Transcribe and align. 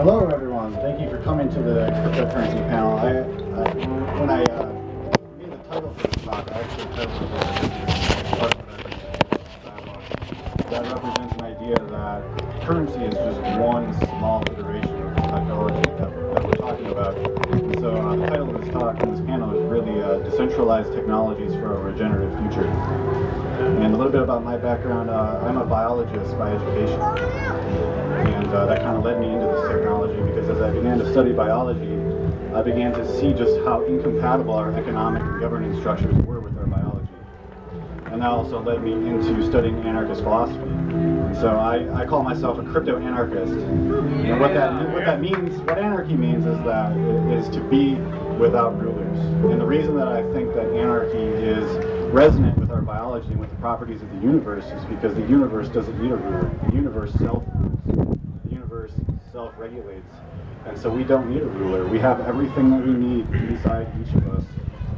Hello, 0.00 0.28
everyone. 0.28 0.72
Thank 0.76 0.98
you 0.98 1.10
for 1.10 1.22
coming 1.22 1.50
to 1.50 1.60
the 1.60 1.90
cryptocurrency 1.92 2.66
panel. 2.70 2.96
I, 2.96 3.18
I 3.60 3.68
when 4.18 4.30
I 4.30 4.44
uh, 4.44 4.72
made 5.36 5.52
the 5.52 5.58
title 5.68 5.92
for 5.92 6.06
this 6.08 6.24
talk, 6.24 6.50
I 6.50 6.62
actually 6.62 6.86
titled 6.94 7.20
it 7.20 7.40
That 10.70 10.84
represents 10.90 11.34
an 11.34 11.42
idea 11.44 11.76
that 11.90 12.24
currency 12.64 13.04
is 13.04 13.12
just 13.12 13.40
one 13.60 13.92
small 14.08 14.42
iteration 14.50 15.02
of 15.02 15.16
technology 15.16 15.90
that, 15.90 16.10
that 16.34 16.44
we're 16.46 16.52
talking 16.52 16.86
about. 16.86 17.14
And 17.18 17.78
so 17.80 17.94
uh, 17.94 18.16
the 18.16 18.26
title 18.26 18.56
of 18.56 18.64
this 18.64 18.72
talk 18.72 19.02
and 19.02 19.14
this 19.14 19.20
panel 19.26 19.54
is 19.54 19.62
really 19.70 20.00
uh, 20.00 20.20
Decentralized 20.20 20.94
Technologies 20.94 21.52
for 21.56 21.74
a 21.74 21.78
Regenerative 21.78 22.32
Future. 22.38 22.66
And 22.66 23.92
a 23.92 23.96
little 23.98 24.10
bit 24.10 24.22
about 24.22 24.44
my 24.44 24.56
background, 24.56 25.10
uh, 25.10 25.42
I'm 25.44 25.58
a 25.58 25.66
biologist 25.66 26.38
by 26.38 26.52
education. 26.52 28.09
And 28.20 28.46
uh, 28.48 28.66
that 28.66 28.82
kind 28.82 28.96
of 28.96 29.04
led 29.04 29.20
me 29.20 29.32
into 29.32 29.46
this 29.46 29.68
technology 29.68 30.20
because 30.22 30.48
as 30.48 30.60
I 30.60 30.70
began 30.70 30.98
to 30.98 31.10
study 31.12 31.32
biology, 31.32 31.96
I 32.54 32.62
began 32.62 32.92
to 32.92 33.06
see 33.18 33.32
just 33.32 33.56
how 33.64 33.84
incompatible 33.84 34.54
our 34.54 34.72
economic 34.72 35.22
and 35.22 35.40
governance 35.40 35.78
structures 35.78 36.14
were 36.24 36.40
with 36.40 36.58
our 36.58 36.66
biology. 36.66 37.08
And 38.06 38.22
that 38.22 38.28
also 38.28 38.60
led 38.60 38.82
me 38.82 38.92
into 38.92 39.46
studying 39.46 39.80
anarchist 39.84 40.22
philosophy. 40.22 40.68
So 41.40 41.56
I, 41.56 42.02
I 42.02 42.06
call 42.06 42.24
myself 42.24 42.58
a 42.58 42.64
crypto-anarchist. 42.64 43.52
And 43.52 44.40
what 44.40 44.52
that, 44.54 44.90
what 44.92 45.04
that 45.04 45.20
means, 45.20 45.60
what 45.60 45.78
anarchy 45.78 46.16
means 46.16 46.44
is 46.44 46.58
that 46.64 46.96
is 47.30 47.48
to 47.50 47.60
be 47.60 47.94
without 48.40 48.76
rulers. 48.82 49.18
And 49.18 49.60
the 49.60 49.66
reason 49.66 49.94
that 49.96 50.08
I 50.08 50.22
think 50.32 50.52
that 50.54 50.66
anarchy 50.74 51.18
is 51.18 51.64
resonant 52.12 52.58
with 52.58 52.72
our 52.72 52.82
biology 52.82 53.28
and 53.28 53.38
with 53.38 53.50
the 53.50 53.56
properties 53.56 54.02
of 54.02 54.10
the 54.10 54.16
universe 54.26 54.64
is 54.64 54.84
because 54.86 55.14
the 55.14 55.26
universe 55.28 55.68
doesn't 55.68 56.02
need 56.02 56.10
a 56.10 56.16
ruler. 56.16 56.50
The 56.68 56.74
universe 56.74 57.12
self-rules. 57.14 58.09
The 59.32 59.38
self-regulates. 59.38 60.12
And 60.66 60.78
so 60.78 60.90
we 60.90 61.04
don't 61.04 61.30
need 61.30 61.42
a 61.42 61.46
ruler. 61.46 61.86
We 61.86 61.98
have 61.98 62.20
everything 62.20 62.70
that 62.70 62.84
we 62.84 62.92
need 62.92 63.28
inside 63.48 63.86
each 64.00 64.12
of 64.14 64.26
us 64.28 64.44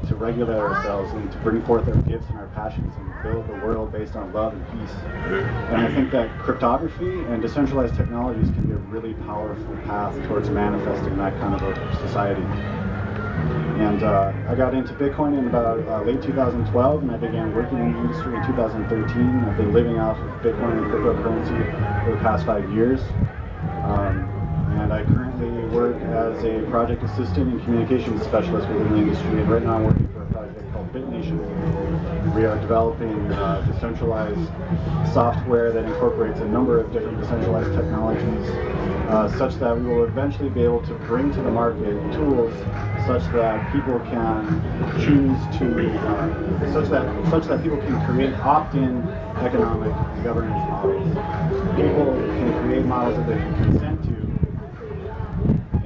to 0.08 0.14
regulate 0.14 0.58
ourselves 0.58 1.12
and 1.12 1.30
to 1.30 1.38
bring 1.38 1.62
forth 1.62 1.86
our 1.88 1.96
gifts 2.02 2.26
and 2.28 2.38
our 2.38 2.48
passions 2.48 2.92
and 2.98 3.22
build 3.22 3.48
a 3.50 3.64
world 3.64 3.92
based 3.92 4.16
on 4.16 4.32
love 4.32 4.54
and 4.54 4.64
peace. 4.70 4.94
And 5.70 5.76
I 5.76 5.94
think 5.94 6.10
that 6.12 6.36
cryptography 6.40 7.20
and 7.24 7.40
decentralized 7.40 7.94
technologies 7.94 8.50
can 8.50 8.64
be 8.64 8.72
a 8.72 8.76
really 8.76 9.14
powerful 9.14 9.76
path 9.84 10.14
towards 10.26 10.50
manifesting 10.50 11.16
that 11.18 11.38
kind 11.38 11.54
of 11.54 11.62
a 11.62 11.96
society. 12.06 12.42
And 13.82 14.02
uh, 14.02 14.32
I 14.48 14.54
got 14.54 14.74
into 14.74 14.92
Bitcoin 14.94 15.38
in 15.38 15.46
about 15.46 15.80
uh, 15.88 16.02
late 16.04 16.22
2012, 16.22 17.02
and 17.02 17.10
I 17.10 17.16
began 17.16 17.54
working 17.54 17.78
in 17.78 17.92
the 17.92 17.98
industry 18.00 18.34
in 18.34 18.46
2013. 18.46 19.44
I've 19.44 19.56
been 19.56 19.72
living 19.72 19.98
off 19.98 20.18
of 20.18 20.30
Bitcoin 20.42 20.78
and 20.78 20.86
cryptocurrency 20.86 22.04
for 22.04 22.10
the 22.12 22.18
past 22.18 22.46
five 22.46 22.70
years. 22.72 23.00
Um, 23.82 24.28
and 24.78 24.92
I 24.92 25.02
currently 25.04 25.50
work 25.74 25.96
as 25.96 26.44
a 26.44 26.62
project 26.70 27.02
assistant 27.02 27.50
and 27.50 27.62
communications 27.64 28.22
specialist 28.24 28.68
within 28.68 28.92
the 28.92 28.98
industry. 29.00 29.40
And 29.40 29.50
right 29.50 29.62
now 29.62 29.74
I'm 29.76 29.84
working 29.84 30.08
for 30.08 30.22
a 30.22 30.26
project 30.26 30.72
called 30.72 30.92
BitNation. 30.92 32.01
We 32.34 32.46
are 32.46 32.58
developing 32.58 33.30
uh, 33.30 33.60
decentralized 33.60 34.48
software 35.12 35.70
that 35.72 35.84
incorporates 35.84 36.40
a 36.40 36.46
number 36.46 36.80
of 36.80 36.90
different 36.90 37.20
decentralized 37.20 37.72
technologies 37.74 38.48
uh, 39.10 39.30
such 39.36 39.56
that 39.56 39.76
we 39.78 39.84
will 39.84 40.04
eventually 40.04 40.48
be 40.48 40.62
able 40.62 40.80
to 40.86 40.94
bring 41.06 41.30
to 41.32 41.42
the 41.42 41.50
market 41.50 41.92
tools 42.14 42.54
such 43.06 43.22
that 43.32 43.70
people 43.72 44.00
can 44.08 44.46
choose 45.04 45.36
to, 45.58 45.90
uh, 46.08 46.72
such 46.72 46.88
that 46.88 47.30
such 47.30 47.44
that 47.48 47.62
people 47.62 47.78
can 47.78 48.02
create 48.06 48.32
opt-in 48.40 49.06
economic 49.42 49.92
governance 50.24 50.56
models. 50.70 51.06
People 51.76 52.14
can 52.38 52.62
create 52.62 52.86
models 52.86 53.16
that 53.18 53.26
they 53.26 53.36
can 53.36 53.54
consent 53.64 54.02
to 54.04 54.22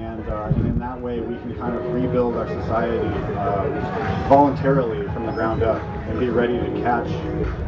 and, 0.01 0.29
uh, 0.29 0.53
in 0.69 0.79
that 0.79 1.01
way 1.01 1.21
we 1.21 1.35
can 1.39 1.59
kind 1.59 1.75
of 1.75 1.93
rebuild 1.93 2.37
our 2.37 2.47
society 2.47 2.99
uh, 3.37 4.27
voluntarily 4.29 5.06
ground 5.37 5.63
up 5.63 5.83
and 6.09 6.19
be 6.19 6.31
ready 6.31 6.59
to 6.59 6.81
catch 6.81 7.07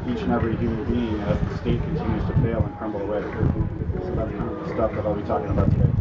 each 0.08 0.22
and 0.22 0.32
every 0.32 0.56
human 0.56 0.82
being 0.86 1.20
as 1.20 1.38
the 1.38 1.58
state 1.58 1.82
continues 1.82 2.24
to 2.26 2.32
fail 2.40 2.64
and 2.64 2.74
crumble 2.78 3.02
away. 3.02 3.20
So 3.20 4.14
that's 4.14 4.30
kind 4.32 4.48
of 4.48 4.66
the 4.66 4.74
stuff 4.74 4.94
that 4.94 5.04
I'll 5.04 5.14
be 5.14 5.20
talking 5.24 5.50
about 5.50 5.70
today. 5.70 5.92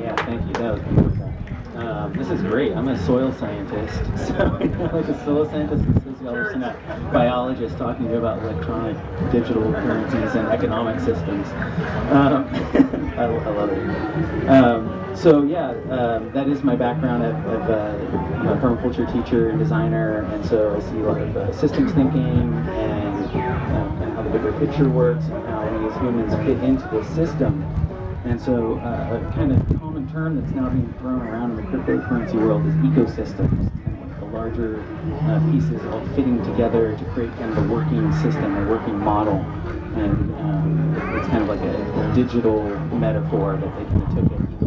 Yeah, 0.00 0.16
thank 0.24 0.46
you. 0.46 0.52
That 0.54 0.72
was 0.72 0.80
beautiful. 0.84 1.34
Um, 1.76 2.14
this 2.14 2.30
is 2.30 2.40
great. 2.40 2.72
I'm 2.72 2.88
a 2.88 2.98
soil 3.04 3.30
scientist, 3.34 3.94
so 4.26 4.32
like 4.94 5.08
a 5.08 5.24
soil 5.26 5.44
scientist 5.44 5.84
and 5.84 6.02
sociologist 6.02 6.54
and 6.54 6.64
a 6.64 7.10
biologist 7.12 7.76
talking 7.76 8.06
to 8.06 8.12
you 8.12 8.18
about 8.18 8.42
electronic 8.42 8.96
digital 9.30 9.70
currencies 9.70 10.34
and 10.34 10.48
economic 10.48 10.98
systems. 11.00 11.46
Um, 12.10 12.48
I, 13.18 13.24
I, 13.24 13.26
love 13.26 13.70
it. 13.70 14.48
Um, 14.48 14.93
so 15.16 15.42
yeah, 15.42 15.70
um, 15.90 16.30
that 16.32 16.48
is 16.48 16.62
my 16.62 16.76
background. 16.76 17.22
Uh, 17.22 17.28
I'm 18.38 18.48
a 18.48 18.56
permaculture 18.56 19.10
teacher 19.12 19.50
and 19.50 19.58
designer, 19.58 20.22
and 20.32 20.44
so 20.44 20.74
I 20.74 20.80
see 20.80 20.98
a 20.98 21.02
lot 21.02 21.20
of 21.20 21.36
uh, 21.36 21.52
systems 21.52 21.92
thinking 21.92 22.22
and, 22.22 23.24
um, 23.24 24.02
and 24.02 24.12
how 24.14 24.22
the 24.22 24.30
bigger 24.30 24.52
picture 24.58 24.88
works 24.88 25.24
and 25.26 25.46
how 25.46 25.66
we 25.66 25.88
as 25.88 25.94
humans 25.96 26.34
fit 26.46 26.62
into 26.62 26.86
the 26.88 27.04
system. 27.14 27.62
And 28.24 28.40
so 28.40 28.78
uh, 28.78 29.20
a 29.20 29.32
kind 29.34 29.52
of 29.52 29.80
common 29.80 30.10
term 30.10 30.40
that's 30.40 30.54
now 30.54 30.68
being 30.70 30.92
thrown 31.00 31.20
around 31.20 31.50
in 31.50 31.56
the 31.56 31.62
cryptocurrency 31.62 32.34
world 32.34 32.66
is 32.66 32.74
ecosystems. 32.76 33.70
The 34.18 34.24
larger 34.26 34.82
uh, 35.24 35.40
pieces 35.52 35.84
all 35.86 36.04
fitting 36.14 36.42
together 36.44 36.96
to 36.96 37.04
create 37.12 37.30
kind 37.36 37.52
of 37.52 37.58
a 37.58 37.72
working 37.72 38.12
system, 38.14 38.56
a 38.56 38.70
working 38.70 38.98
model. 38.98 39.36
And 39.96 40.34
um, 40.40 41.16
it's 41.18 41.28
kind 41.28 41.42
of 41.42 41.48
like 41.48 41.60
a, 41.60 42.10
a, 42.10 42.14
digital 42.14 42.62
metaphor 42.96 43.56
that 43.56 43.76
they 43.76 43.84
kind 43.84 44.02
of 44.02 44.28
took 44.28 44.60
to 44.60 44.63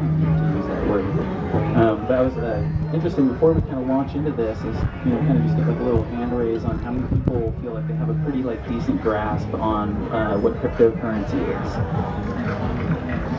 that 0.00 0.86
word. 0.88 1.04
Um, 1.76 2.06
but 2.06 2.12
I 2.12 2.20
was 2.22 2.36
uh, 2.36 2.66
interested 2.92 3.28
before 3.28 3.52
we 3.52 3.60
kind 3.62 3.78
of 3.78 3.86
launch 3.86 4.14
into 4.14 4.30
this 4.32 4.58
is 4.58 4.76
you 5.04 5.12
know 5.12 5.18
kind 5.26 5.38
of 5.38 5.44
just 5.44 5.56
get 5.56 5.66
like 5.66 5.78
a 5.78 5.82
little 5.82 6.04
hand 6.04 6.36
raise 6.36 6.64
on 6.64 6.78
how 6.80 6.90
many 6.90 7.06
people 7.08 7.54
feel 7.60 7.72
like 7.74 7.86
they 7.88 7.94
have 7.94 8.08
a 8.08 8.14
pretty 8.24 8.42
like 8.42 8.66
decent 8.68 9.02
grasp 9.02 9.52
on 9.54 9.94
uh, 10.12 10.38
what 10.38 10.54
cryptocurrency 10.54 11.40
is. 11.40 11.70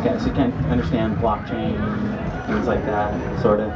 Okay, 0.01 0.17
so 0.19 0.25
you 0.25 0.33
can 0.33 0.51
understand 0.65 1.17
blockchain, 1.17 1.77
things 2.47 2.67
like 2.67 2.83
that, 2.85 3.41
sort 3.41 3.59
of. 3.59 3.69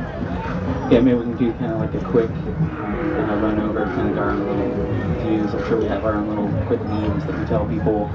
Yeah, 0.92 1.00
maybe 1.02 1.14
we 1.16 1.24
can 1.24 1.38
do 1.38 1.54
kind 1.54 1.72
of 1.72 1.80
like 1.80 1.94
a 1.94 2.04
quick 2.10 2.30
uh, 2.30 3.40
run 3.42 3.60
over, 3.60 3.86
kind 3.86 4.10
of 4.10 4.18
our 4.18 4.32
own 4.32 4.46
little 4.46 5.20
views. 5.28 5.54
I'm 5.54 5.68
sure 5.68 5.78
we 5.78 5.86
have 5.86 6.06
our 6.06 6.14
own 6.14 6.28
little 6.30 6.66
quick 6.66 6.82
memes 6.86 7.26
that 7.26 7.40
we 7.40 7.46
tell 7.46 7.68
people 7.68 8.06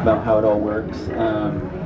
about 0.00 0.24
how 0.24 0.38
it 0.38 0.44
all 0.44 0.60
works. 0.60 1.08
Um, 1.10 1.79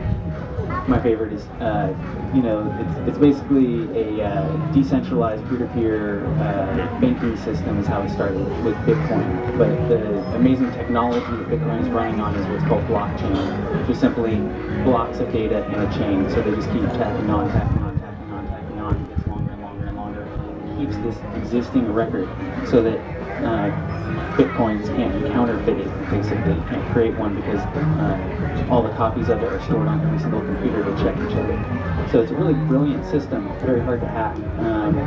my 0.88 1.00
favorite 1.00 1.32
is, 1.32 1.42
uh, 1.60 1.92
you 2.34 2.42
know, 2.42 2.60
it's, 2.78 3.08
it's 3.08 3.18
basically 3.18 4.18
a 4.20 4.24
uh, 4.26 4.72
decentralized 4.72 5.46
peer-to-peer 5.48 6.26
uh, 6.26 7.00
banking 7.00 7.36
system 7.36 7.78
is 7.80 7.86
how 7.86 8.02
it 8.02 8.10
started 8.10 8.44
with 8.64 8.74
Bitcoin. 8.84 9.56
But 9.56 9.68
the 9.88 10.36
amazing 10.36 10.70
technology 10.72 11.20
that 11.20 11.48
Bitcoin 11.48 11.80
is 11.80 11.88
running 11.88 12.20
on 12.20 12.34
is 12.36 12.46
what's 12.46 12.64
called 12.64 12.86
blockchain, 12.88 13.80
which 13.80 13.96
is 13.96 14.00
simply 14.00 14.36
blocks 14.84 15.20
of 15.20 15.32
data 15.32 15.64
in 15.72 15.80
a 15.80 15.98
chain. 15.98 16.28
So 16.28 16.42
they 16.42 16.50
just 16.54 16.70
keep 16.70 16.82
tacking 17.00 17.30
on, 17.30 17.48
tacking 17.50 17.82
on, 17.82 17.98
tacking 18.00 18.30
on, 18.30 18.48
tacking 18.48 18.78
on. 18.80 18.96
It 18.96 19.08
gets 19.08 19.26
longer 19.28 19.52
and 19.52 19.62
longer 19.62 19.86
and 19.86 19.96
longer. 19.96 20.22
It 20.68 20.76
keeps 20.76 20.96
this 20.98 21.16
existing 21.40 21.90
record 21.92 22.28
so 22.68 22.82
that 22.82 23.00
uh, 23.42 23.70
bitcoins 24.36 24.86
can't 24.96 25.22
be 25.22 25.28
counterfeited. 25.30 25.86
Basically, 26.10 26.54
you 26.54 26.64
can't 26.68 26.92
create 26.92 27.14
one 27.16 27.34
because 27.34 27.60
uh, 27.60 28.66
all 28.70 28.82
the 28.82 28.92
copies 28.94 29.28
of 29.28 29.42
it 29.42 29.52
are 29.52 29.60
stored 29.62 29.88
on 29.88 30.00
every 30.04 30.18
single 30.18 30.40
computer 30.40 30.84
to 30.84 30.90
check 31.02 31.14
each 31.16 31.36
other. 31.36 32.08
So 32.10 32.20
it's 32.20 32.30
a 32.30 32.34
really 32.34 32.54
brilliant 32.54 33.04
system, 33.06 33.48
very 33.60 33.80
hard 33.80 34.00
to 34.00 34.08
hack, 34.08 34.36
um, 34.58 34.98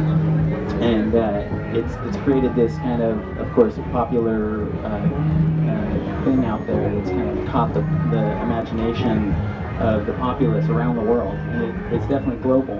and 0.81 1.15
uh, 1.15 1.77
it's 1.77 1.93
it's 2.07 2.17
created 2.23 2.55
this 2.55 2.75
kind 2.77 3.01
of, 3.01 3.17
of 3.37 3.51
course, 3.53 3.75
popular 3.91 4.65
uh, 4.83 4.87
uh, 4.87 6.23
thing 6.25 6.45
out 6.45 6.65
there 6.67 6.89
that's 6.95 7.09
kind 7.09 7.39
of 7.39 7.47
caught 7.47 7.73
the, 7.73 7.81
the 8.11 8.41
imagination 8.41 9.33
of 9.79 10.05
the 10.05 10.13
populace 10.13 10.67
around 10.69 10.95
the 10.95 11.01
world, 11.01 11.35
and 11.35 11.63
it, 11.63 11.93
it's 11.93 12.07
definitely 12.07 12.41
global. 12.41 12.79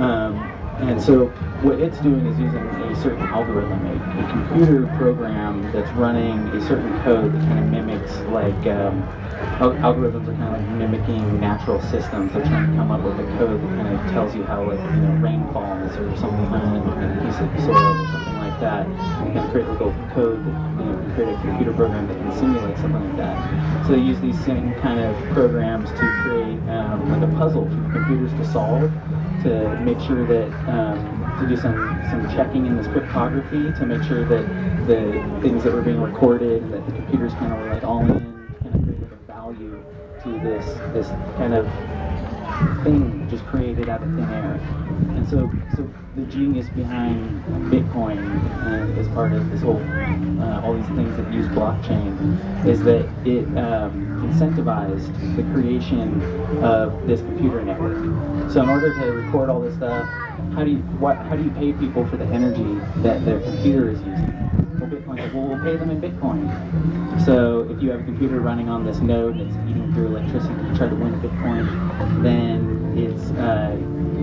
Um, 0.00 0.52
and 0.78 1.00
so 1.00 1.26
what 1.62 1.80
it's 1.80 1.98
doing 2.00 2.26
is 2.26 2.38
using 2.38 2.60
a 2.60 2.96
certain 3.02 3.22
algorithm, 3.22 3.86
a, 3.86 3.94
a, 3.94 4.28
computer 4.28 4.86
program 4.98 5.72
that's 5.72 5.90
running 5.92 6.38
a 6.48 6.60
certain 6.68 6.92
code 7.02 7.32
that 7.32 7.40
kind 7.48 7.58
of 7.58 7.64
mimics 7.70 8.12
like 8.30 8.54
um, 8.66 9.00
algorithms 9.56 10.28
are 10.28 10.36
kind 10.36 10.54
of 10.54 10.60
like 10.60 10.70
mimicking 10.76 11.40
natural 11.40 11.80
systems. 11.80 12.32
They're 12.32 12.44
trying 12.44 12.70
to 12.70 12.76
come 12.76 12.90
up 12.90 13.00
with 13.00 13.18
a 13.18 13.38
code 13.38 13.62
that 13.62 13.68
kind 13.68 13.88
of 13.88 14.00
tells 14.12 14.34
you 14.34 14.44
how 14.44 14.68
like 14.68 14.78
you 14.78 15.00
know 15.00 15.16
rain 15.24 15.42
falls 15.52 15.96
or 15.96 16.14
something 16.18 16.44
on 16.44 16.76
a 16.76 17.24
piece 17.24 17.40
of 17.40 17.48
soil 17.64 17.96
or 17.96 18.06
something 18.12 18.36
like 18.36 18.60
that. 18.60 18.84
Kind 19.24 19.38
of 19.38 19.50
create 19.50 19.68
like 19.68 19.80
a 19.80 20.10
code 20.12 20.44
that 20.44 20.56
you 20.76 20.84
know 20.84 21.00
can 21.00 21.14
create 21.14 21.32
a 21.32 21.40
computer 21.40 21.72
program 21.72 22.06
that 22.08 22.18
can 22.18 22.32
simulate 22.36 22.76
something 22.76 23.00
like 23.00 23.16
that. 23.16 23.86
So 23.86 23.92
they 23.92 24.00
use 24.00 24.20
these 24.20 24.38
same 24.44 24.74
kind 24.84 25.00
of 25.00 25.16
programs 25.32 25.88
to 25.88 26.04
create 26.20 26.60
um, 26.68 27.08
like 27.08 27.24
a 27.24 27.32
puzzle 27.38 27.64
for 27.64 27.80
computers 27.96 28.30
to 28.32 28.52
solve 28.52 28.92
to 29.46 29.76
make 29.78 30.00
sure 30.00 30.26
that 30.26 30.52
um, 30.66 31.34
to 31.38 31.46
do 31.46 31.56
some 31.56 32.02
some 32.02 32.26
checking 32.26 32.66
in 32.66 32.76
this 32.76 32.88
cryptography 32.88 33.72
to 33.72 33.86
make 33.86 34.02
sure 34.02 34.24
that 34.24 34.50
the 34.86 35.24
things 35.40 35.62
that 35.64 35.72
were 35.72 35.82
being 35.82 36.00
recorded 36.00 36.70
that 36.70 36.84
the 36.86 36.92
computers 36.92 37.34
kind 37.34 37.52
of 37.52 37.58
were 37.58 37.66
like 37.66 37.84
all 37.84 38.06
in 38.06 38.54
kind 38.62 38.74
of 38.74 38.82
created 38.82 39.12
a 39.12 39.16
value 39.16 39.84
to 40.22 40.40
this 40.40 40.82
this 40.86 41.14
kind 41.36 41.54
of 41.54 41.72
thing 42.84 43.26
just 43.30 43.44
created 43.46 43.88
out 43.88 44.02
of 44.02 44.08
thin 44.14 44.30
air. 44.32 44.54
And 45.16 45.28
so, 45.28 45.50
so 45.76 45.88
the 46.16 46.22
genius 46.32 46.68
behind 46.68 47.44
Bitcoin 47.70 48.18
and 48.66 48.98
as 48.98 49.08
part 49.08 49.32
of 49.32 49.50
this 49.50 49.62
whole 49.62 49.82
uh, 50.40 50.60
all 50.62 50.74
these 50.74 50.86
things 50.96 51.16
that 51.16 51.32
use 51.32 51.46
blockchain 51.48 52.12
is 52.66 52.82
that 52.82 53.04
it 53.24 53.44
um, 53.58 54.20
incentivized 54.22 55.12
the 55.36 55.42
creation 55.52 56.62
of 56.62 57.06
this 57.06 57.20
computer 57.20 57.62
network. 57.62 57.96
So 58.52 58.62
in 58.62 58.68
order 58.68 58.92
to 58.94 59.12
record 59.12 59.50
all 59.50 59.60
this 59.60 59.74
stuff, 59.74 60.06
how 60.54 60.64
do 60.64 60.70
you 60.70 60.78
what 60.98 61.18
how 61.18 61.36
do 61.36 61.42
you 61.42 61.50
pay 61.50 61.72
people 61.72 62.06
for 62.06 62.16
the 62.16 62.26
energy 62.26 62.80
that 63.02 63.24
their 63.24 63.40
computer 63.40 63.90
is 63.90 63.98
using? 64.02 64.65
Well, 64.86 65.00
Bitcoin's 65.00 65.18
like, 65.18 65.34
well, 65.34 65.48
we'll 65.48 65.62
pay 65.62 65.76
them 65.76 65.90
in 65.90 66.00
Bitcoin. 66.00 67.24
So 67.24 67.66
if 67.70 67.82
you 67.82 67.90
have 67.90 68.02
a 68.02 68.04
computer 68.04 68.38
running 68.38 68.68
on 68.68 68.84
this 68.86 68.98
node 68.98 69.34
that's 69.34 69.56
eating 69.68 69.92
through 69.92 70.08
electricity 70.08 70.54
to 70.54 70.76
try 70.76 70.88
to 70.88 70.94
win 70.94 71.12
a 71.12 71.18
Bitcoin, 71.18 72.22
then 72.22 72.94
it's 72.96 73.30
uh, 73.32 73.76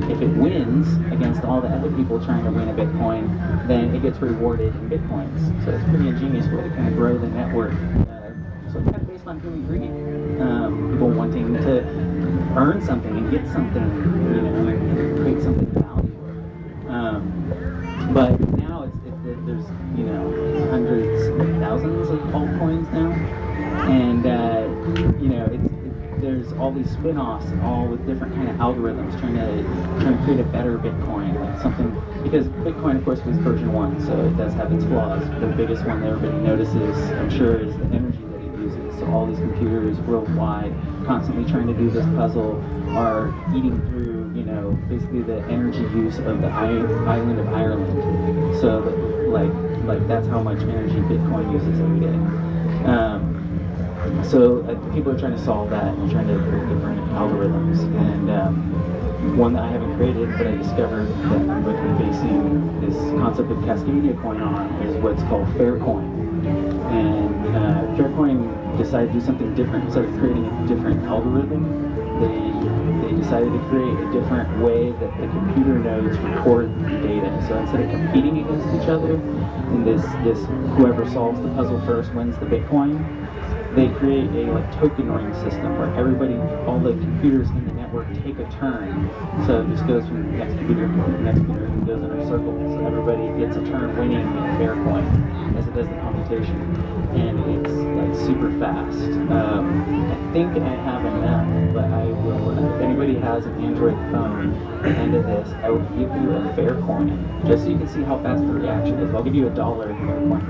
if 0.10 0.22
it 0.22 0.30
wins 0.38 0.88
against 1.12 1.44
all 1.44 1.60
the 1.60 1.68
other 1.68 1.92
people 1.92 2.24
trying 2.24 2.46
to 2.46 2.52
win 2.52 2.70
a 2.70 2.74
Bitcoin, 2.74 3.28
then 3.68 3.94
it 3.94 4.02
gets 4.02 4.20
rewarded 4.20 4.74
in 4.74 4.90
Bitcoins. 4.90 5.66
So 5.66 5.72
it's 5.72 5.84
pretty 5.90 6.08
ingenious 6.08 6.48
way 6.48 6.64
to 6.64 6.70
kind 6.70 6.88
of 6.88 6.96
grow 6.96 7.18
the 7.18 7.28
network. 7.28 7.74
Uh, 7.74 8.32
so 8.72 8.80
kind 8.84 8.96
of 8.96 9.08
based 9.08 9.28
on 9.28 9.42
human 9.42 9.68
greed. 9.68 10.40
Um, 10.40 10.92
people 10.94 11.10
wanting 11.10 11.54
to 11.56 11.84
earn 12.56 12.82
something 12.86 13.18
and 13.18 13.30
get 13.30 13.46
something, 13.52 13.84
you 14.34 14.42
know, 14.42 14.68
and 14.70 15.18
create 15.18 15.44
something 15.44 15.68
value. 15.74 16.88
Um, 16.88 18.14
but 18.14 18.63
these 26.74 26.92
spin-offs, 26.92 27.46
all 27.64 27.88
with 27.88 28.06
different 28.06 28.34
kind 28.36 28.50
of 28.50 28.56
algorithms, 28.58 29.18
trying 29.20 29.36
to 29.36 29.64
trying 30.02 30.18
to 30.18 30.24
create 30.24 30.40
a 30.40 30.44
better 30.44 30.78
Bitcoin, 30.78 31.40
like 31.40 31.62
something 31.62 31.90
because 32.24 32.48
Bitcoin, 32.66 32.98
of 32.98 33.06
course, 33.06 33.22
was 33.24 33.38
version 33.38 33.72
one, 33.74 34.00
so 34.06 34.26
it 34.26 34.38
does 34.38 34.54
have 34.54 34.72
its 34.72 34.84
flaws. 34.86 35.22
The 35.40 35.48
biggest 35.48 35.86
one 35.86 36.02
that 36.02 36.12
everybody 36.12 36.42
notices, 36.44 36.98
I'm 37.12 37.30
sure, 37.30 37.60
is 37.60 37.76
the 37.78 37.86
energy 37.86 38.20
that 38.32 38.42
it 38.42 38.60
uses. 38.60 39.00
So 39.00 39.06
all 39.08 39.26
these 39.28 39.40
computers 39.40 39.98
worldwide, 40.02 40.74
constantly 41.06 41.50
trying 41.52 41.68
to 41.68 41.74
do 41.74 41.90
this 41.90 42.06
puzzle, 42.16 42.64
are 42.96 43.34
eating 43.56 43.80
through, 43.90 44.32
you 44.34 44.46
know, 44.46 44.72
basically 44.90 45.22
the 45.22 45.44
energy 45.52 45.82
use 45.98 46.20
of 46.20 46.42
the 46.42 46.48
island 46.48 47.40
of 47.40 47.48
Ireland. 47.50 48.60
So, 48.60 48.80
like, 49.28 49.52
like 49.86 50.08
that's 50.08 50.28
how 50.28 50.42
much 50.42 50.60
energy 50.60 50.96
Bitcoin 51.12 51.52
uses 51.52 51.80
every 51.80 52.00
day. 52.00 52.18
Um, 52.88 53.33
so 54.24 54.62
uh, 54.62 54.94
people 54.94 55.12
are 55.12 55.20
trying 55.20 55.36
to 55.36 55.44
solve 55.44 55.70
that 55.70 55.94
and 55.94 56.12
trying 56.12 56.28
to 56.28 56.36
create 56.50 56.68
different 56.70 57.00
algorithms. 57.12 57.80
And 58.00 58.30
um, 58.32 59.38
one 59.38 59.54
that 59.54 59.64
I 59.64 59.72
haven't 59.72 59.96
created, 59.96 60.30
but 60.38 60.48
I 60.48 60.56
discovered 60.56 61.08
that 61.08 61.50
I'm 61.50 61.66
really 61.66 62.12
basing 62.12 62.82
this 62.82 62.96
concept 63.20 63.52
of 63.52 63.58
Cascadia 63.60 64.20
coin 64.22 64.42
on 64.42 64.70
is 64.84 64.96
what's 65.02 65.24
called 65.24 65.48
Faircoin. 65.56 66.04
And 66.92 67.56
uh, 67.56 67.96
Faircoin 67.96 68.78
decided 68.78 69.14
to 69.14 69.20
do 69.20 69.26
something 69.26 69.54
different. 69.56 69.86
Instead 69.86 70.06
of 70.06 70.18
creating 70.20 70.46
a 70.46 70.68
different 70.68 71.04
algorithm, 71.04 71.64
they, 72.20 73.08
they 73.08 73.16
decided 73.16 73.52
to 73.52 73.60
create 73.70 73.98
a 73.98 74.12
different 74.12 74.50
way 74.60 74.92
that 74.92 75.12
the 75.20 75.28
computer 75.28 75.80
nodes 75.80 76.18
record 76.20 76.70
the 76.84 77.08
data. 77.08 77.46
So 77.48 77.58
instead 77.58 77.82
of 77.82 77.90
competing 77.90 78.40
against 78.40 78.68
each 78.76 78.90
other, 78.90 79.16
and 79.16 79.88
this, 79.88 80.02
this 80.24 80.40
whoever 80.76 81.10
solves 81.10 81.42
the 81.42 81.50
puzzle 81.50 81.80
first 81.86 82.14
wins 82.14 82.38
the 82.38 82.46
Bitcoin, 82.46 83.23
they 83.76 83.90
create 84.00 84.30
a 84.30 84.52
like 84.52 84.72
token 84.80 85.12
ring 85.12 85.34
system 85.44 85.78
where 85.78 85.94
everybody, 85.96 86.36
all 86.66 86.80
the 86.80 86.92
computers 86.92 87.50
in 87.50 87.66
the 87.66 87.74
network 87.74 88.08
take 88.24 88.38
a 88.38 88.50
turn. 88.60 89.10
So 89.46 89.62
it 89.62 89.70
just 89.70 89.88
goes 89.88 90.06
from 90.06 90.32
the 90.32 90.38
next 90.38 90.54
computer 90.58 90.88
to 90.88 90.94
the 90.94 91.18
next 91.26 91.40
computer 91.40 91.66
and 91.66 91.88
goes 91.88 92.04
in 92.04 92.12
a 92.12 92.28
circle. 92.28 92.54
So 92.54 92.86
everybody 92.86 93.26
gets 93.40 93.58
a 93.58 93.66
turn 93.66 93.98
winning 93.98 94.22
in 94.22 94.46
Faircoin 94.62 95.06
as 95.06 95.43
does 95.74 95.88
the 95.88 95.96
computation. 95.96 96.62
And 97.14 97.66
it's 97.66 97.74
like 97.74 98.28
super 98.28 98.52
fast. 98.60 98.98
Um, 99.32 100.12
I 100.12 100.34
think 100.34 100.56
I 100.58 100.70
have 100.70 101.06
enough, 101.06 101.74
but 101.74 101.86
I 101.86 102.06
will, 102.06 102.76
if 102.76 102.82
anybody 102.82 103.16
has 103.16 103.46
an 103.46 103.64
Android 103.64 103.96
phone 104.12 104.54
at 104.78 104.84
the 104.84 104.90
end 104.90 105.16
of 105.16 105.26
this, 105.26 105.50
I 105.64 105.70
will 105.70 105.82
give 105.98 106.12
you 106.22 106.32
a 106.32 106.54
fair 106.56 106.76
coin, 106.82 107.18
just 107.46 107.64
so 107.64 107.70
you 107.70 107.78
can 107.78 107.88
see 107.88 108.04
how 108.04 108.22
fast 108.22 108.42
the 108.46 108.54
reaction 108.54 109.00
is. 109.00 109.14
I'll 109.14 109.24
give 109.24 109.36
you 109.36 109.48
a 109.48 109.52
dollar 109.52 109.90
in 109.90 109.98
Faircoin. 109.98 110.42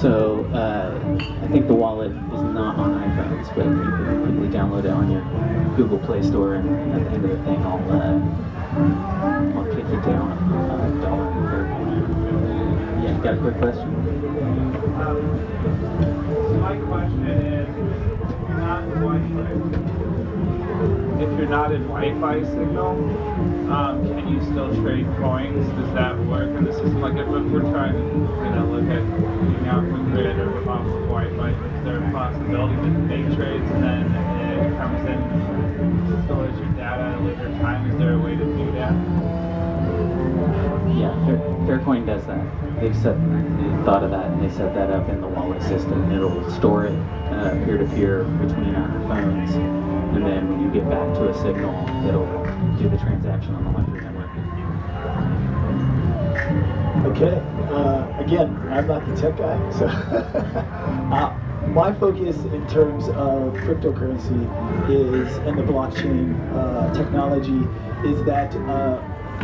So 0.00 0.44
uh, 0.52 0.98
I 1.42 1.48
think 1.48 1.66
the 1.68 1.74
wallet 1.74 2.10
is 2.10 2.42
not 2.42 2.76
on 2.76 2.94
iPhones, 3.00 3.48
but 3.54 3.64
you 3.66 3.72
can 3.72 4.22
quickly 4.24 4.48
download 4.48 4.84
it 4.84 4.90
on 4.90 5.10
your 5.10 5.22
Google 5.76 5.98
Play 5.98 6.22
Store, 6.22 6.54
and 6.54 6.92
at 6.92 7.04
the 7.04 7.10
end 7.10 7.24
of 7.24 7.30
the 7.30 7.44
thing, 7.44 7.62
I'll 7.64 7.90
uh, 7.90 8.20
I'll 9.58 9.66
kick 9.66 9.84
it 9.84 10.02
down 10.04 10.32
a 10.32 11.02
dollar 11.02 11.32
you 11.34 11.41
got 13.22 13.34
a 13.34 13.38
quick 13.38 13.56
question? 13.58 13.86
So 16.50 16.54
my 16.58 16.74
question 16.90 17.22
is, 17.30 17.68
not 18.58 18.82
if 21.22 21.38
you're 21.38 21.46
not 21.46 21.70
in 21.70 21.86
Wi-Fi 21.86 22.42
signal, 22.42 22.98
um, 23.70 24.02
can 24.08 24.26
you 24.26 24.42
still 24.50 24.74
trade 24.82 25.06
coins? 25.22 25.62
Does 25.78 25.94
that 25.94 26.18
work 26.26 26.50
in 26.50 26.64
the 26.64 26.72
system? 26.72 27.00
Like 27.00 27.14
if, 27.14 27.28
if 27.28 27.46
we're 27.46 27.70
trying 27.70 27.94
to, 27.94 28.02
you 28.02 28.50
know, 28.58 28.66
look 28.74 28.90
at 28.90 29.06
being 29.06 29.68
off 29.70 29.86
the 29.86 30.02
grid 30.10 30.36
or 30.42 30.68
off 30.68 30.82
of 30.84 31.06
Wi-Fi, 31.06 31.50
is 31.50 31.84
there 31.84 32.02
a 32.02 32.10
possibility 32.10 32.74
to 32.74 32.90
make 33.06 33.26
trades 33.38 33.70
and 33.70 33.84
then 33.84 34.10
it 34.66 34.76
comes 34.82 34.98
in, 35.06 36.26
stores 36.26 36.58
your 36.58 36.74
data 36.74 37.14
at 37.14 37.14
a 37.14 37.22
later 37.22 37.54
time? 37.62 37.88
Is 37.88 37.98
there 37.98 38.14
a 38.14 38.18
way 38.18 38.34
to 38.34 38.44
do 38.44 38.72
that? 38.72 38.94
Yeah, 40.98 41.14
Fair, 41.24 41.51
Faircoin 41.66 42.06
does 42.06 42.24
that. 42.26 42.80
They've 42.80 42.96
set, 42.96 43.16
they 43.16 43.84
thought 43.84 44.02
of 44.02 44.10
that 44.10 44.26
and 44.26 44.42
they 44.42 44.54
set 44.54 44.74
that 44.74 44.90
up 44.90 45.08
in 45.08 45.20
the 45.20 45.28
wallet 45.28 45.62
system. 45.62 46.12
It'll 46.12 46.50
store 46.50 46.86
it 46.86 46.94
uh, 47.30 47.54
peer-to-peer 47.64 48.24
between 48.24 48.74
our 48.74 49.08
phones 49.08 49.82
and 50.14 50.26
then 50.26 50.48
when 50.48 50.60
you 50.60 50.70
get 50.70 50.88
back 50.90 51.14
to 51.14 51.30
a 51.30 51.34
signal, 51.34 51.72
it'll 52.06 52.26
do 52.76 52.88
the 52.88 52.98
transaction 52.98 53.54
on 53.54 53.64
the 53.64 53.70
Ledger 53.70 54.02
network. 54.02 54.28
Okay. 57.16 57.40
Uh, 57.72 58.06
again, 58.18 58.54
I'm 58.70 58.86
not 58.86 59.06
the 59.06 59.16
tech 59.16 59.38
guy, 59.38 59.56
so 59.72 59.86
uh, 61.12 61.34
my 61.68 61.94
focus 61.94 62.36
in 62.36 62.66
terms 62.68 63.08
of 63.08 63.54
cryptocurrency 63.64 64.42
is 64.90 65.34
and 65.38 65.58
the 65.58 65.62
blockchain 65.62 66.36
uh, 66.54 66.92
technology 66.92 67.66
is 68.06 68.22
that 68.26 68.54
uh, 68.68 69.00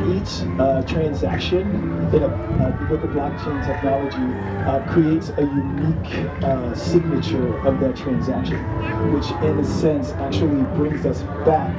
each 0.07 0.43
uh, 0.59 0.83
transaction 0.83 1.63
in 2.15 2.23
a 2.23 2.27
uh, 2.29 2.71
with 2.91 3.03
the 3.03 3.09
blockchain 3.09 3.65
technology 3.65 4.17
uh, 4.67 4.81
creates 4.93 5.31
a 5.39 5.43
unique 5.43 6.27
uh, 6.45 6.75
signature 6.75 7.55
of 7.67 7.81
that 7.81 7.97
transaction, 7.97 8.59
which 9.13 9.31
in 9.43 9.59
a 9.59 9.65
sense 9.65 10.13
actually 10.13 10.63
brings 10.77 11.05
us 11.07 11.23
back 11.45 11.73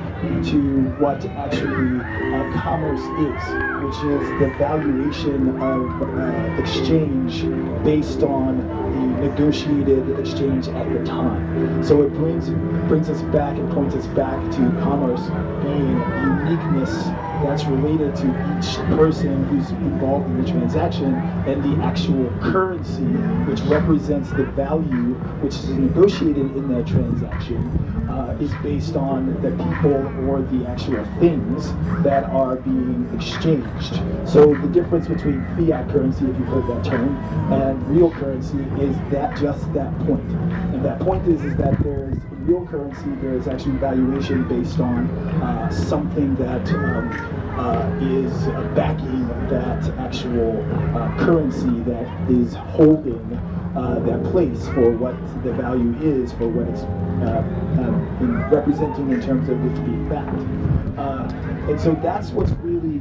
to 0.44 0.60
what 1.00 1.24
actually 1.38 2.00
uh, 2.34 2.62
commerce 2.62 3.02
is, 3.18 3.44
which 3.84 3.98
is 4.04 4.30
the 4.40 4.48
valuation 4.58 5.50
of 5.62 6.02
uh, 6.02 6.62
exchange 6.62 7.44
based 7.84 8.24
on 8.24 8.79
negotiated 9.00 10.20
exchange 10.20 10.68
at 10.68 10.92
the 10.94 11.04
time. 11.06 11.84
So 11.84 12.02
it 12.04 12.14
brings 12.14 12.50
brings 12.88 13.10
us 13.10 13.22
back 13.34 13.58
and 13.58 13.72
points 13.72 13.96
us 13.96 14.08
back 14.08 14.40
to 14.52 14.62
commerce 14.82 15.22
being 15.62 16.00
uniqueness 16.48 17.06
that's 17.44 17.66
related 17.66 18.16
to 18.16 18.28
each 18.58 18.76
person 18.98 19.46
who's 19.46 19.72
involved 19.72 20.26
in 20.28 20.44
the 20.44 20.50
transaction 20.50 21.14
and 21.48 21.64
the 21.64 21.84
actual 21.84 22.30
currency 22.42 23.04
which 23.50 23.62
represents 23.62 24.30
the 24.32 24.44
value 24.44 25.14
which 25.42 25.56
is 25.56 25.70
negotiated 25.70 26.56
in 26.58 26.68
that 26.68 26.86
transaction 26.86 27.99
uh, 28.10 28.36
is 28.40 28.52
based 28.64 28.96
on 28.96 29.28
the 29.42 29.52
people 29.52 30.28
or 30.28 30.42
the 30.42 30.68
actual 30.68 31.06
things 31.20 31.72
that 32.04 32.24
are 32.26 32.56
being 32.58 33.10
exchanged. 33.16 33.96
So 34.28 34.56
the 34.56 34.68
difference 34.68 35.08
between 35.08 35.46
fiat 35.56 35.90
currency, 35.90 36.26
if 36.26 36.38
you've 36.38 36.48
heard 36.48 36.68
that 36.68 36.84
term, 36.84 37.16
and 37.54 37.88
real 37.88 38.12
currency 38.12 38.60
is 38.82 38.96
that 39.12 39.38
just 39.38 39.72
that 39.74 39.98
point. 40.06 40.30
And 40.74 40.84
that 40.86 41.00
point 41.00 41.28
is, 41.28 41.44
is 41.44 41.56
that 41.58 41.82
there's 41.84 42.18
real 42.50 42.66
currency, 42.68 43.10
there 43.22 43.34
is 43.34 43.48
actually 43.48 43.78
valuation 43.78 44.48
based 44.48 44.80
on 44.80 45.08
uh, 45.42 45.70
something 45.70 46.36
that 46.36 46.68
um, 46.74 47.40
uh, 47.60 47.90
is 48.02 48.34
backing 48.76 49.28
that 49.50 49.84
actual 50.00 50.58
uh, 50.98 51.26
currency 51.26 51.80
that 51.82 52.08
is 52.30 52.54
holding 52.56 53.34
uh, 53.76 54.00
that 54.00 54.24
place 54.32 54.68
for 54.70 54.90
what 54.92 55.16
the 55.44 55.54
value 55.54 55.96
is, 56.02 56.32
for 56.34 56.48
what 56.48 56.68
it's 56.70 56.84
in 57.22 58.50
representing 58.50 59.12
in 59.12 59.22
terms 59.22 59.50
of 59.50 59.64
it's 59.66 59.80
being 59.80 60.08
backed. 60.10 61.00
Uh, 61.00 61.28
and 61.70 61.80
so 61.80 61.94
that's 62.02 62.32
what's 62.32 62.52
really 62.64 63.00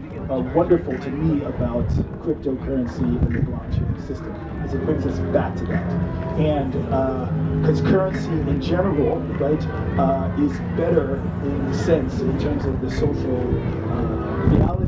wonderful 0.55 0.97
to 0.99 1.11
me 1.11 1.45
about 1.45 1.89
cryptocurrency 2.23 3.01
and 3.01 3.35
the 3.35 3.41
blockchain 3.41 4.07
system 4.07 4.35
is 4.65 4.75
it 4.75 4.85
brings 4.85 5.07
us 5.07 5.19
back 5.33 5.57
to 5.57 5.65
that. 5.67 5.85
And 6.39 6.73
because 7.63 7.81
uh, 7.81 7.85
currency 7.85 8.29
in 8.29 8.61
general, 8.61 9.19
right, 9.41 9.63
uh, 9.99 10.31
is 10.39 10.53
better 10.77 11.17
in 11.45 11.71
the 11.71 11.79
sense, 11.79 12.21
in 12.21 12.39
terms 12.39 12.65
of 12.67 12.81
the 12.81 12.91
social 12.91 13.41
uh, 13.91 14.49
reality 14.49 14.88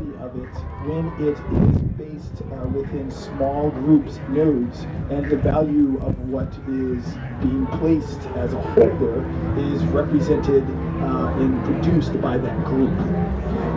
when 0.83 1.07
it 1.19 1.37
is 1.39 1.81
based 1.97 2.41
uh, 2.51 2.67
within 2.67 3.11
small 3.11 3.69
groups, 3.69 4.19
nodes, 4.27 4.81
and 5.09 5.29
the 5.29 5.37
value 5.37 5.99
of 6.01 6.17
what 6.19 6.47
is 6.67 7.03
being 7.41 7.67
placed 7.77 8.21
as 8.35 8.53
a 8.53 8.61
holder 8.73 9.21
is 9.59 9.83
represented 9.85 10.63
uh, 11.01 11.33
and 11.37 11.63
produced 11.65 12.19
by 12.21 12.37
that 12.37 12.65
group 12.65 12.91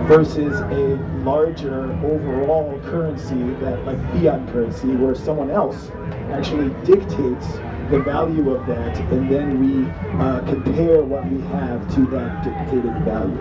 versus 0.06 0.60
a 0.60 0.96
larger 1.24 1.92
overall 2.04 2.80
currency 2.84 3.42
that 3.60 3.84
like 3.86 3.98
fiat 4.12 4.46
currency 4.52 4.88
where 4.88 5.14
someone 5.14 5.50
else 5.50 5.90
actually 6.32 6.68
dictates 6.84 7.46
the 7.90 8.00
value 8.00 8.50
of 8.50 8.66
that 8.66 8.98
and 9.12 9.30
then 9.30 9.60
we 9.60 9.88
uh, 10.22 10.40
compare 10.46 11.02
what 11.02 11.26
we 11.26 11.40
have 11.48 11.94
to 11.94 12.06
that 12.06 12.42
dictated 12.42 12.92
value. 13.04 13.40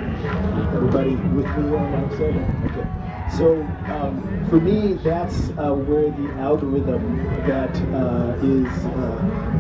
Everybody 0.75 1.15
with 1.35 1.45
me 1.57 1.75
on 1.75 1.91
what 1.91 2.11
I'm 2.11 2.17
saying? 2.17 2.69
Okay. 2.71 2.92
So 3.32 3.62
um, 3.88 4.46
for 4.50 4.60
me, 4.60 4.94
that's 4.94 5.50
uh, 5.58 5.74
where 5.74 6.12
the 6.12 6.34
algorithm 6.39 7.24
that 7.48 7.75
uh, 7.94 8.38
is 8.42 8.86
uh, 8.86 9.00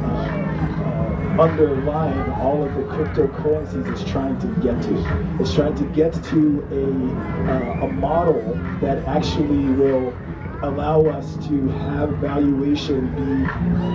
uh, 0.05 1.41
underlying 1.41 2.31
all 2.33 2.63
of 2.63 2.73
the 2.75 2.83
cryptocurrencies 2.83 3.91
is 3.91 4.03
trying 4.03 4.39
to 4.39 4.47
get 4.61 4.79
to. 4.83 5.37
It's 5.39 5.53
trying 5.53 5.75
to 5.75 5.85
get 5.85 6.13
to 6.25 6.67
a, 6.71 7.51
uh, 7.51 7.87
a 7.87 7.91
model 7.91 8.41
that 8.81 9.03
actually 9.07 9.65
will 9.73 10.15
allow 10.63 11.05
us 11.07 11.35
to 11.47 11.67
have 11.67 12.09
valuation 12.17 13.07
be 13.15 13.45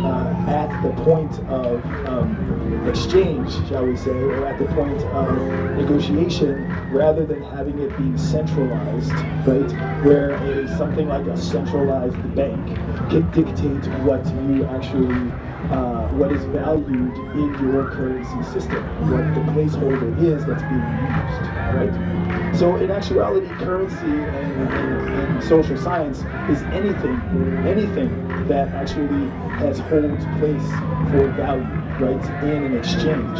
uh, 0.07 0.45
at 0.49 0.69
the 0.83 0.93
point 1.03 1.33
of 1.49 1.85
um, 2.07 2.87
exchange, 2.89 3.51
shall 3.69 3.87
we 3.87 3.97
say, 3.97 4.11
or 4.11 4.47
at 4.47 4.59
the 4.59 4.67
point 4.67 5.01
of 5.03 5.77
negotiation, 5.77 6.65
rather 6.93 7.25
than 7.27 7.43
having 7.43 7.79
it 7.79 7.97
being 7.97 8.17
centralized, 8.19 9.13
right? 9.47 10.05
Where 10.05 10.33
a, 10.33 10.69
something 10.77 11.09
like 11.09 11.27
a 11.27 11.37
centralized 11.37 12.17
bank 12.35 12.67
can 13.11 13.31
dictate 13.33 13.87
what 14.05 14.25
you 14.27 14.65
actually 14.67 15.33
uh, 15.71 16.09
what 16.17 16.33
is 16.33 16.45
valued 16.45 17.17
in 17.37 17.53
your 17.61 17.85
currency 17.91 18.43
system, 18.53 18.83
what 19.11 19.23
the 19.35 19.41
placeholder 19.53 20.11
is 20.23 20.45
that's 20.47 20.63
being 20.63 20.81
used, 20.81 21.45
right? 21.77 22.57
So 22.57 22.77
in 22.77 22.91
actuality, 22.91 23.47
currency 23.63 24.07
and, 24.07 24.69
and, 24.79 25.21
and 25.21 25.45
social 25.45 25.77
science 25.77 26.19
is 26.51 26.63
anything, 26.73 27.21
anything 27.67 28.09
that 28.49 28.69
actually 28.75 29.29
has 29.61 29.79
holds 29.79 30.25
place 30.41 30.69
for 31.13 31.29
value, 31.37 31.65
right, 32.01 32.25
in 32.49 32.65
an 32.65 32.77
exchange. 32.77 33.39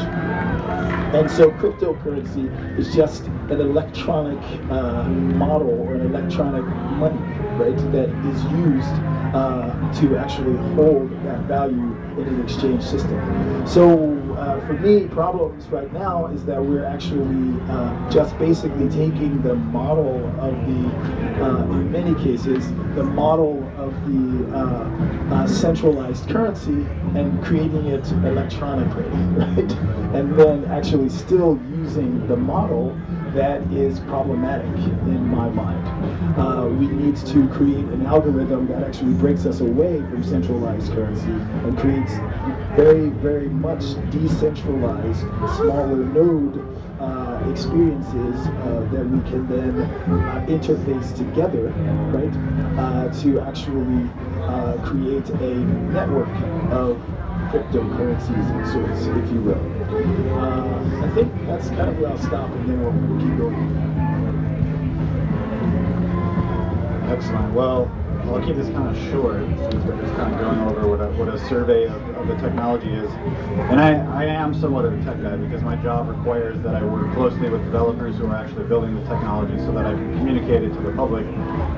And 1.15 1.31
so 1.31 1.51
cryptocurrency 1.53 2.47
is 2.79 2.95
just 2.95 3.25
an 3.25 3.61
electronic 3.61 4.39
uh, 4.71 5.09
model 5.09 5.71
or 5.71 5.95
an 5.95 6.15
electronic 6.15 6.65
money, 7.01 7.19
right, 7.57 7.77
that 7.93 8.11
is 8.29 8.45
used 8.53 9.18
uh, 9.35 10.01
to 10.01 10.17
actually 10.17 10.57
hold 10.75 11.11
that 11.25 11.41
value 11.43 11.95
in 12.19 12.27
an 12.27 12.43
exchange 12.43 12.83
system. 12.83 13.19
So 13.67 14.19
uh, 14.39 14.65
for 14.67 14.75
me, 14.75 15.07
problems 15.09 15.67
right 15.67 15.93
now 15.93 16.27
is 16.27 16.45
that 16.45 16.63
we're 16.63 16.85
actually 16.85 17.61
uh, 17.69 18.11
just 18.11 18.39
basically 18.39 18.89
taking 18.89 19.43
the 19.43 19.55
model 19.55 20.25
of 20.41 20.55
the, 20.67 21.45
uh, 21.45 21.63
in 21.65 21.91
many 21.91 22.15
cases, 22.23 22.69
the 22.95 23.03
model 23.03 23.65
of 23.77 23.93
the 24.07 24.57
uh, 24.57 25.35
uh, 25.35 25.47
centralized 25.47 26.29
currency 26.29 26.87
and 27.17 27.43
creating 27.45 27.87
it 27.87 28.07
electronically, 28.25 29.05
right? 29.37 29.73
And 30.15 30.39
then 30.39 30.65
actually 30.67 31.09
still 31.09 31.61
using 31.71 32.27
the 32.29 32.37
model 32.37 32.97
that 33.39 33.63
is 33.73 34.01
problematic 34.01 34.67
in 35.07 35.25
my 35.29 35.49
mind. 35.51 35.87
Uh, 36.37 36.67
we 36.67 36.89
need 36.89 37.17
to 37.17 37.47
create 37.51 37.85
an 37.95 38.05
algorithm 38.05 38.67
that 38.67 38.83
actually 38.83 39.13
breaks 39.15 39.47
us 39.47 39.61
away 39.61 40.01
from 40.11 40.25
centralized 40.25 40.93
currency 40.93 41.31
and 41.63 41.79
creates 41.79 42.15
very, 42.75 43.11
very 43.11 43.49
much 43.49 43.95
decentralized, 44.11 45.21
smaller 45.55 46.05
node 46.05 46.59
uh, 47.01 47.49
experiences 47.49 48.49
uh, 48.49 48.89
that 48.93 49.07
we 49.09 49.21
can 49.31 49.47
then 49.47 49.83
uh, 49.83 50.45
interface 50.49 51.17
together, 51.17 51.69
right, 52.11 52.35
uh, 52.77 53.09
to 53.23 53.41
actually 53.43 54.11
uh, 54.49 54.77
create 54.85 55.29
a 55.31 55.55
network 55.95 56.29
of 56.73 57.01
cryptocurrencies 57.49 58.73
sorts, 58.73 59.07
if 59.07 59.33
you 59.33 59.41
will. 59.41 59.65
Uh, 60.39 61.07
I 61.07 61.11
think 61.15 61.33
that's 61.47 61.69
kind 61.69 61.89
of 61.89 61.99
where 61.99 62.11
I'll 62.11 62.19
stop 62.19 62.51
and 62.51 62.69
then 62.69 62.83
we'll, 62.83 62.93
we'll 62.93 63.21
keep 63.21 63.39
going. 63.39 63.77
Excellent. 67.11 67.55
Well, 67.55 67.91
I'll 68.29 68.45
keep 68.45 68.57
this 68.57 68.69
kind 68.69 68.95
of 68.95 69.11
short 69.11 69.41
since 69.73 69.85
we're 69.85 70.01
just 70.03 70.15
kind 70.17 70.35
of 70.35 70.41
going 70.41 70.61
over 70.61 70.87
what 70.87 71.01
a, 71.01 71.09
what 71.17 71.29
a 71.33 71.39
survey 71.49 71.87
of, 71.87 71.97
of 72.17 72.29
the 72.29 72.37
technology 72.37 72.93
is. 72.93 73.11
And 73.73 73.81
I, 73.81 73.97
I 74.23 74.25
am 74.27 74.53
somewhat 74.53 74.85
of 74.85 74.93
a 74.93 75.03
tech 75.03 75.23
guy 75.23 75.37
because 75.37 75.63
my 75.63 75.77
job 75.77 76.09
requires 76.09 76.61
that 76.61 76.75
I 76.75 76.85
work 76.85 77.13
closely 77.15 77.49
with 77.49 77.65
developers 77.65 78.17
who 78.17 78.27
are 78.27 78.37
actually 78.37 78.65
building 78.65 78.95
the 78.95 79.01
technology 79.09 79.57
so 79.65 79.73
that 79.73 79.87
I 79.87 79.93
can 79.93 80.13
communicate 80.19 80.63
it 80.63 80.75
to 80.75 80.81
the 80.81 80.93
public 80.93 81.25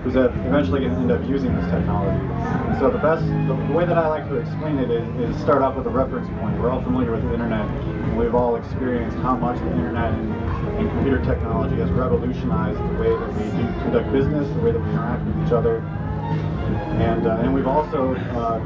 who's 0.02 0.16
eventually 0.16 0.80
going 0.80 0.92
to 0.92 0.98
end 0.98 1.12
up 1.12 1.22
using 1.28 1.54
this 1.54 1.70
technology. 1.70 2.18
And 2.18 2.78
so 2.80 2.90
the 2.90 2.98
best, 2.98 3.24
the, 3.46 3.54
the 3.54 3.72
way 3.72 3.86
that 3.86 3.96
I 3.96 4.08
like 4.08 4.28
to 4.28 4.36
explain 4.36 4.78
it 4.78 4.90
is, 4.90 5.06
is 5.30 5.40
start 5.40 5.62
off 5.62 5.76
with 5.76 5.86
a 5.86 5.90
reference 5.90 6.28
point. 6.40 6.58
We're 6.58 6.70
all 6.70 6.82
familiar 6.82 7.12
with 7.12 7.22
the 7.22 7.32
internet 7.32 7.64
and 7.70 8.18
we've 8.18 8.34
all 8.34 8.56
experienced 8.56 9.16
how 9.18 9.36
much 9.36 9.58
the 9.60 9.70
internet 9.70 10.12
and, 10.14 10.34
and 10.82 10.90
computer 10.90 11.24
technology 11.24 11.76
has 11.76 11.90
revolutionized 11.90 12.78
the 12.78 13.00
way 13.00 13.10
that 13.14 13.30
we 13.38 13.44
do 13.54 13.64
conduct 13.86 14.10
business, 14.10 14.48
the 14.56 14.60
way 14.60 14.72
that 14.72 14.82
we 14.82 14.90
interact 14.90 15.24
with 15.24 15.46
each 15.46 15.52
other, 15.52 15.78
and, 16.98 17.26
uh, 17.26 17.38
and 17.40 17.54
we've 17.54 17.66
also 17.66 18.14
uh, 18.14 18.60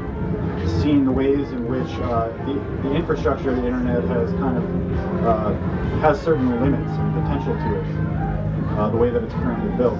seen 0.81 1.05
the 1.05 1.11
ways 1.11 1.51
in 1.51 1.67
which 1.67 1.91
uh, 2.03 2.27
the, 2.45 2.53
the, 2.87 2.95
infrastructure 2.95 3.51
of 3.51 3.57
the 3.57 3.65
internet 3.65 4.03
has 4.05 4.31
kind 4.33 4.57
of 4.57 5.25
uh, 5.25 5.53
has 5.99 6.19
certain 6.21 6.49
limits 6.61 6.89
and 6.89 7.13
potential 7.23 7.53
to 7.53 7.79
it, 7.79 8.77
uh, 8.77 8.89
the 8.89 8.97
way 8.97 9.09
that 9.09 9.23
it's 9.23 9.33
currently 9.33 9.75
built. 9.77 9.99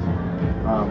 Um, 0.66 0.90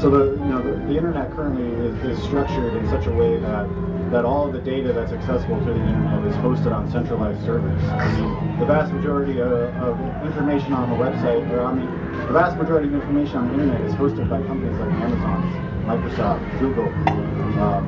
so 0.00 0.10
the 0.10 0.38
you 0.38 0.50
know 0.50 0.62
the, 0.62 0.76
the 0.86 0.96
internet 0.96 1.30
currently 1.32 1.66
is, 1.86 2.18
is, 2.18 2.22
structured 2.24 2.74
in 2.74 2.88
such 2.88 3.06
a 3.06 3.12
way 3.12 3.38
that 3.38 3.68
that 4.10 4.24
all 4.24 4.46
of 4.46 4.52
the 4.52 4.60
data 4.60 4.92
that's 4.92 5.12
accessible 5.12 5.58
through 5.64 5.74
the 5.74 5.86
internet 5.86 6.24
is 6.26 6.34
hosted 6.36 6.72
on 6.72 6.88
centralized 6.90 7.44
servers. 7.44 7.82
I 7.84 8.20
mean, 8.20 8.58
the 8.60 8.66
vast 8.66 8.92
majority 8.92 9.40
of, 9.40 9.50
of 9.50 10.26
information 10.26 10.72
on 10.72 10.88
the 10.90 10.96
website, 10.96 11.50
or 11.50 11.74
mean, 11.74 11.90
the 12.26 12.32
vast 12.32 12.56
majority 12.56 12.88
of 12.88 12.94
information 12.94 13.38
on 13.38 13.48
the 13.48 13.54
internet 13.54 13.80
is 13.80 13.94
hosted 13.94 14.28
by 14.28 14.40
companies 14.42 14.78
like 14.78 14.92
Amazon. 15.02 15.73
Microsoft, 15.84 16.58
Google, 16.60 16.88
um, 17.60 17.84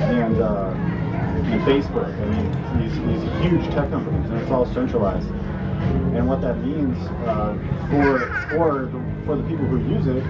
and 0.00 0.40
uh, 0.40 0.70
and 0.72 1.60
Facebook. 1.62 2.08
I 2.20 2.24
mean, 2.26 2.50
these, 2.80 2.94
these 3.06 3.24
huge 3.42 3.64
tech 3.74 3.90
companies, 3.90 4.28
and 4.30 4.40
it's 4.40 4.50
all 4.50 4.66
centralized. 4.66 5.28
And 6.14 6.28
what 6.28 6.40
that 6.42 6.58
means 6.58 6.96
uh, 7.26 7.54
for 7.90 8.18
for 8.50 8.86
the, 8.86 9.24
for 9.26 9.36
the 9.36 9.42
people 9.44 9.66
who 9.66 9.78
use 9.92 10.06
it 10.06 10.22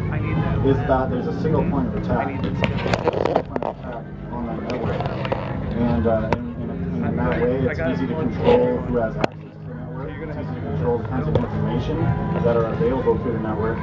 is 0.66 0.76
that 0.86 1.10
there's 1.10 1.26
a 1.26 1.40
single 1.42 1.68
point 1.70 1.88
of 1.88 1.96
attack. 1.96 2.28
A 2.28 2.42
single 2.42 3.42
point 3.42 3.64
of 3.64 3.76
attack 3.78 4.04
on 4.32 4.46
that 4.46 4.62
network, 4.70 4.96
and, 5.76 6.06
uh, 6.06 6.30
and, 6.32 6.62
and 6.62 7.06
in 7.06 7.16
that 7.16 7.40
way, 7.40 7.56
it's 7.66 7.80
easy 7.80 8.06
to 8.06 8.14
control 8.14 8.78
who 8.78 8.96
has 8.96 9.16
access 9.16 9.31
control 10.82 10.98
the 10.98 11.08
kinds 11.08 11.28
of 11.28 11.36
information 11.36 11.96
that 12.42 12.56
are 12.56 12.64
available 12.64 13.16
through 13.18 13.34
the 13.34 13.38
network. 13.38 13.78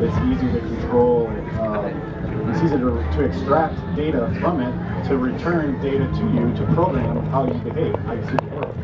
It's 0.00 0.16
easy 0.30 0.52
to 0.52 0.60
control, 0.60 1.26
uh, 1.58 1.90
it's 2.50 2.62
easy 2.62 2.78
to, 2.78 3.02
to 3.16 3.24
extract 3.24 3.74
data 3.96 4.32
from 4.40 4.60
it, 4.60 5.08
to 5.08 5.18
return 5.18 5.80
data 5.82 6.06
to 6.06 6.24
you, 6.32 6.54
to 6.54 6.72
program 6.72 7.26
how 7.30 7.48
you 7.48 7.54
behave, 7.54 7.96
how 7.96 8.12
you 8.12 8.22
see 8.26 8.36
the 8.36 8.46
world. 8.54 8.74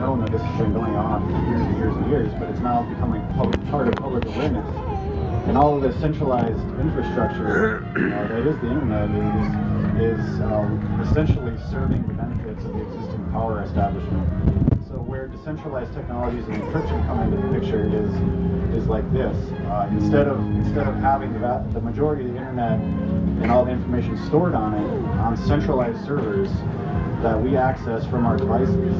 know 0.00 0.20
that 0.20 0.32
this 0.32 0.42
has 0.42 0.60
been 0.60 0.72
going 0.72 0.96
on 0.96 1.22
for 1.22 1.48
years 1.48 1.60
and 1.60 1.76
years 1.78 1.96
and 1.96 2.10
years, 2.10 2.32
but 2.34 2.50
it's 2.50 2.60
now 2.60 2.82
becoming 2.82 3.22
public, 3.36 3.64
part 3.70 3.86
of 3.86 3.94
public 3.94 4.24
awareness 4.24 4.66
and 5.46 5.58
all 5.58 5.76
of 5.76 5.81
the 5.92 6.00
centralized 6.00 6.80
infrastructure 6.80 7.84
uh, 7.96 8.28
that 8.28 8.46
is 8.46 8.56
the 8.60 8.68
internet 8.68 9.10
is, 9.10 10.18
is 10.18 10.40
um, 10.40 11.00
essentially 11.02 11.56
serving 11.70 12.06
the 12.06 12.14
benefits 12.14 12.64
of 12.64 12.72
the 12.72 12.82
existing 12.82 13.30
power 13.32 13.62
establishment. 13.62 14.26
So 14.88 14.94
where 14.94 15.28
decentralized 15.28 15.92
technologies 15.92 16.44
and 16.46 16.62
encryption 16.62 17.04
come 17.06 17.20
into 17.20 17.36
the 17.36 17.60
picture 17.60 17.84
is 17.86 18.10
is 18.76 18.88
like 18.88 19.10
this. 19.12 19.36
Uh, 19.68 19.88
instead 19.92 20.28
of 20.28 20.38
instead 20.56 20.88
of 20.88 20.94
having 20.96 21.32
the, 21.34 21.66
the 21.72 21.80
majority 21.80 22.24
of 22.24 22.32
the 22.32 22.38
internet 22.38 22.80
and 23.42 23.50
all 23.50 23.64
the 23.64 23.72
information 23.72 24.16
stored 24.26 24.54
on 24.54 24.74
it 24.74 24.88
on 25.18 25.36
centralized 25.36 26.02
servers 26.06 26.50
that 27.22 27.40
we 27.40 27.56
access 27.56 28.06
from 28.06 28.24
our 28.26 28.36
devices, 28.36 28.96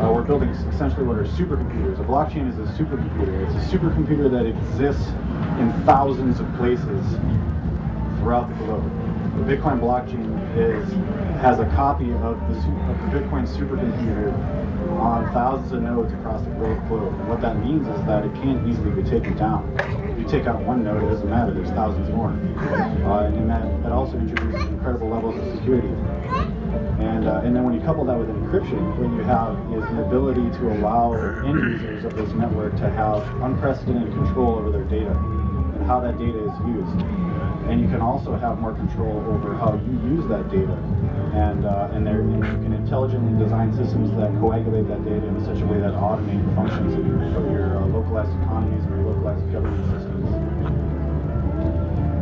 Uh, 0.00 0.10
we're 0.10 0.24
building 0.24 0.48
essentially 0.72 1.04
what 1.04 1.18
are 1.18 1.28
supercomputers. 1.36 2.00
A 2.00 2.04
blockchain 2.04 2.48
is 2.48 2.56
a 2.56 2.64
supercomputer. 2.72 3.36
It's 3.44 3.52
a 3.52 3.64
supercomputer 3.68 4.30
that 4.32 4.46
exists 4.46 5.12
in 5.60 5.70
thousands 5.84 6.40
of 6.40 6.46
places 6.56 7.04
throughout 8.18 8.48
the 8.48 8.64
globe. 8.64 8.84
The 9.36 9.56
Bitcoin 9.56 9.78
blockchain 9.78 10.28
is 10.56 10.90
has 11.40 11.58
a 11.58 11.66
copy 11.76 12.10
of 12.12 12.20
the, 12.20 12.26
of 12.26 13.12
the 13.12 13.18
Bitcoin 13.18 13.46
supercomputer 13.48 14.32
on 14.98 15.32
thousands 15.32 15.72
of 15.72 15.82
nodes 15.82 16.12
across 16.12 16.44
the 16.44 16.50
globe. 16.50 16.78
And 16.90 17.28
what 17.28 17.40
that 17.40 17.58
means 17.58 17.88
is 17.88 18.06
that 18.06 18.24
it 18.24 18.34
can't 18.34 18.66
easily 18.68 18.90
be 18.90 19.08
taken 19.08 19.36
down. 19.36 19.74
If 20.10 20.18
you 20.18 20.28
take 20.28 20.46
out 20.46 20.60
one 20.60 20.84
node, 20.84 21.02
it 21.02 21.06
doesn't 21.06 21.30
matter. 21.30 21.54
There's 21.54 21.70
thousands 21.70 22.10
more. 22.10 22.28
Uh, 22.28 23.26
and 23.26 23.48
that, 23.48 23.82
that 23.82 23.92
also 23.92 24.18
introduces 24.18 24.68
incredible 24.68 25.08
levels 25.08 25.36
of 25.36 25.56
security. 25.56 25.88
And, 27.00 27.26
uh, 27.26 27.40
and 27.42 27.56
then 27.56 27.64
when 27.64 27.72
you 27.72 27.80
couple 27.80 28.04
that 28.04 28.18
with 28.18 28.28
encryption, 28.28 28.96
what 28.98 29.08
you 29.16 29.24
have 29.24 29.56
is 29.72 29.82
the 29.96 30.04
ability 30.04 30.50
to 30.58 30.72
allow 30.72 31.14
end 31.14 31.80
users 31.80 32.04
of 32.04 32.14
this 32.14 32.28
network 32.34 32.76
to 32.76 32.90
have 32.90 33.22
unprecedented 33.40 34.12
control 34.12 34.56
over 34.56 34.70
their 34.70 34.84
data 34.84 35.16
how 35.90 35.98
that 35.98 36.16
data 36.22 36.38
is 36.38 36.54
used. 36.70 37.02
And 37.66 37.82
you 37.82 37.88
can 37.90 38.00
also 38.00 38.38
have 38.38 38.60
more 38.62 38.72
control 38.72 39.26
over 39.26 39.58
how 39.58 39.74
you 39.74 40.14
use 40.14 40.22
that 40.30 40.46
data. 40.46 40.78
And, 41.34 41.66
uh, 41.66 41.90
and, 41.90 42.06
there, 42.06 42.22
and 42.22 42.38
you 42.38 42.42
can 42.62 42.72
intelligently 42.72 43.34
design 43.42 43.74
systems 43.74 44.14
that 44.14 44.30
coagulate 44.38 44.86
that 44.86 45.02
data 45.02 45.26
in 45.26 45.42
such 45.44 45.58
a 45.58 45.66
way 45.66 45.82
that 45.82 45.90
automate 45.98 46.46
functions 46.54 46.94
of 46.94 47.02
your, 47.02 47.18
of 47.34 47.50
your 47.50 47.78
uh, 47.78 47.86
localized 47.90 48.30
economies 48.38 48.86
or 48.86 49.02
your 49.02 49.10
localized 49.10 49.42
government 49.50 49.82
systems. 49.90 50.30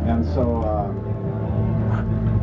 And 0.09 0.25
so, 0.33 0.65
uh, 0.65 0.89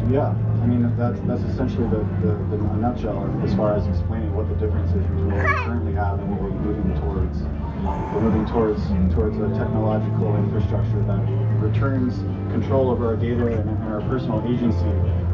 yeah, 0.06 0.30
I 0.62 0.66
mean, 0.66 0.94
that's 0.94 1.18
that's 1.26 1.42
essentially 1.42 1.90
the, 1.90 2.06
the, 2.22 2.38
the 2.54 2.58
nutshell 2.78 3.26
as 3.42 3.52
far 3.54 3.74
as 3.74 3.86
explaining 3.90 4.30
what 4.34 4.48
the 4.48 4.54
difference 4.62 4.94
is 4.94 5.02
between 5.10 5.34
what 5.34 5.42
we 5.42 5.54
currently 5.66 5.94
have 5.94 6.22
and 6.22 6.30
what 6.30 6.38
we're 6.42 6.54
moving 6.54 6.94
towards. 7.02 7.15
We're 8.12 8.20
moving 8.20 8.46
towards 8.46 8.80
towards 9.14 9.36
a 9.38 9.48
technological 9.58 10.36
infrastructure 10.36 11.02
that 11.08 11.20
returns 11.60 12.18
control 12.52 12.90
over 12.90 13.06
our 13.06 13.16
data 13.16 13.46
and, 13.46 13.68
and 13.68 13.92
our 13.92 14.00
personal 14.02 14.40
agency 14.46 14.92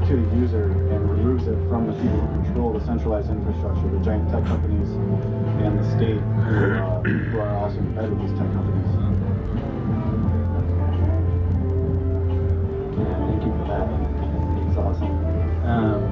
to 0.09 0.17
the 0.17 0.37
user 0.37 0.73
and 0.91 1.11
removes 1.11 1.47
it 1.47 1.57
from 1.69 1.87
the 1.87 1.93
people 1.95 2.21
who 2.21 2.43
control 2.43 2.73
the 2.73 2.85
centralized 2.85 3.31
infrastructure, 3.31 3.89
the 3.89 3.99
giant 4.05 4.29
tech 4.31 4.45
companies 4.47 4.89
and 5.63 5.79
the 5.79 5.85
state 5.95 6.19
who, 6.43 6.73
uh, 6.75 7.03
who 7.03 7.39
are 7.39 7.57
also 7.59 7.79
embedded 7.79 8.11
with 8.19 8.29
these 8.29 8.39
tech 8.39 8.51
companies. 8.51 8.91
Yeah, 12.99 13.15
thank 13.31 13.43
you 13.47 13.53
for 13.59 13.67
that. 13.71 13.87
It's 14.67 14.79
awesome. 14.79 15.15
Um, 15.67 16.03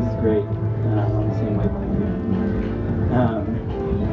this 0.00 0.12
is 0.12 0.16
great. 0.20 0.44
Uh, 0.44 1.16
on 1.16 1.28
the 1.28 1.34
same 1.40 1.56
wavelength. 1.56 1.94
Um, 3.16 3.43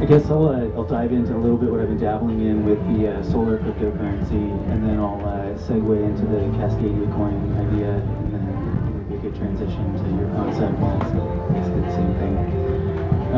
I 0.01 0.05
guess 0.05 0.25
I'll, 0.31 0.49
uh, 0.49 0.65
I'll 0.73 0.83
dive 0.83 1.11
into 1.11 1.35
a 1.35 1.37
little 1.37 1.57
bit 1.57 1.69
what 1.69 1.79
I've 1.79 1.87
been 1.87 1.99
dabbling 2.01 2.41
in 2.41 2.65
with 2.65 2.81
the 2.89 3.13
uh, 3.13 3.21
solar 3.21 3.59
cryptocurrency, 3.59 4.49
and 4.73 4.81
then 4.81 4.97
I'll 4.97 5.21
uh, 5.21 5.53
segue 5.61 5.93
into 5.93 6.25
the 6.25 6.41
Cascadia 6.57 7.05
coin 7.13 7.37
idea, 7.53 8.01
and 8.01 8.33
then 8.33 9.13
a 9.13 9.21
good 9.21 9.37
transition 9.37 9.93
to 10.01 10.09
your 10.17 10.25
concept. 10.33 10.73
It's 10.73 11.13
basically 11.53 11.81
the 11.85 11.93
same 11.93 12.13
thing. 12.17 12.33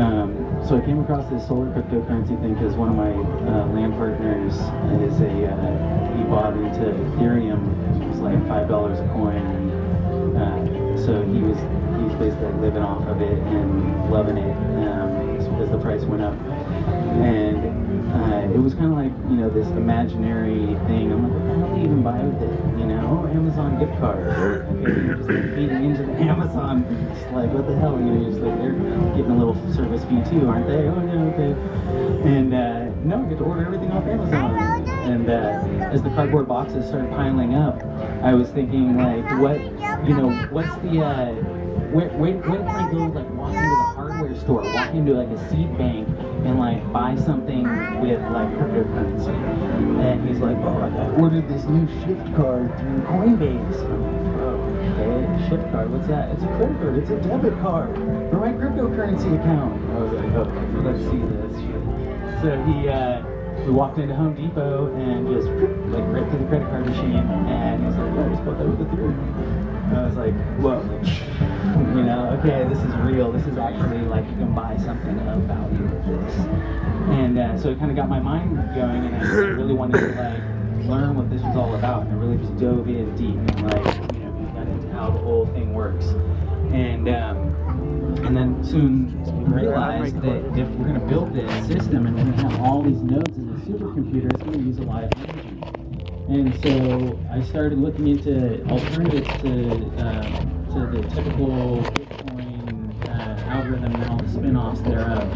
Um, 0.00 0.28
so 0.64 0.80
I 0.80 0.80
came 0.80 1.04
across 1.04 1.28
this 1.28 1.46
solar 1.46 1.68
cryptocurrency 1.68 2.40
thing 2.40 2.54
because 2.54 2.72
one 2.80 2.88
of 2.88 2.96
my 2.96 3.12
uh, 3.12 3.66
land 3.76 3.92
partners 4.00 4.56
is 5.04 5.20
a 5.20 5.52
uh, 5.52 6.16
he 6.16 6.24
bought 6.32 6.56
into 6.56 6.80
Ethereum. 7.12 7.60
It 8.00 8.08
was 8.08 8.20
like 8.20 8.40
five 8.48 8.68
dollars 8.72 8.98
a 9.00 9.06
coin, 9.12 9.36
and 9.36 10.32
uh, 10.40 10.96
so 10.96 11.20
he 11.28 11.44
was 11.44 11.60
he 12.00 12.08
was 12.08 12.16
basically 12.16 12.56
living 12.64 12.82
off 12.82 13.04
of 13.04 13.20
it 13.20 13.36
and 13.52 14.10
loving 14.10 14.38
it 14.38 14.56
um, 14.88 15.03
as 15.60 15.70
the 15.70 15.78
price 15.78 16.02
went 16.02 16.22
up. 16.22 16.34
And 17.22 17.58
uh, 18.12 18.54
it 18.54 18.58
was 18.58 18.74
kind 18.74 18.92
of 18.92 18.98
like 18.98 19.12
you 19.30 19.36
know 19.36 19.50
this 19.50 19.66
imaginary 19.68 20.78
thing. 20.86 21.12
I'm 21.12 21.22
like, 21.24 21.60
what 21.60 21.74
do 21.74 21.80
you 21.80 21.86
even 21.86 22.02
buy 22.02 22.18
with 22.18 22.42
it? 22.42 22.78
You 22.78 22.86
know, 22.86 23.26
Amazon 23.32 23.78
gift 23.78 23.98
card. 23.98 24.26
Okay, 24.26 24.90
you're 25.02 25.16
just 25.16 25.28
like 25.28 25.54
feeding 25.54 25.84
into 25.84 26.02
the 26.04 26.12
Amazon. 26.30 26.84
Just 27.14 27.30
like 27.32 27.50
what 27.50 27.66
the 27.66 27.76
hell? 27.76 27.98
You 27.98 28.06
know, 28.06 28.30
just 28.30 28.40
like 28.42 28.58
they're 28.58 28.74
getting 29.16 29.30
a 29.30 29.38
little 29.38 29.56
service 29.74 30.02
fee 30.04 30.22
too, 30.30 30.48
aren't 30.48 30.66
they? 30.66 30.88
Oh 30.88 31.00
yeah, 31.06 31.32
okay. 31.34 31.52
And 32.28 32.54
uh, 32.54 32.84
no, 33.04 33.22
get 33.24 33.38
to 33.38 33.44
order 33.44 33.64
everything 33.64 33.90
off 33.92 34.04
Amazon. 34.06 34.88
And 35.04 35.28
uh, 35.28 35.84
as 35.92 36.02
the 36.02 36.08
cardboard 36.10 36.48
boxes 36.48 36.86
started 36.86 37.10
piling 37.10 37.54
up, 37.54 37.82
I 38.22 38.32
was 38.32 38.48
thinking 38.50 38.96
like, 38.96 39.24
what, 39.38 39.60
you 40.08 40.14
know, 40.16 40.30
what's 40.50 40.74
the, 40.76 41.02
uh, 41.04 41.34
where, 41.92 42.08
where, 42.10 42.32
when 42.38 42.64
can 42.64 42.68
I 42.68 42.90
go 42.90 42.98
like 43.12 43.28
store, 44.40 44.62
walk 44.62 44.94
into 44.94 45.12
like 45.12 45.28
a 45.28 45.50
seed 45.50 45.76
bank 45.78 46.08
and 46.44 46.58
like 46.58 46.80
buy 46.92 47.16
something 47.16 47.64
with 48.00 48.20
like 48.32 48.48
cryptocurrency? 48.58 49.34
And 50.00 50.28
he's 50.28 50.38
like, 50.38 50.56
oh, 50.58 50.80
I 50.82 51.20
ordered 51.20 51.48
this 51.48 51.64
new 51.64 51.86
shift 52.02 52.34
card 52.36 52.68
through 52.78 53.00
Coinbase. 53.08 53.80
Oh, 54.40 54.60
okay, 54.94 55.48
shift 55.48 55.70
card, 55.70 55.90
what's 55.90 56.08
that? 56.08 56.30
It's 56.32 56.42
a 56.42 56.48
credit 56.58 56.78
card, 56.78 56.98
it's 56.98 57.10
a 57.10 57.20
debit 57.22 57.54
card 57.60 57.94
for 58.30 58.38
my 58.40 58.52
cryptocurrency 58.52 59.38
account. 59.40 59.78
I 59.90 59.98
was 59.98 60.12
like, 60.12 60.32
okay, 60.34 60.66
let's 60.84 61.02
see 61.10 61.20
this. 61.20 61.44
So 62.42 62.60
he, 62.64 62.88
uh, 62.88 63.24
we 63.64 63.72
walked 63.72 63.98
into 63.98 64.14
Home 64.14 64.34
Depot 64.34 64.94
and 64.96 65.26
just 65.32 65.48
like 65.88 66.04
right 66.12 66.30
to 66.30 66.36
the 66.36 66.44
credit 66.46 66.68
card 66.68 66.86
machine, 66.86 67.16
and 67.16 67.86
he's 67.86 67.96
like, 67.96 68.14
"Yeah, 68.14 68.26
I 68.26 68.28
just 68.28 68.44
that 68.44 68.68
with 68.68 68.80
Ethereum." 68.84 69.63
I 69.92 70.06
was 70.06 70.16
like, 70.16 70.34
"Whoa, 70.58 70.82
you 71.96 72.02
know, 72.02 72.36
okay, 72.40 72.66
this 72.68 72.78
is 72.78 72.94
real. 72.96 73.32
This 73.32 73.46
is 73.46 73.58
actually 73.58 74.02
like 74.02 74.24
you 74.26 74.36
can 74.36 74.54
buy 74.54 74.76
something 74.78 75.18
of 75.28 75.42
value 75.42 75.82
with 75.82 76.04
this." 76.06 76.34
And 77.10 77.38
uh, 77.38 77.58
so 77.58 77.70
it 77.70 77.78
kind 77.78 77.90
of 77.90 77.96
got 77.96 78.08
my 78.08 78.20
mind 78.20 78.56
going, 78.74 79.04
and 79.06 79.14
I 79.16 79.20
really 79.20 79.74
wanted 79.74 80.00
to 80.00 80.06
like 80.08 80.86
learn 80.86 81.16
what 81.16 81.30
this 81.30 81.42
was 81.42 81.56
all 81.56 81.74
about, 81.74 82.02
and 82.02 82.12
I 82.12 82.16
really 82.16 82.38
just 82.38 82.56
dove 82.56 82.88
in 82.88 83.14
deep 83.16 83.36
and 83.36 83.62
like 83.70 84.12
you 84.14 84.20
know 84.20 84.52
got 84.54 84.66
into 84.68 84.90
how 84.92 85.10
the 85.10 85.18
whole 85.20 85.46
thing 85.46 85.74
works, 85.74 86.06
and. 86.72 87.08
Um, 87.08 87.54
and 88.22 88.36
then 88.36 88.64
soon 88.64 89.22
realized 89.52 90.20
that 90.22 90.58
if 90.58 90.68
we're 90.76 90.86
going 90.86 91.00
to 91.00 91.06
build 91.06 91.34
this 91.34 91.66
system 91.66 92.06
and 92.06 92.16
we're 92.16 92.24
going 92.24 92.36
to 92.36 92.42
have 92.48 92.60
all 92.60 92.82
these 92.82 93.02
nodes 93.02 93.36
in 93.36 93.52
the 93.52 93.60
supercomputer, 93.66 94.32
it's 94.32 94.42
going 94.42 94.52
to 94.52 94.58
use 94.60 94.78
a 94.78 94.82
lot 94.82 95.04
of 95.04 95.10
energy. 95.16 95.83
And 96.28 96.54
so 96.62 97.20
I 97.30 97.42
started 97.42 97.78
looking 97.78 98.08
into 98.08 98.64
alternatives 98.66 99.28
to 99.42 99.86
uh, 99.98 100.30
to 100.72 100.86
the 100.86 101.02
typical 101.14 101.92
Bitcoin 101.94 103.06
uh, 103.06 103.50
algorithm 103.50 103.94
and 103.94 104.10
all 104.10 104.18
the 104.18 104.28
spin-offs 104.30 104.80
thereof, 104.80 105.30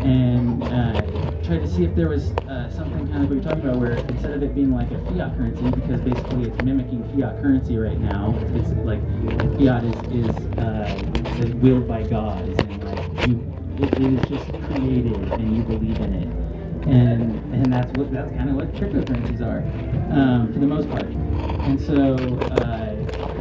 and 0.00 0.62
uh, 0.62 1.02
tried 1.42 1.58
to 1.58 1.68
see 1.68 1.84
if 1.84 1.94
there 1.96 2.08
was 2.08 2.30
uh, 2.48 2.70
something 2.70 3.08
kind 3.08 3.24
of 3.24 3.30
we 3.30 3.36
you're 3.36 3.44
talking 3.44 3.64
about, 3.64 3.78
where 3.80 3.96
instead 3.96 4.32
of 4.32 4.42
it 4.44 4.54
being 4.54 4.72
like 4.72 4.92
a 4.92 4.98
fiat 5.06 5.36
currency, 5.36 5.70
because 5.72 6.00
basically 6.00 6.44
it's 6.44 6.62
mimicking 6.62 7.02
fiat 7.12 7.42
currency 7.42 7.76
right 7.76 7.98
now, 7.98 8.32
it's, 8.54 8.70
like 8.86 9.02
fiat 9.58 9.84
is 9.84 10.28
is, 10.28 10.46
uh, 10.58 10.96
willed 11.56 11.88
by 11.88 12.04
God, 12.04 12.48
in 12.48 12.80
like 12.84 13.02
you, 13.28 13.42
it, 13.76 13.92
it 14.00 14.12
is 14.12 14.28
just 14.28 14.46
created 14.66 15.32
and 15.32 15.56
you 15.56 15.62
believe 15.64 16.00
in 16.00 16.14
it 16.14 16.41
and 16.86 17.22
and 17.54 17.72
that's 17.72 17.92
what 17.92 18.12
that's 18.12 18.30
kind 18.32 18.50
of 18.50 18.56
what 18.56 18.72
cryptocurrencies 18.74 19.40
are 19.40 19.62
um, 20.12 20.52
for 20.52 20.58
the 20.58 20.66
most 20.66 20.90
part. 20.90 21.06
And 21.06 21.80
so 21.80 22.40
uh, 22.50 22.96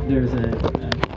there's 0.08 0.34
a, 0.34 0.54
a, 0.86 1.12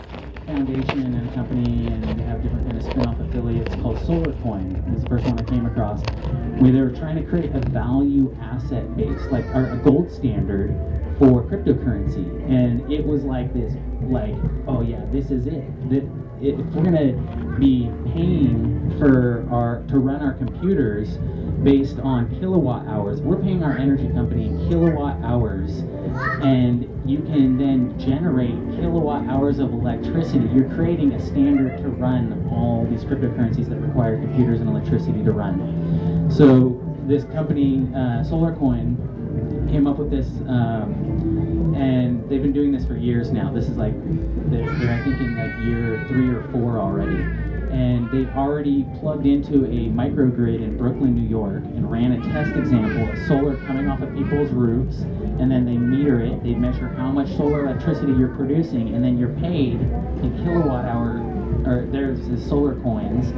foundation 0.47 1.01
and 1.01 1.31
a 1.31 1.35
company, 1.35 1.87
and 1.87 2.19
they 2.19 2.25
have 2.25 2.43
different 2.43 2.67
kind 2.67 2.77
of 2.77 2.85
spin-off 2.85 3.19
affiliates 3.21 3.75
called 3.77 3.97
SolarCoin. 3.99 4.85
This 4.87 4.99
is 4.99 5.03
the 5.03 5.09
first 5.09 5.25
one 5.25 5.39
I 5.39 5.45
came 5.49 5.65
across, 5.65 6.01
where 6.61 6.71
they 6.71 6.81
were 6.81 6.91
trying 6.91 7.17
to 7.17 7.23
create 7.23 7.55
a 7.55 7.61
value 7.61 8.37
asset 8.41 8.95
base, 8.97 9.21
like 9.31 9.45
or 9.55 9.73
a 9.73 9.77
gold 9.77 10.13
standard 10.13 10.71
for 11.19 11.43
cryptocurrency, 11.45 12.29
and 12.49 12.91
it 12.93 13.05
was 13.05 13.25
like 13.25 13.53
this, 13.55 13.75
like 14.03 14.35
oh 14.67 14.83
yeah, 14.83 15.01
this 15.13 15.31
is 15.31 15.47
it. 15.47 15.65
If 16.45 16.67
we're 16.75 16.85
gonna 16.85 17.13
be 17.59 17.91
paying 18.13 18.95
for 18.99 19.47
our 19.51 19.83
to 19.89 19.99
run 19.99 20.21
our 20.21 20.35
computers 20.35 21.19
based 21.63 21.99
on 22.01 22.29
kilowatt 22.39 22.87
hours. 22.87 23.23
We're 23.23 23.41
paying 23.41 23.63
our 23.63 23.79
energy 23.79 24.09
company 24.09 24.49
kilowatt 24.69 25.23
hours, 25.25 25.79
and 26.43 26.83
you 27.09 27.19
can 27.23 27.57
then 27.57 27.99
generate 27.99 28.55
kilowatt 28.77 29.27
hours 29.29 29.59
of 29.59 29.73
electricity. 29.73 30.47
You're 30.55 30.69
creating 30.75 31.13
a 31.13 31.21
standard 31.21 31.79
to 31.79 31.89
run 31.89 32.47
all 32.53 32.87
these 32.91 33.05
cryptocurrencies 33.05 33.69
that 33.71 33.77
require 33.77 34.19
computers 34.21 34.61
and 34.61 34.69
electricity 34.69 35.25
to 35.25 35.33
run. 35.33 36.31
So 36.31 36.81
this 37.07 37.25
company, 37.25 37.89
uh, 37.95 38.25
SolarCoin, 38.25 38.97
came 39.75 39.89
up 39.89 39.99
with 39.99 40.09
this, 40.09 40.29
um, 40.47 41.75
and 41.77 42.23
they've 42.31 42.43
been 42.43 42.53
doing 42.53 42.71
this 42.71 42.87
for 42.87 42.97
years 42.97 43.33
now. 43.33 43.53
This 43.53 43.65
is 43.65 43.77
like 43.77 43.93
they're, 44.49 44.71
they're 44.79 44.95
I 44.95 45.03
think 45.03 45.19
in 45.19 45.35
like 45.37 45.51
year 45.67 46.05
three 46.07 46.31
or 46.31 46.49
four 46.53 46.79
already 46.79 47.27
and 47.75 48.09
they've 48.13 48.33
already 48.37 48.87
plugged 49.01 49.27
into 49.27 49.65
a 49.65 49.91
microgrid 49.91 50.63
in 50.63 50.79
Brooklyn, 50.79 51.13
New 51.13 51.29
York, 51.29 51.65
and 51.65 51.91
ran 51.91 52.13
a 52.13 52.33
test 52.33 52.57
example 52.57 53.11
of 53.11 53.19
solar 53.27 53.57
coming 53.67 53.89
off 53.89 54.01
of 54.01 54.15
people's 54.15 54.49
roofs, 54.53 55.01
and 55.41 55.51
then 55.51 55.65
they 55.65 55.77
meter 55.77 56.21
it, 56.21 56.41
they 56.45 56.55
measure 56.55 56.87
how 56.91 57.11
much 57.11 57.29
solar 57.37 57.67
electricity 57.67 58.13
you're 58.13 58.37
producing, 58.37 58.95
and 58.95 59.03
then 59.03 59.19
you're 59.19 59.35
paid 59.41 59.81
in 59.81 60.41
kilowatt 60.45 60.85
hour 60.85 61.19
or 61.67 61.89
there's 61.91 62.29
the 62.29 62.39
solar 62.39 62.81
coins, 62.83 63.33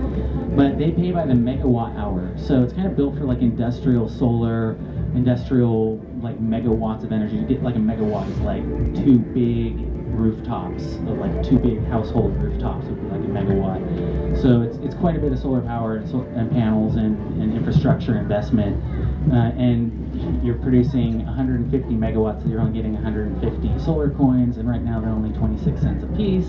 but 0.54 0.78
they 0.78 0.90
pay 0.90 1.12
by 1.12 1.24
the 1.24 1.32
megawatt 1.32 1.96
hour. 1.96 2.34
So 2.36 2.62
it's 2.62 2.72
kind 2.72 2.86
of 2.86 2.96
built 2.96 3.16
for 3.16 3.24
like 3.24 3.40
industrial 3.40 4.08
solar, 4.08 4.72
industrial 5.14 6.04
like 6.22 6.38
megawatts 6.40 7.04
of 7.04 7.12
energy. 7.12 7.36
You 7.36 7.46
get 7.46 7.62
like 7.62 7.76
a 7.76 7.78
megawatt 7.78 8.30
is 8.30 8.38
like 8.40 8.62
two 9.04 9.18
big 9.18 9.76
rooftops, 10.16 10.96
like 11.04 11.42
two 11.42 11.58
big 11.58 11.84
household 11.86 12.36
rooftops 12.42 12.86
would 12.86 13.00
be 13.00 13.08
like 13.08 13.20
a 13.20 13.24
megawatt. 13.24 14.40
So 14.40 14.62
it's, 14.62 14.78
it's 14.78 14.94
quite 14.94 15.16
a 15.16 15.18
bit 15.18 15.32
of 15.32 15.38
solar 15.38 15.60
power 15.60 15.96
and, 15.96 16.08
so, 16.08 16.22
and 16.34 16.50
panels 16.50 16.96
and, 16.96 17.18
and 17.42 17.54
infrastructure 17.54 18.18
investment. 18.18 18.82
Uh, 19.30 19.50
and 19.58 20.44
you're 20.44 20.54
producing 20.58 21.24
150 21.26 21.88
megawatts, 21.94 22.42
so 22.42 22.48
you're 22.48 22.60
only 22.60 22.72
getting 22.72 22.94
150 22.94 23.84
solar 23.84 24.10
coins, 24.10 24.56
and 24.56 24.68
right 24.68 24.82
now 24.82 25.00
they're 25.00 25.10
only 25.10 25.36
26 25.36 25.80
cents 25.80 26.04
a 26.04 26.06
piece. 26.16 26.46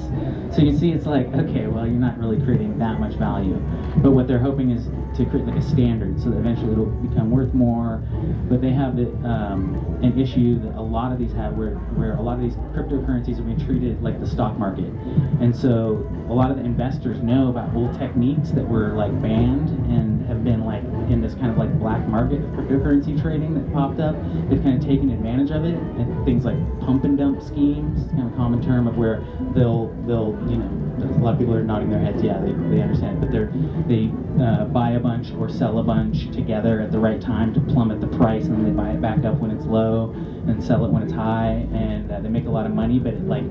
So 0.55 0.61
you 0.61 0.77
see 0.77 0.91
it's 0.91 1.07
like, 1.07 1.27
okay, 1.33 1.65
well, 1.65 1.87
you're 1.87 1.95
not 1.95 2.19
really 2.19 2.39
creating 2.43 2.77
that 2.77 2.99
much 2.99 3.15
value. 3.15 3.55
But 3.97 4.11
what 4.11 4.27
they're 4.27 4.39
hoping 4.39 4.69
is 4.69 4.85
to 5.17 5.25
create 5.25 5.47
like 5.47 5.57
a 5.57 5.61
standard 5.61 6.21
so 6.21 6.29
that 6.29 6.37
eventually 6.37 6.71
it'll 6.71 6.85
become 6.85 7.31
worth 7.31 7.53
more. 7.53 8.03
But 8.47 8.61
they 8.61 8.71
have 8.71 8.95
the, 8.95 9.09
um, 9.27 9.99
an 10.03 10.19
issue 10.19 10.59
that 10.59 10.75
a 10.75 10.81
lot 10.81 11.11
of 11.11 11.17
these 11.17 11.33
have 11.33 11.53
where, 11.57 11.75
where 11.97 12.13
a 12.15 12.21
lot 12.21 12.35
of 12.35 12.41
these 12.41 12.55
cryptocurrencies 12.75 13.39
are 13.39 13.43
being 13.43 13.59
treated 13.59 14.03
like 14.03 14.19
the 14.19 14.27
stock 14.27 14.57
market. 14.59 14.93
And 15.41 15.55
so 15.55 16.07
a 16.29 16.33
lot 16.33 16.51
of 16.51 16.57
the 16.57 16.63
investors 16.63 17.21
know 17.23 17.49
about 17.49 17.73
old 17.73 17.97
techniques 17.97 18.51
that 18.51 18.67
were 18.67 18.89
like 18.93 19.19
banned 19.21 19.69
and 19.89 20.25
have 20.27 20.43
been 20.43 20.63
like 20.65 20.83
in 21.10 21.22
this 21.22 21.34
kind 21.36 21.52
of 21.52 21.58
like 21.58 21.78
black 21.80 22.08
market 22.08 22.43
of 22.43 22.50
cryptocurrency 22.52 23.20
trading 23.22 23.54
that 23.54 23.72
popped 23.74 24.00
up. 24.00 24.15
They've 24.50 24.62
kind 24.62 24.78
of 24.78 24.86
taken 24.86 25.10
advantage 25.12 25.52
of 25.52 25.63
it 25.65 25.76
and 25.76 26.26
things 26.26 26.46
like 26.46 26.58
pump 26.80 27.04
and 27.04 27.17
dump 27.17 27.41
schemes, 27.41 28.10
kind 28.12 28.30
of 28.30 28.36
common 28.36 28.62
term 28.62 28.88
of 28.88 28.98
where 28.98 29.26
they'll 29.54 29.88
they'll 30.06 30.38
you 30.50 30.58
know 30.58 30.88
a 30.98 31.22
lot 31.22 31.34
of 31.34 31.39
people 31.39 31.54
are 31.54 31.63
nodding 31.63 31.89
their 31.89 32.00
heads. 32.00 32.24
Yeah, 32.24 32.39
they, 32.39 32.52
they 32.76 32.82
understand, 32.82 33.22
but 33.22 33.32
they're 33.32 33.52
they 33.88 34.12
uh, 34.41 34.65
buy 34.65 34.91
a 34.91 35.00
bunch 35.00 35.32
or 35.34 35.50
sell 35.50 35.80
a 35.80 35.84
bunch 35.84 36.32
together 36.32 36.82
at 36.82 36.91
the 36.91 37.00
right 37.00 37.22
time 37.22 37.54
to 37.54 37.62
plummet 37.62 38.02
the 38.02 38.08
price, 38.08 38.46
and 38.46 38.56
then 38.56 38.63
they 38.63 38.72
buy 38.72 38.91
it 38.91 39.02
back 39.02 39.24
up 39.26 39.36
when 39.39 39.52
it's 39.52 39.65
low 39.65 40.15
and 40.47 40.63
sell 40.63 40.86
it 40.86 40.91
when 40.91 41.03
it's 41.03 41.13
high, 41.13 41.67
and 41.73 42.12
uh, 42.12 42.19
they 42.19 42.29
make 42.29 42.45
a 42.45 42.49
lot 42.49 42.65
of 42.65 42.73
money, 42.73 42.99
but 42.99 43.13
it 43.13 43.27
like 43.27 43.43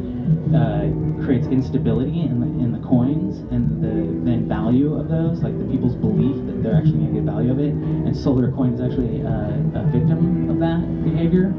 uh, 0.54 0.88
creates 1.24 1.46
instability 1.48 2.20
in 2.20 2.40
the 2.40 2.46
in 2.64 2.72
the 2.72 2.78
coins 2.86 3.38
and 3.52 3.82
the 3.82 4.24
then 4.28 4.48
value 4.48 4.94
of 4.94 5.08
those, 5.08 5.42
like 5.42 5.56
the 5.58 5.64
people's 5.66 5.96
belief 5.96 6.36
that 6.46 6.62
they're 6.62 6.76
actually 6.76 6.98
going 6.98 7.14
to 7.14 7.20
get 7.20 7.24
value 7.24 7.50
of 7.50 7.58
it. 7.58 7.72
And 7.72 8.16
Solar 8.16 8.50
Coin 8.52 8.74
is 8.74 8.80
actually 8.80 9.22
uh, 9.22 9.80
a 9.80 9.84
victim 9.92 10.50
of 10.50 10.58
that 10.60 10.82
behavior. 11.04 11.54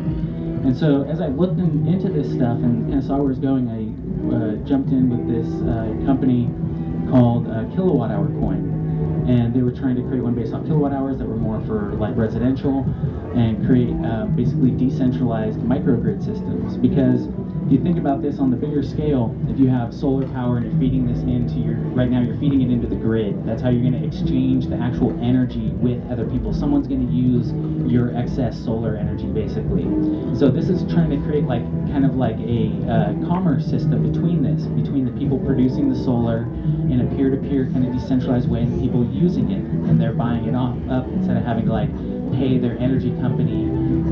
And 0.63 0.75
so 0.75 1.03
as 1.03 1.21
I 1.21 1.27
looked 1.27 1.59
in, 1.59 1.87
into 1.87 2.09
this 2.09 2.27
stuff 2.27 2.57
and 2.59 2.87
kind 2.87 2.99
of 2.99 3.05
saw 3.05 3.17
where 3.17 3.31
it 3.31 3.37
was 3.37 3.39
going, 3.39 3.69
I 3.69 3.87
uh, 4.35 4.55
jumped 4.67 4.89
in 4.89 5.07
with 5.07 5.23
this 5.29 5.47
uh, 5.63 6.05
company 6.05 6.49
called 7.09 7.47
uh, 7.47 7.63
Kilowatt 7.75 8.11
Hour 8.11 8.27
Coin. 8.39 8.76
And 9.27 9.53
they 9.53 9.61
were 9.61 9.71
trying 9.71 9.95
to 9.97 10.03
create 10.03 10.23
one 10.23 10.35
based 10.35 10.53
on 10.53 10.65
kilowatt 10.65 10.93
hours 10.93 11.17
that 11.17 11.27
were 11.27 11.35
more 11.35 11.59
for 11.67 11.93
like 11.95 12.15
residential 12.15 12.83
and 13.35 13.65
create 13.65 13.93
uh, 14.05 14.25
basically 14.27 14.71
decentralized 14.71 15.59
microgrid 15.59 16.23
systems 16.23 16.77
because 16.77 17.27
you 17.71 17.81
think 17.83 17.97
about 17.97 18.21
this 18.21 18.39
on 18.39 18.49
the 18.49 18.55
bigger 18.55 18.83
scale, 18.83 19.35
if 19.49 19.59
you 19.59 19.67
have 19.67 19.93
solar 19.93 20.27
power 20.29 20.57
and 20.57 20.65
you're 20.65 20.79
feeding 20.79 21.05
this 21.05 21.19
into 21.23 21.59
your, 21.59 21.75
right 21.91 22.09
now 22.09 22.21
you're 22.21 22.37
feeding 22.37 22.61
it 22.61 22.71
into 22.71 22.87
the 22.87 22.95
grid, 22.95 23.45
that's 23.45 23.61
how 23.61 23.69
you're 23.69 23.81
going 23.81 23.99
to 23.99 24.07
exchange 24.07 24.67
the 24.67 24.77
actual 24.77 25.11
energy 25.21 25.69
with 25.75 25.99
other 26.09 26.25
people. 26.25 26.53
Someone's 26.53 26.87
going 26.87 27.05
to 27.05 27.13
use 27.13 27.51
your 27.91 28.15
excess 28.15 28.57
solar 28.63 28.95
energy 28.95 29.27
basically. 29.27 29.83
So 30.37 30.49
this 30.49 30.69
is 30.69 30.83
trying 30.91 31.09
to 31.09 31.17
create 31.27 31.43
like, 31.43 31.63
kind 31.91 32.05
of 32.05 32.15
like 32.15 32.37
a 32.39 32.71
uh, 32.87 33.27
commerce 33.27 33.65
system 33.65 34.11
between 34.11 34.43
this, 34.43 34.65
between 34.67 35.05
the 35.05 35.11
people 35.19 35.39
producing 35.39 35.89
the 35.89 35.95
solar 35.95 36.43
in 36.87 37.01
a 37.01 37.15
peer-to-peer 37.15 37.65
-peer 37.65 37.73
kind 37.73 37.85
of 37.85 37.93
decentralized 37.93 38.49
way 38.49 38.61
and 38.61 38.79
people 38.79 39.03
using 39.11 39.51
it 39.51 39.63
and 39.87 39.99
they're 39.99 40.13
buying 40.13 40.45
it 40.45 40.55
off, 40.55 40.77
up 40.89 41.05
instead 41.13 41.37
of 41.37 41.43
having 41.43 41.65
to 41.65 41.73
like 41.73 41.89
pay 42.31 42.57
their 42.57 42.77
energy 42.79 43.11
company 43.21 43.65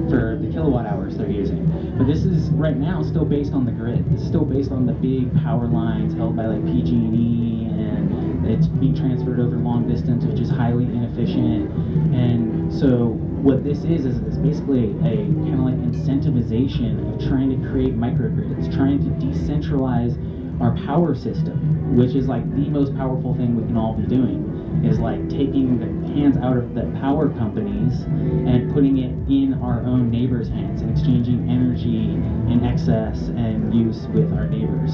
for 0.09 0.37
the 0.41 0.49
kilowatt 0.51 0.85
hours 0.85 1.17
they're 1.17 1.29
using. 1.29 1.65
But 1.97 2.07
this 2.07 2.25
is 2.25 2.49
right 2.51 2.75
now 2.75 3.03
still 3.03 3.25
based 3.25 3.53
on 3.53 3.65
the 3.65 3.71
grid. 3.71 4.05
It's 4.13 4.25
still 4.25 4.45
based 4.45 4.71
on 4.71 4.85
the 4.85 4.93
big 4.93 5.33
power 5.43 5.67
lines 5.67 6.13
held 6.13 6.35
by 6.35 6.45
like 6.45 6.63
PG&E 6.65 7.67
and 7.69 8.45
it's 8.45 8.67
being 8.67 8.95
transferred 8.95 9.39
over 9.39 9.55
long 9.57 9.87
distance, 9.87 10.25
which 10.25 10.39
is 10.39 10.49
highly 10.49 10.85
inefficient. 10.85 11.71
And 12.13 12.71
so 12.73 13.17
what 13.41 13.63
this 13.63 13.79
is 13.83 14.05
is 14.05 14.17
it's 14.21 14.37
basically 14.37 14.91
a 15.01 15.15
kind 15.45 15.53
of 15.53 15.59
like 15.59 15.75
incentivization 15.75 17.13
of 17.13 17.27
trying 17.27 17.49
to 17.49 17.69
create 17.69 17.95
microgrids, 17.95 18.73
trying 18.75 18.99
to 18.99 19.25
decentralize 19.25 20.15
our 20.61 20.75
power 20.85 21.15
system, 21.15 21.95
which 21.95 22.15
is 22.15 22.27
like 22.27 22.43
the 22.55 22.69
most 22.69 22.95
powerful 22.95 23.35
thing 23.35 23.55
we 23.55 23.65
can 23.67 23.77
all 23.77 23.93
be 23.93 24.07
doing 24.07 24.54
is 24.83 24.99
like 24.99 25.29
taking 25.29 25.79
the 25.79 26.13
hands 26.13 26.37
out 26.37 26.57
of 26.57 26.73
the 26.73 26.83
power 26.99 27.29
companies 27.29 28.01
and 28.01 28.73
putting 28.73 28.97
it 28.99 29.11
in 29.31 29.53
our 29.61 29.81
own 29.81 30.09
neighbors' 30.09 30.49
hands 30.49 30.81
and 30.81 30.91
exchanging 30.91 31.49
energy 31.49 32.13
in 32.51 32.63
excess 32.65 33.27
and 33.29 33.73
use 33.73 34.07
with 34.07 34.31
our 34.33 34.47
neighbors 34.47 34.91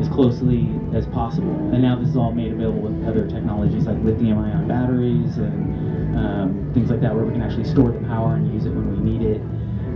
as 0.00 0.08
closely 0.12 0.68
as 0.94 1.06
possible. 1.06 1.54
And 1.72 1.82
now 1.82 1.96
this 1.96 2.08
is 2.08 2.16
all 2.16 2.32
made 2.32 2.52
available 2.52 2.82
with 2.82 3.08
other 3.08 3.26
technologies 3.26 3.86
like 3.86 3.98
lithium 4.02 4.38
ion 4.38 4.68
batteries 4.68 5.36
and 5.36 6.16
um, 6.16 6.70
things 6.72 6.90
like 6.90 7.00
that 7.00 7.14
where 7.14 7.24
we 7.24 7.32
can 7.32 7.42
actually 7.42 7.64
store 7.64 7.90
the 7.92 8.00
power 8.06 8.34
and 8.34 8.52
use 8.52 8.64
it 8.64 8.70
when 8.70 8.90
we 8.90 9.10
need 9.10 9.22
it. 9.22 9.40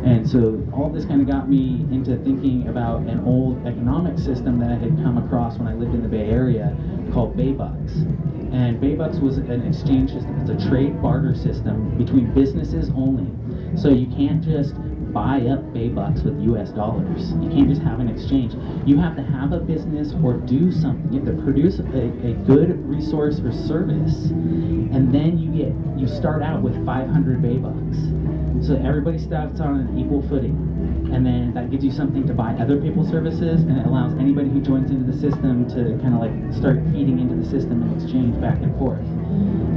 And 0.05 0.29
so 0.29 0.67
all 0.73 0.89
this 0.89 1.05
kind 1.05 1.21
of 1.21 1.29
got 1.29 1.51
me 1.51 1.87
into 1.93 2.17
thinking 2.25 2.69
about 2.69 3.01
an 3.03 3.21
old 3.27 3.67
economic 3.67 4.19
system 4.19 4.59
that 4.61 4.71
I 4.71 4.77
had 4.77 4.97
come 5.03 5.19
across 5.19 5.59
when 5.59 5.69
I 5.69 5.75
lived 5.75 5.95
in 5.95 6.03
the 6.03 6.09
Bay 6.09 6.31
Area 6.31 6.75
called 7.13 7.37
Baybucks. 7.37 8.40
And 8.53 8.81
Baybucks 8.81 9.21
was 9.21 9.39
an 9.39 9.67
exchange 9.67 10.11
system. 10.11 10.41
It's 10.41 10.51
a 10.51 10.69
trade 10.69 11.01
barter 11.01 11.35
system 11.35 11.97
between 11.97 12.35
businesses 12.35 12.91
only. 12.91 13.31
So 13.79 13.89
you 13.89 14.07
can't 14.09 14.43
just 14.43 14.75
buy 15.13 15.43
up 15.47 15.63
Baybucks 15.73 16.25
with 16.25 16.41
US 16.55 16.71
dollars. 16.71 17.33
You 17.33 17.49
can't 17.51 17.69
just 17.69 17.83
have 17.83 18.01
an 18.01 18.09
exchange. 18.09 18.55
You 18.87 18.99
have 18.99 19.17
to 19.17 19.23
have 19.23 19.53
a 19.53 19.61
business 19.61 20.15
or 20.23 20.35
do 20.35 20.73
something. 20.73 21.13
You 21.13 21.25
have 21.25 21.37
to 21.37 21.43
produce 21.43 21.79
a, 21.79 21.83
a 21.83 22.35
good 22.47 22.85
resource 22.89 23.41
or 23.41 23.53
service. 23.53 24.27
And 24.27 25.15
then 25.15 25.39
you 25.39 25.51
get 25.51 25.75
you 25.99 26.09
start 26.09 26.43
out 26.43 26.63
with 26.63 26.75
500 26.85 27.43
Baybucks. 27.43 28.67
So 28.67 28.77
everybody 28.77 29.19
starts 29.19 29.61
on 29.61 29.81
an 29.81 29.99
equal 29.99 30.23
footing 30.29 30.71
and 31.13 31.27
then 31.27 31.53
that 31.55 31.71
gives 31.71 31.85
you 31.85 31.91
something 31.91 32.27
to 32.27 32.35
buy 32.35 32.55
other 32.55 32.81
people's 32.81 33.09
services, 33.09 33.63
and 33.63 33.79
it 33.79 33.87
allows 33.87 34.13
anybody 34.15 34.49
who 34.49 34.61
joins 34.61 34.91
into 34.91 35.11
the 35.11 35.19
system 35.19 35.69
to 35.71 35.99
kind 36.03 36.15
of 36.15 36.21
like 36.21 36.33
start 36.55 36.79
feeding 36.93 37.19
into 37.19 37.35
the 37.35 37.49
system 37.49 37.83
and 37.83 38.01
exchange 38.01 38.41
back 38.41 38.59
and 38.63 38.77
forth. 38.79 39.07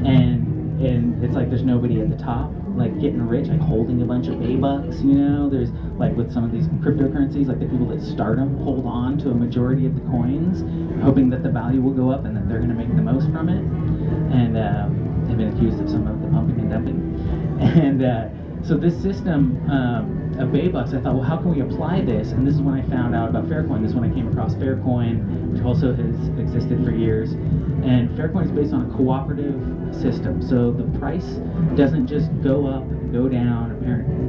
And 0.06 0.44
and 0.82 1.24
it's 1.24 1.36
like 1.36 1.50
there's 1.50 1.64
nobody 1.64 2.02
at 2.02 2.10
the 2.10 2.18
top 2.18 2.52
like 2.76 2.94
getting 3.00 3.22
rich, 3.22 3.48
like 3.48 3.60
holding 3.60 4.02
a 4.02 4.06
bunch 4.06 4.28
of 4.28 4.42
A 4.42 4.56
bucks. 4.56 5.02
You 5.02 5.14
know, 5.14 5.50
there's 5.50 5.70
like 5.98 6.16
with 6.16 6.32
some 6.32 6.44
of 6.44 6.52
these 6.52 6.68
cryptocurrencies, 6.82 7.48
like 7.48 7.60
the 7.60 7.68
people 7.68 7.88
that 7.90 8.02
start 8.02 8.38
them 8.38 8.58
hold 8.64 8.86
on 8.86 9.18
to 9.20 9.30
a 9.30 9.34
majority 9.34 9.86
of 9.86 9.96
the 9.96 10.02
coins, 10.02 10.62
hoping 11.04 11.30
that 11.30 11.44
the 11.44 11.52
value 11.52 11.82
will 11.82 11.94
go 11.94 12.10
up 12.10 12.26
and 12.26 12.36
that 12.36 12.50
they're 12.50 12.58
going 12.58 12.70
to 12.70 12.76
make 12.76 12.94
the 12.96 13.02
most 13.02 13.30
from 13.32 13.50
it. 13.50 13.62
And 14.34 14.58
um, 14.58 15.26
they've 15.28 15.38
been 15.38 15.56
accused 15.56 15.80
of 15.80 15.90
some 15.90 16.08
of 16.08 16.22
the 16.22 16.28
pumping 16.30 16.60
and 16.60 16.70
dumping. 16.70 17.02
And 17.64 18.04
uh, 18.04 18.28
so 18.64 18.76
this 18.76 19.00
system. 19.02 19.70
Um, 19.70 20.23
of 20.40 20.50
Baybucks, 20.50 20.98
I 20.98 21.02
thought, 21.02 21.16
well, 21.16 21.24
how 21.24 21.38
can 21.38 21.54
we 21.54 21.62
apply 21.62 22.02
this? 22.02 22.32
And 22.32 22.46
this 22.46 22.56
is 22.56 22.62
when 22.62 22.76
I 22.76 22.82
found 22.90 23.16
out 23.16 23.30
about 23.30 23.46
Faircoin. 23.46 23.82
This 23.82 23.92
is 23.92 23.96
when 23.96 24.10
I 24.10 24.14
came 24.14 24.28
across 24.28 24.56
Faircoin, 24.56 25.52
which 25.52 25.64
also 25.64 25.94
has 25.94 26.28
existed 26.40 26.84
for 26.84 26.92
years. 26.92 27.34
And 27.34 28.10
Faircoin 28.18 28.46
is 28.46 28.52
based 28.52 28.74
on 28.74 28.90
a 28.90 28.96
cooperative 28.96 29.56
system. 29.96 30.42
So 30.42 30.72
the 30.72 30.86
price 30.98 31.26
doesn't 31.76 32.08
just 32.08 32.30
go 32.42 32.68
up, 32.68 32.84
and 32.84 33.12
go 33.14 33.30
down, 33.30 33.72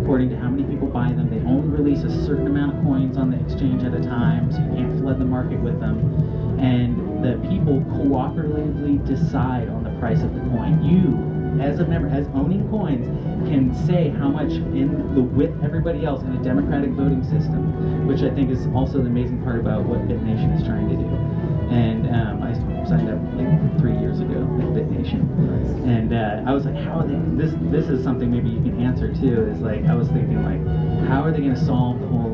according 0.03 0.29
to 0.31 0.37
how 0.37 0.51
many 0.51 0.65
people 0.65 0.89
buy 0.89 1.09
them. 1.09 1.31
They 1.31 1.41
only 1.49 1.69
release 1.69 2.05
a 2.05 2.11
certain 2.27 2.47
amount 2.47 2.77
of 2.77 2.85
coins 2.85 3.17
on 3.17 3.31
the 3.31 3.41
exchange 3.41 3.83
at 3.85 3.95
a 3.95 4.01
time, 4.01 4.53
so 4.53 4.59
you 4.59 4.71
can't 4.77 5.01
flood 5.01 5.19
the 5.19 5.25
market 5.25 5.61
with 5.61 5.81
them. 5.81 5.99
And 6.61 7.25
the 7.25 7.39
people 7.49 7.81
cooperatively 7.97 9.05
decide 9.07 9.69
on 9.69 9.85
the 9.85 9.91
price 9.99 10.23
of 10.23 10.35
the 10.35 10.41
coin. 10.41 10.85
You 10.85 11.33
as 11.63 11.79
a 11.79 11.87
member, 11.87 12.09
as 12.09 12.27
owning 12.35 12.69
coins, 12.69 13.07
can 13.49 13.75
say 13.87 14.09
how 14.09 14.29
much 14.29 14.53
in 14.53 15.15
the 15.15 15.21
with 15.21 15.53
everybody 15.63 16.05
else 16.05 16.23
in 16.23 16.33
a 16.35 16.43
democratic 16.43 16.91
voting 16.91 17.23
system, 17.23 18.07
which 18.07 18.23
I 18.23 18.31
think 18.31 18.51
is 18.51 18.67
also 18.75 18.99
the 18.99 19.09
amazing 19.09 19.43
part 19.43 19.59
about 19.61 19.85
what 19.85 20.01
BitNation 20.09 20.57
is 20.57 20.67
trying 20.67 20.89
to 20.89 20.97
do. 20.97 21.09
And 21.75 22.07
um, 22.15 22.43
I 22.43 22.53
signed 22.87 23.09
up 23.09 23.19
like 23.35 23.79
three 23.81 23.97
years 23.99 24.21
ago 24.21 24.45
with 24.45 24.67
BitNation, 24.77 25.23
and 25.87 26.13
uh, 26.13 26.49
I 26.49 26.53
was 26.53 26.67
like, 26.67 26.77
how 26.77 27.01
are 27.01 27.07
they? 27.07 27.19
This 27.37 27.55
this 27.73 27.89
is 27.89 28.05
something 28.05 28.31
maybe 28.31 28.51
you 28.51 28.61
can 28.61 28.81
answer 28.81 29.13
too. 29.13 29.49
Is 29.51 29.61
like 29.61 29.85
I 29.87 29.95
was 29.95 30.09
thinking 30.09 30.43
like, 30.45 30.63
how 31.09 31.23
are 31.23 31.33
they 31.33 31.41
going 31.41 31.55
to 31.55 31.65
solve 31.65 32.01
the 32.01 32.07
whole 32.07 32.31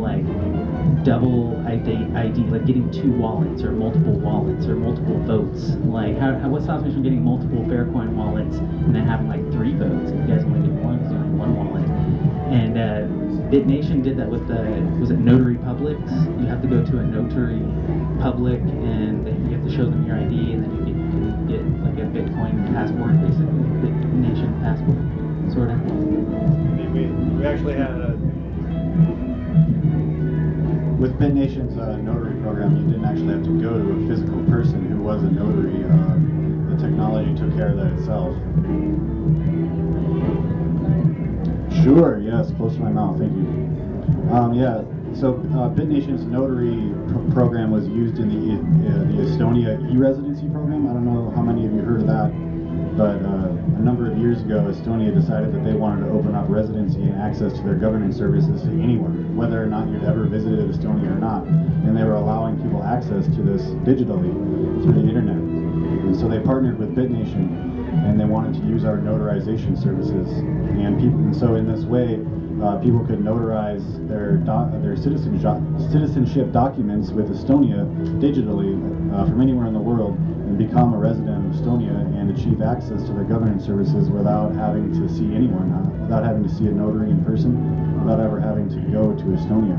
double 1.05 1.57
ID, 1.67 2.13
ID, 2.15 2.41
like 2.51 2.67
getting 2.67 2.91
two 2.91 3.13
wallets 3.13 3.63
or 3.63 3.73
multiple 3.73 4.13
wallets 4.13 4.67
or 4.67 4.77
multiple 4.77 5.19
votes? 5.25 5.77
Like, 5.85 6.19
how, 6.19 6.39
how 6.39 6.49
what 6.49 6.63
stops 6.63 6.85
me 6.85 6.93
from 6.93 7.03
getting 7.03 7.25
multiple 7.25 7.65
Faircoin 7.65 8.13
wallets 8.15 8.57
and 8.57 8.95
then 8.95 9.07
having 9.07 9.29
like 9.29 9.43
three 9.53 9.75
votes? 9.75 10.11
If 10.11 10.21
you 10.21 10.27
guys 10.27 10.45
want 10.45 10.65
to 10.65 10.71
get 10.71 10.81
one, 10.81 10.99
because 10.99 11.13
one 11.13 11.57
wallet. 11.57 11.89
And 12.51 12.77
uh, 12.77 13.07
BitNation 13.51 14.03
did 14.03 14.17
that 14.19 14.29
with 14.29 14.47
the, 14.49 14.63
was 15.01 15.11
it 15.11 15.19
Notary 15.19 15.57
Publics? 15.57 16.11
You 16.39 16.47
have 16.47 16.63
to 16.63 16.69
go 16.69 16.85
to 16.85 16.99
a 16.99 17.03
notary 17.03 17.63
public 18.21 18.61
and 18.61 19.27
you 19.51 19.57
have 19.57 19.67
to 19.67 19.75
show 19.75 19.85
them 19.85 20.07
your 20.07 20.17
ID 20.17 20.53
and 20.53 20.65
then 20.65 20.87
you 20.87 20.95
can 20.95 21.47
get 21.49 21.63
like 21.83 21.99
a 21.99 22.07
Bitcoin 22.11 22.67
passport, 22.75 23.21
basically, 23.21 23.67
BitNation 23.83 24.55
passport, 24.63 25.03
sort 25.53 25.71
of. 25.71 25.79
We, 26.95 27.07
we 27.07 27.47
actually 27.47 27.75
had 27.75 27.91
a, 27.91 28.19
with 31.01 31.19
BitNation's 31.19 31.79
uh, 31.79 31.97
notary 31.97 32.39
program, 32.43 32.77
you 32.77 32.85
didn't 32.93 33.07
actually 33.07 33.33
have 33.33 33.45
to 33.45 33.59
go 33.59 33.73
to 33.73 34.05
a 34.05 34.07
physical 34.07 34.45
person 34.45 34.87
who 34.87 35.01
was 35.01 35.23
a 35.23 35.31
notary. 35.31 35.83
Uh, 35.89 36.21
the 36.69 36.77
technology 36.77 37.35
took 37.35 37.57
care 37.57 37.71
of 37.71 37.79
that 37.79 37.97
itself. 37.97 38.37
Sure, 41.83 42.21
yes, 42.21 42.53
close 42.53 42.75
to 42.75 42.81
my 42.81 42.91
mouth, 42.91 43.19
thank 43.19 43.33
you. 43.33 43.49
Um, 44.31 44.53
yeah, 44.53 44.85
so 45.19 45.41
uh, 45.57 45.73
BitNation's 45.73 46.27
notary 46.27 46.93
pr 47.09 47.33
program 47.33 47.71
was 47.71 47.89
used 47.89 48.19
in 48.19 48.29
the 48.29 48.61
uh, 48.61 48.99
the 49.09 49.25
Estonia 49.25 49.81
e-residency 49.91 50.49
program. 50.51 50.87
I 50.87 50.93
don't 50.93 51.07
know 51.07 51.33
how 51.35 51.41
many 51.41 51.65
of 51.65 51.73
you 51.73 51.81
heard 51.81 52.03
of 52.03 52.07
that, 52.09 52.31
but 52.97 53.23
uh, 53.23 53.49
a 53.79 53.83
number 53.83 54.11
of 54.11 54.19
years 54.19 54.43
ago, 54.43 54.67
Estonia 54.69 55.15
decided 55.15 55.55
that 55.55 55.65
they 55.65 55.73
wanted 55.73 56.07
to 56.07 56.13
open 56.13 56.35
up 56.35 56.47
residency 56.49 57.03
and 57.03 57.21
access 57.21 57.53
to 57.55 57.63
their 57.63 57.75
governance 57.75 58.17
services 58.17 58.63
to 58.63 58.71
anyone, 58.83 59.37
whether 59.37 59.63
or 59.63 59.67
not 59.67 59.89
you'd 59.89 60.05
ever 60.05 60.25
visited 60.25 60.59
Estonia 60.69 61.11
or 61.11 61.19
not. 61.19 61.47
And 61.47 61.97
they 61.97 62.05
were 62.05 62.15
allowing 62.15 62.61
people 62.61 62.83
access 62.83 63.27
to 63.27 63.43
this 63.43 63.63
digitally 63.87 64.33
through 64.83 64.95
the 64.95 65.09
internet. 65.09 65.37
And 65.39 66.15
so 66.15 66.29
they 66.29 66.41
partnered 66.41 66.79
with 66.79 66.95
BitNation 66.95 67.71
and 68.07 68.19
they 68.19 68.25
wanted 68.25 68.61
to 68.61 68.67
use 68.67 68.85
our 68.85 68.99
notarization 68.99 69.81
services. 69.81 70.29
And 70.39 70.99
people, 71.01 71.19
and 71.21 71.37
so 71.37 71.55
in 71.55 71.71
this 71.71 71.85
way, 71.85 72.21
uh, 72.63 72.77
people 72.79 73.05
could 73.07 73.21
notarize 73.21 73.83
their 74.09 74.37
doc, 74.37 74.71
their 74.83 74.97
citizenship 74.97 75.57
citizenship 75.91 76.53
documents 76.53 77.11
with 77.11 77.29
Estonia 77.31 77.87
digitally 78.21 78.77
uh, 79.15 79.25
from 79.25 79.41
anywhere 79.41 79.67
in 79.67 79.73
the 79.73 79.81
world 79.81 80.17
and 80.45 80.59
become 80.59 80.93
a 80.95 80.99
resident 80.99 81.47
of 81.47 81.61
Estonia 81.61 81.97
and 82.19 82.31
achieve 82.37 82.61
access 82.61 83.03
to 83.05 83.13
their 83.13 83.25
governance 83.25 83.65
services 83.65 84.11
without 84.11 84.55
having 84.55 84.93
to 84.93 85.09
see 85.09 85.35
anyone, 85.35 85.73
uh, 85.73 86.03
without 86.03 86.25
having 86.25 86.43
to 86.43 86.49
see 86.49 86.67
a 86.67 86.71
notary 86.71 87.11
in 87.11 87.25
person, 87.25 87.57
without 88.05 88.21
ever 88.21 88.41
having 88.41 88.69
to 88.69 88.81
go 88.93 89.15
to 89.17 89.25
Estonia. 89.37 89.77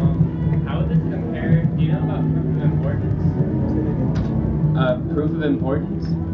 Um, 0.00 0.64
how 0.66 0.80
would 0.80 0.88
this 0.88 0.98
compare? 0.98 1.64
Do 1.64 1.82
you 1.82 1.92
know 1.92 1.98
about 1.98 2.24
proof 2.32 2.46
of 2.48 2.62
importance? 2.62 3.20
Uh, 4.78 4.96
proof 5.12 5.30
of 5.32 5.42
importance, 5.42 6.06
where 6.06 6.25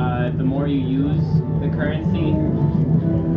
uh, 0.00 0.30
the 0.30 0.42
more 0.42 0.66
you 0.66 0.80
use 0.80 1.24
the 1.60 1.68
currency, 1.76 2.32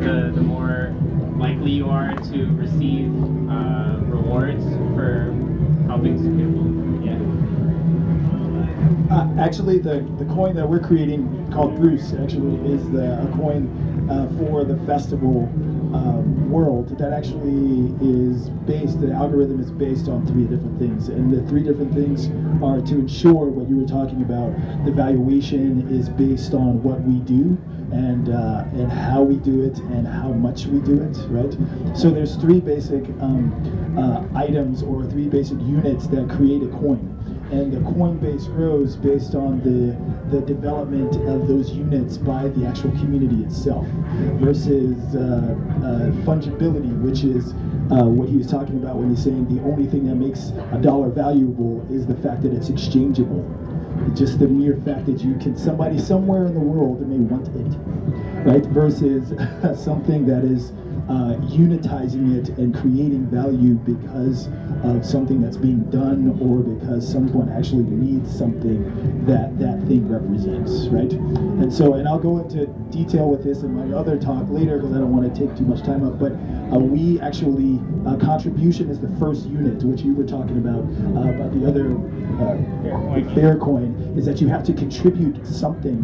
the, 0.03 0.31
the 0.33 0.41
more 0.41 0.95
likely 1.35 1.71
you 1.71 1.89
are 1.89 2.15
to 2.15 2.45
receive 2.55 3.11
uh, 3.51 3.99
rewards 4.03 4.63
for 4.95 5.33
helping 5.87 6.15
people. 6.39 6.63
Yeah. 7.05 7.19
Uh, 9.13 9.27
actually, 9.39 9.77
the, 9.79 9.99
the 10.17 10.25
coin 10.33 10.55
that 10.55 10.67
we're 10.67 10.79
creating, 10.79 11.51
called 11.51 11.75
Bruce, 11.75 12.13
actually 12.13 12.55
is 12.71 12.89
the, 12.91 13.21
a 13.21 13.27
coin 13.35 13.67
uh, 14.09 14.27
for 14.37 14.63
the 14.63 14.77
festival 14.85 15.49
um, 15.93 16.32
world 16.53 16.97
that 16.99 17.11
actually 17.11 17.89
is 17.99 18.49
based, 18.69 19.01
the 19.01 19.11
algorithm 19.11 19.59
is 19.59 19.71
based 19.71 20.07
on 20.07 20.25
three 20.27 20.43
different 20.43 20.77
things. 20.77 21.09
And 21.09 21.33
the 21.33 21.41
three 21.49 21.63
different 21.63 21.93
things 21.93 22.27
are 22.63 22.79
to 22.79 22.93
ensure 22.93 23.45
what 23.47 23.67
you 23.67 23.77
were 23.77 23.87
talking 23.87 24.21
about, 24.21 24.53
the 24.85 24.91
valuation 24.91 25.89
is 25.89 26.09
based 26.09 26.53
on 26.53 26.83
what 26.83 27.01
we 27.01 27.19
do 27.21 27.57
and 27.91 28.29
uh, 28.29 28.65
and 28.73 28.91
how 28.91 29.21
we 29.21 29.37
do 29.37 29.63
it 29.63 29.77
and 29.93 30.07
how 30.07 30.29
much 30.29 30.65
we 30.65 30.79
do 30.79 31.01
it, 31.01 31.17
right? 31.29 31.53
So 31.97 32.09
there's 32.09 32.35
three 32.37 32.59
basic 32.59 33.03
um, 33.21 33.53
uh, 33.97 34.25
items 34.37 34.83
or 34.83 35.05
three 35.05 35.27
basic 35.27 35.59
units 35.59 36.07
that 36.07 36.29
create 36.29 36.63
a 36.63 36.67
coin 36.67 37.09
and 37.51 37.71
the 37.71 37.79
coin 37.91 38.17
base 38.17 38.45
grows 38.45 38.95
based 38.95 39.35
on 39.35 39.59
the 39.61 39.93
the 40.35 40.41
development 40.45 41.15
of 41.27 41.47
those 41.47 41.71
units 41.71 42.17
by 42.17 42.47
the 42.49 42.65
actual 42.65 42.91
community 42.91 43.43
itself 43.43 43.85
versus 44.39 44.97
uh, 45.15 45.19
uh, 45.19 46.11
fungibility, 46.25 46.97
which 47.01 47.23
is 47.23 47.53
uh, 47.91 48.05
what 48.05 48.29
he 48.29 48.37
was 48.37 48.47
talking 48.47 48.77
about 48.77 48.95
when 48.95 49.09
he's 49.09 49.23
saying 49.23 49.53
the 49.53 49.61
only 49.63 49.85
thing 49.85 50.05
that 50.05 50.15
makes 50.15 50.51
a 50.71 50.79
dollar 50.81 51.09
valuable 51.09 51.85
is 51.91 52.07
the 52.07 52.15
fact 52.15 52.41
that 52.41 52.53
it's 52.53 52.69
exchangeable. 52.69 53.43
Just 54.15 54.39
the 54.39 54.47
mere 54.47 54.77
fact 54.77 55.05
that 55.05 55.21
you 55.21 55.35
can 55.35 55.55
somebody 55.55 55.99
somewhere 55.99 56.45
in 56.45 56.53
the 56.53 56.59
world 56.59 57.07
may 57.07 57.17
want 57.17 57.47
it, 57.49 57.77
right? 58.47 58.65
Versus 58.67 59.29
something 59.83 60.25
that 60.25 60.43
is 60.43 60.71
uh, 61.09 61.35
unitizing 61.51 62.37
it 62.37 62.49
and 62.57 62.73
creating 62.73 63.27
value 63.27 63.73
because 63.73 64.47
of 64.83 65.05
something 65.05 65.41
that's 65.41 65.57
being 65.57 65.83
done 65.89 66.37
or 66.39 66.59
because 66.59 67.09
someone 67.09 67.49
actually 67.51 67.83
needs 67.83 68.33
something 68.35 69.25
that 69.25 69.57
that 69.59 69.79
thing 69.87 70.07
represents, 70.07 70.87
right? 70.87 71.11
And 71.11 71.73
so, 71.73 71.95
and 71.95 72.07
I'll 72.07 72.19
go 72.19 72.39
into 72.39 72.67
detail 72.89 73.29
with 73.29 73.43
this 73.43 73.63
in 73.63 73.73
my 73.73 73.97
other 73.97 74.17
talk 74.17 74.49
later 74.49 74.77
because 74.77 74.95
I 74.95 74.99
don't 74.99 75.11
want 75.11 75.33
to 75.33 75.47
take 75.47 75.55
too 75.57 75.65
much 75.65 75.83
time 75.83 76.07
up, 76.07 76.19
but 76.19 76.31
uh, 76.31 76.79
we 76.79 77.19
actually, 77.19 77.79
uh, 78.07 78.15
contribution 78.17 78.89
is 78.89 78.99
the 78.99 79.13
first 79.19 79.45
unit, 79.45 79.83
which 79.83 80.01
you 80.01 80.13
were 80.13 80.25
talking 80.25 80.57
about, 80.57 80.83
uh, 81.17 81.29
about 81.29 81.51
the 81.53 81.67
other 81.67 81.91
uh, 82.39 83.35
fair 83.35 83.57
coin, 83.57 83.93
is 84.17 84.25
that 84.25 84.39
you 84.39 84.47
have 84.47 84.63
to 84.63 84.73
contribute 84.73 85.45
something 85.45 85.99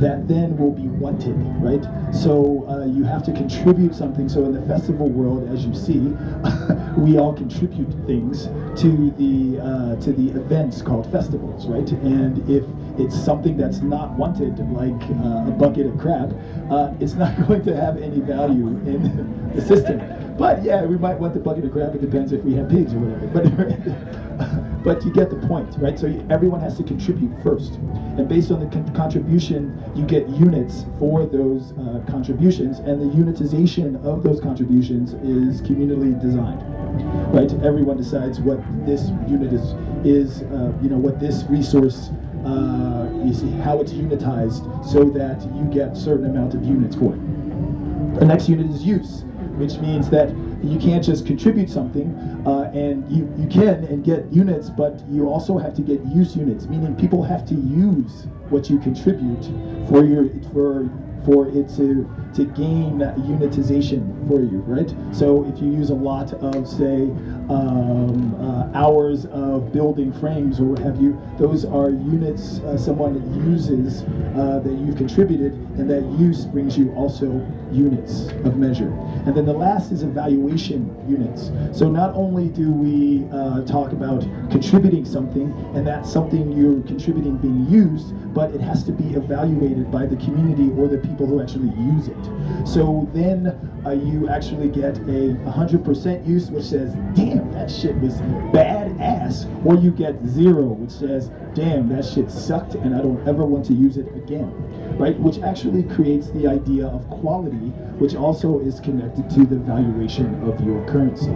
that 0.00 0.28
then 0.28 0.56
will 0.56 0.72
be 0.72 0.88
wanted, 0.88 1.36
right? 1.60 1.82
So 2.14 2.66
uh, 2.68 2.86
you 2.86 3.04
have 3.04 3.22
to 3.24 3.32
contribute 3.32 3.94
something. 3.94 4.28
So 4.28 4.44
in 4.44 4.52
the 4.52 4.62
festival 4.62 5.08
world, 5.08 5.48
as 5.48 5.64
you 5.64 5.74
see, 5.74 5.98
we 6.96 7.18
all 7.18 7.32
contribute 7.32 7.90
things 8.06 8.46
to 8.80 9.10
the 9.12 9.60
uh, 9.60 9.96
to 10.02 10.12
the 10.12 10.30
events 10.38 10.82
called 10.82 11.10
festivals, 11.10 11.66
right? 11.66 11.88
And 11.90 12.38
if 12.48 12.64
it's 12.98 13.18
something 13.18 13.56
that's 13.56 13.80
not 13.80 14.12
wanted, 14.12 14.58
like 14.72 15.02
uh, 15.24 15.48
a 15.48 15.54
bucket 15.58 15.86
of 15.86 15.98
crap, 15.98 16.30
uh, 16.70 16.92
it's 17.00 17.14
not 17.14 17.36
going 17.48 17.64
to 17.64 17.76
have 17.76 18.00
any 18.00 18.20
value 18.20 18.68
in 18.86 19.52
the 19.54 19.62
system. 19.62 20.00
But 20.36 20.62
yeah, 20.62 20.84
we 20.84 20.96
might 20.96 21.18
want 21.18 21.34
the 21.34 21.40
bucket 21.40 21.64
of 21.64 21.72
crap. 21.72 21.94
It 21.94 22.00
depends 22.00 22.32
if 22.32 22.42
we 22.42 22.54
have 22.54 22.68
pigs 22.68 22.94
or 22.94 22.98
whatever. 22.98 23.26
But 23.28 24.61
but 24.84 25.04
you 25.04 25.12
get 25.12 25.30
the 25.30 25.36
point, 25.48 25.74
right? 25.78 25.98
So 25.98 26.06
everyone 26.30 26.60
has 26.60 26.76
to 26.78 26.82
contribute 26.82 27.32
first, 27.42 27.74
and 27.74 28.28
based 28.28 28.50
on 28.50 28.60
the 28.60 28.66
con 28.66 28.92
contribution, 28.94 29.82
you 29.94 30.04
get 30.04 30.28
units 30.28 30.84
for 30.98 31.26
those 31.26 31.72
uh, 31.72 32.02
contributions, 32.08 32.78
and 32.80 33.00
the 33.00 33.16
unitization 33.16 34.02
of 34.04 34.22
those 34.22 34.40
contributions 34.40 35.14
is 35.14 35.62
communally 35.62 36.20
designed, 36.20 36.62
right? 37.34 37.52
Everyone 37.64 37.96
decides 37.96 38.40
what 38.40 38.60
this 38.86 39.08
unit 39.28 39.52
is 39.52 39.74
is, 40.04 40.42
uh, 40.42 40.72
you 40.82 40.88
know, 40.88 40.98
what 40.98 41.20
this 41.20 41.44
resource 41.44 42.10
uh, 42.44 43.08
you 43.24 43.32
see 43.32 43.50
how 43.62 43.80
it's 43.80 43.92
unitized 43.92 44.66
so 44.84 45.04
that 45.04 45.40
you 45.54 45.64
get 45.72 45.96
certain 45.96 46.26
amount 46.26 46.54
of 46.54 46.64
units 46.64 46.96
for 46.96 47.14
it. 47.14 48.18
The 48.18 48.26
next 48.26 48.48
unit 48.48 48.68
is 48.68 48.82
use 48.82 49.24
which 49.56 49.78
means 49.78 50.08
that 50.10 50.28
you 50.62 50.78
can't 50.78 51.04
just 51.04 51.26
contribute 51.26 51.68
something 51.68 52.14
uh, 52.46 52.70
and 52.74 53.08
you, 53.10 53.32
you 53.36 53.48
can 53.48 53.84
and 53.84 54.04
get 54.04 54.30
units, 54.32 54.70
but 54.70 55.02
you 55.08 55.28
also 55.28 55.58
have 55.58 55.74
to 55.74 55.82
get 55.82 56.04
use 56.06 56.36
units, 56.36 56.66
meaning 56.66 56.94
people 56.96 57.22
have 57.22 57.46
to 57.48 57.54
use 57.54 58.26
what 58.48 58.68
you 58.70 58.78
contribute 58.78 59.44
for 59.88 60.04
your 60.04 60.28
for 60.52 60.88
for 61.24 61.48
it 61.48 61.68
to 61.76 62.08
to 62.34 62.44
gain 62.46 62.98
unitization 62.98 64.26
for 64.26 64.40
you, 64.40 64.58
right? 64.66 64.92
So 65.14 65.44
if 65.44 65.60
you 65.62 65.70
use 65.70 65.90
a 65.90 65.94
lot 65.94 66.32
of, 66.32 66.66
say, 66.66 67.02
um, 67.50 68.34
uh, 68.40 68.70
hours 68.74 69.26
of 69.26 69.72
building 69.72 70.12
frames 70.14 70.58
or 70.58 70.64
what 70.64 70.78
have 70.80 71.00
you, 71.00 71.20
those 71.38 71.64
are 71.64 71.90
units 71.90 72.58
uh, 72.60 72.78
someone 72.78 73.14
uses 73.46 74.02
uh, 74.36 74.60
that 74.64 74.72
you've 74.72 74.96
contributed, 74.96 75.52
and 75.78 75.88
that 75.90 76.02
use 76.18 76.44
brings 76.46 76.76
you 76.78 76.92
also 76.94 77.46
units 77.72 78.28
of 78.44 78.56
measure. 78.56 78.90
And 79.26 79.36
then 79.36 79.46
the 79.46 79.52
last 79.52 79.92
is 79.92 80.02
evaluation 80.02 80.94
units. 81.08 81.50
So 81.76 81.90
not 81.90 82.14
only 82.14 82.48
do 82.48 82.72
we 82.72 83.26
uh, 83.32 83.64
talk 83.64 83.92
about 83.92 84.22
contributing 84.50 85.04
something, 85.04 85.52
and 85.74 85.86
that 85.86 86.06
something 86.06 86.52
you're 86.52 86.82
contributing 86.82 87.38
being 87.38 87.66
used, 87.68 88.14
but 88.34 88.54
it 88.54 88.60
has 88.60 88.82
to 88.84 88.92
be 88.92 89.14
evaluated 89.14 89.90
by 89.90 90.06
the 90.06 90.16
community 90.16 90.70
or 90.78 90.88
the 90.88 90.98
people 90.98 91.26
who 91.26 91.40
actually 91.42 91.70
use 91.76 92.08
it. 92.08 92.66
So 92.66 93.08
then 93.12 93.46
uh, 93.84 93.90
you 93.90 94.28
actually 94.28 94.68
get 94.68 94.96
a 94.98 95.34
100% 95.34 96.26
use, 96.26 96.50
which 96.50 96.64
says, 96.64 96.94
damn, 97.14 97.52
that 97.52 97.70
shit 97.70 97.96
was 97.96 98.14
badass. 98.52 99.48
Or 99.66 99.74
you 99.76 99.90
get 99.90 100.24
zero, 100.24 100.62
which 100.62 100.92
says, 100.92 101.30
damn, 101.54 101.88
that 101.90 102.04
shit 102.04 102.30
sucked 102.30 102.74
and 102.74 102.94
I 102.94 102.98
don't 102.98 103.26
ever 103.28 103.44
want 103.44 103.64
to 103.66 103.74
use 103.74 103.96
it 103.96 104.08
again. 104.16 104.50
Right? 104.98 105.18
Which 105.18 105.40
actually 105.42 105.82
creates 105.82 106.30
the 106.30 106.46
idea 106.46 106.86
of 106.86 107.08
quality, 107.08 107.72
which 107.98 108.14
also 108.14 108.60
is 108.60 108.80
connected 108.80 109.28
to 109.30 109.44
the 109.44 109.56
valuation 109.56 110.42
of 110.42 110.64
your 110.64 110.84
currency. 110.86 111.34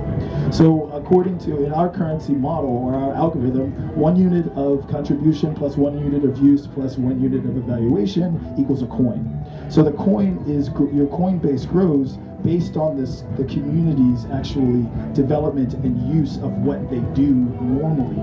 So 0.52 0.90
according 0.92 1.38
to, 1.40 1.64
in 1.64 1.72
our 1.72 1.88
currency 1.88 2.32
model 2.32 2.70
or 2.70 2.94
our 2.94 3.14
algorithm, 3.14 3.72
one 3.96 4.16
unit 4.16 4.46
of 4.54 4.88
contribution 4.88 5.54
plus 5.54 5.76
one 5.76 5.98
unit 5.98 6.24
of 6.24 6.38
use 6.38 6.66
plus 6.66 6.96
one 6.96 7.20
unit 7.20 7.44
of 7.44 7.56
evaluation 7.56 8.54
equals 8.58 8.82
a 8.82 8.86
coin. 8.86 9.44
So 9.68 9.82
the 9.82 9.92
coin 9.92 10.44
is 10.46 10.68
your 10.94 11.08
coin 11.08 11.38
base 11.38 11.64
grows 11.64 12.18
based 12.42 12.76
on 12.76 12.96
this 12.96 13.24
the 13.36 13.44
community's 13.44 14.26
actually 14.26 14.86
development 15.12 15.74
and 15.74 16.14
use 16.14 16.36
of 16.38 16.52
what 16.52 16.90
they 16.90 17.00
do 17.14 17.34
normally 17.34 18.16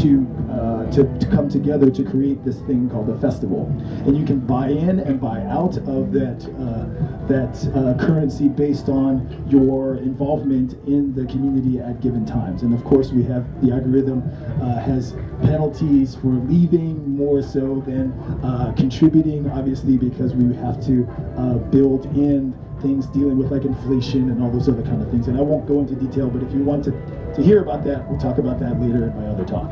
to, 0.00 0.26
uh, 0.50 0.90
to, 0.90 1.04
to 1.18 1.26
come 1.30 1.48
together 1.48 1.90
to 1.90 2.04
create 2.04 2.44
this 2.44 2.60
thing 2.62 2.88
called 2.90 3.08
a 3.08 3.18
festival. 3.18 3.66
And 4.06 4.16
you 4.16 4.24
can 4.24 4.40
buy 4.40 4.68
in 4.68 5.00
and 5.00 5.20
buy 5.20 5.40
out 5.42 5.76
of 5.78 6.12
that 6.12 6.44
uh, 6.58 7.16
that 7.26 7.56
uh, 7.74 8.06
currency 8.06 8.48
based 8.48 8.88
on 8.88 9.44
your 9.48 9.96
involvement 9.96 10.74
in 10.86 11.12
the 11.14 11.24
community 11.26 11.80
at 11.80 12.00
given 12.00 12.24
times. 12.24 12.62
And 12.62 12.72
of 12.72 12.84
course 12.84 13.10
we 13.10 13.24
have 13.24 13.44
the 13.64 13.72
algorithm 13.72 14.22
uh, 14.62 14.78
has 14.80 15.14
penalties 15.42 16.14
for 16.14 16.28
leaving 16.28 17.16
more 17.16 17.42
so 17.42 17.82
than 17.86 18.12
uh, 18.44 18.72
contributing 18.76 19.50
obviously 19.50 19.96
because 19.96 20.34
we 20.34 20.54
have 20.56 20.84
to 20.86 21.06
uh, 21.36 21.54
build 21.70 22.06
in 22.16 22.54
things 22.80 23.06
dealing 23.06 23.38
with 23.38 23.50
like 23.50 23.64
inflation 23.64 24.30
and 24.30 24.42
all 24.42 24.50
those 24.50 24.68
other 24.68 24.82
kind 24.82 25.02
of 25.02 25.10
things. 25.10 25.28
And 25.28 25.38
I 25.38 25.42
won't 25.42 25.66
go 25.66 25.80
into 25.80 25.94
detail, 25.94 26.28
but 26.28 26.42
if 26.42 26.52
you 26.52 26.62
want 26.62 26.84
to, 26.84 26.90
to 27.34 27.42
hear 27.42 27.62
about 27.62 27.84
that, 27.84 28.08
we'll 28.08 28.18
talk 28.18 28.38
about 28.38 28.60
that 28.60 28.80
later 28.80 29.08
in 29.08 29.16
my 29.16 29.26
other 29.26 29.44
talk. 29.44 29.70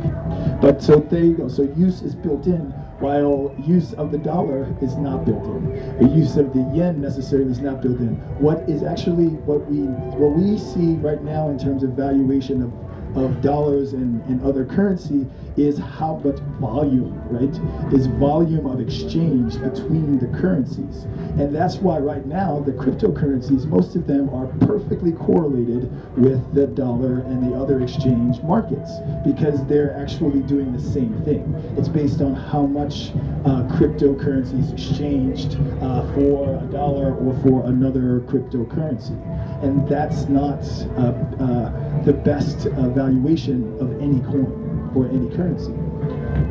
But 0.61 0.83
so 0.83 1.01
there 1.01 1.25
you 1.25 1.35
go. 1.35 1.49
So 1.49 1.63
use 1.77 2.03
is 2.03 2.15
built 2.15 2.47
in, 2.47 2.73
while 3.01 3.55
use 3.59 3.93
of 3.95 4.13
the 4.13 4.19
dollar 4.19 4.75
is 4.81 4.97
not 4.97 5.25
built 5.25 5.45
in. 5.45 5.99
The 5.99 6.15
use 6.15 6.37
of 6.37 6.53
the 6.53 6.71
yen 6.75 7.01
necessarily 7.01 7.51
is 7.51 7.61
not 7.61 7.83
built 7.83 7.99
in. 7.99 8.15
What 8.39 8.69
is 8.69 8.83
actually 8.83 9.29
what 9.45 9.67
we 9.71 9.81
what 10.17 10.37
we 10.37 10.59
see 10.59 10.95
right 10.97 11.23
now 11.23 11.49
in 11.51 11.59
terms 11.59 11.83
of 11.83 11.91
valuation 11.91 12.63
of 12.63 12.73
of 13.15 13.41
dollars 13.41 13.93
and, 13.93 14.23
and 14.25 14.45
other 14.45 14.65
currency 14.65 15.27
is 15.57 15.79
how 15.79 16.17
much 16.25 16.39
volume, 16.61 17.21
right? 17.29 17.95
Is 17.95 18.07
volume 18.07 18.67
of 18.67 18.81
exchange 18.81 19.61
between 19.61 20.19
the 20.19 20.27
currencies. 20.39 21.05
And 21.39 21.55
that's 21.55 21.77
why 21.77 21.99
right 21.99 22.27
now 22.27 22.61
the 22.61 22.73
cryptocurrencies, 22.73 23.67
most 23.67 23.95
of 23.95 24.07
them 24.07 24.31
are 24.31 24.47
perfectly 24.67 25.13
correlated 25.13 25.91
with 26.17 26.55
the 26.55 26.67
dollar 26.67 27.21
and 27.21 27.51
the 27.53 27.57
other 27.57 27.83
exchange 27.83 28.43
markets 28.43 28.91
because 29.25 29.65
they're 29.67 29.97
actually 29.97 30.43
doing 30.43 30.73
the 30.73 30.81
same 30.81 31.23
thing. 31.23 31.43
It's 31.77 31.89
based 31.89 32.21
on 32.21 32.35
how 32.35 32.67
much 32.67 33.11
uh, 33.45 33.63
cryptocurrencies 33.77 34.73
exchanged 34.73 35.57
uh, 35.81 36.03
for 36.15 36.57
a 36.57 36.67
dollar 36.73 37.15
or 37.15 37.35
for 37.43 37.67
another 37.67 38.21
cryptocurrency. 38.21 39.15
And 39.63 39.89
that's 39.89 40.29
not 40.29 40.61
uh, 40.99 41.13
uh 41.43 41.85
the 42.05 42.13
best 42.13 42.67
uh, 42.67 42.89
valuation 43.05 43.77
of 43.81 43.91
any 44.01 44.21
coin 44.21 44.93
or 44.95 45.09
any 45.09 45.29
currency. 45.37 45.73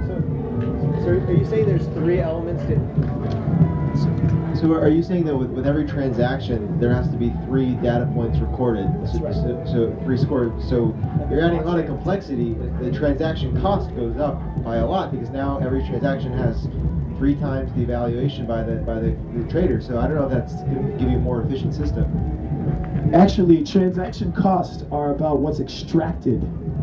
So, 0.06 0.22
so 1.04 1.10
are 1.10 1.34
you 1.34 1.46
saying 1.46 1.66
there's 1.66 1.88
three 1.98 2.20
elements 2.20 2.64
to 2.64 2.78
so 4.60 4.72
are 4.74 4.88
you 4.88 5.04
saying 5.04 5.26
that 5.26 5.36
with, 5.36 5.50
with 5.52 5.68
every 5.68 5.86
transaction, 5.86 6.80
there 6.80 6.94
has 6.94 7.10
to 7.10 7.18
be 7.18 7.32
three 7.46 7.74
data 7.76 8.10
points 8.14 8.40
recorded? 8.40 8.88
So, 9.12 9.20
right. 9.20 9.34
so, 9.34 9.64
so, 9.66 10.04
three 10.06 10.18
scored. 10.18 10.54
So 10.62 10.96
you're 11.30 11.42
adding 11.42 11.60
a 11.60 11.66
lot 11.66 11.80
of 11.80 11.86
complexity. 11.86 12.54
The 12.80 12.92
transaction 12.92 13.60
cost 13.62 13.94
goes 13.96 14.18
up 14.18 14.42
by 14.64 14.78
a 14.78 14.86
lot 14.86 15.12
because 15.12 15.30
now 15.30 15.60
every 15.60 15.86
transaction 15.86 16.32
has 16.38 16.64
three 17.18 17.36
times 17.36 17.74
the 17.74 17.82
evaluation 17.82 18.48
by 18.48 18.64
the 18.64 18.76
by 18.78 18.96
the, 18.96 19.18
the 19.36 19.52
trader. 19.52 19.82
So 19.82 20.00
I 20.00 20.08
don't 20.08 20.16
know 20.16 20.26
if 20.26 20.32
that's 20.32 20.56
going 20.64 20.92
to 20.92 20.98
give 20.98 21.10
you 21.10 21.18
a 21.18 21.22
more 21.22 21.42
efficient 21.42 21.74
system. 21.74 22.43
Actually, 23.14 23.64
transaction 23.64 24.32
costs 24.34 24.84
are 24.92 25.12
about 25.12 25.40
what's 25.40 25.60
extracted 25.60 26.42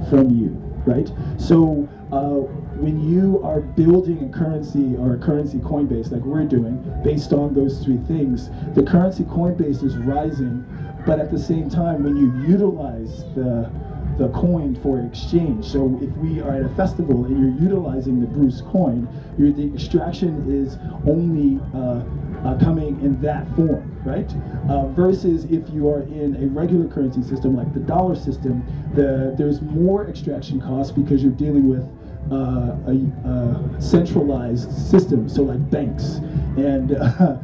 from 0.09 0.31
you, 0.31 0.51
right? 0.87 1.11
So 1.39 1.89
uh, 2.13 2.47
when 2.79 3.01
you 3.01 3.43
are 3.43 3.61
building 3.61 4.33
a 4.33 4.39
currency 4.39 4.95
or 4.97 5.15
a 5.15 5.19
currency 5.19 5.59
coinbase 5.59 6.13
like 6.13 6.23
we're 6.23 6.45
doing, 6.45 6.79
based 7.03 7.33
on 7.33 7.53
those 7.53 7.85
three 7.85 7.99
things, 8.07 8.49
the 8.75 8.83
currency 8.85 9.25
coinbase 9.25 9.83
is 9.83 9.97
rising, 9.97 10.65
but 11.05 11.19
at 11.19 11.33
the 11.33 11.39
same 11.39 11.69
time, 11.69 12.05
when 12.05 12.17
you 12.17 12.33
utilize 12.47 13.25
the 13.35 13.71
the 14.19 14.29
coin 14.31 14.77
for 14.83 15.01
exchange. 15.01 15.65
So 15.65 15.99
if 16.03 16.15
we 16.19 16.43
are 16.43 16.55
at 16.55 16.63
a 16.63 16.69
festival 16.75 17.25
and 17.25 17.41
you're 17.41 17.63
utilizing 17.63 18.21
the 18.21 18.27
Bruce 18.27 18.61
coin, 18.61 19.09
the 19.39 19.73
extraction 19.73 20.45
is 20.47 20.77
only 21.09 21.59
uh, 21.75 22.03
uh, 22.45 22.57
coming 22.59 23.01
in 23.01 23.21
that 23.21 23.47
form, 23.55 24.01
right? 24.05 24.33
Uh, 24.69 24.87
versus 24.89 25.45
if 25.45 25.69
you 25.71 25.89
are 25.89 26.03
in 26.03 26.37
a 26.43 26.47
regular 26.49 26.89
currency 26.89 27.23
system 27.23 27.57
like 27.57 27.73
the 27.75 27.81
dollar 27.81 28.15
system, 28.15 28.65
the, 28.95 29.35
there's 29.37 29.61
more 29.63 30.09
extraction 30.09 30.61
costs 30.61 30.93
because 30.93 31.23
you're 31.23 31.33
dealing 31.33 31.69
with 31.69 31.87
uh, 32.31 32.77
a, 32.87 33.29
a, 33.29 33.81
centralized 33.81 34.71
system, 34.73 35.29
so 35.29 35.43
like 35.43 35.71
banks. 35.71 36.17
And 36.57 36.93
uh, 36.97 37.37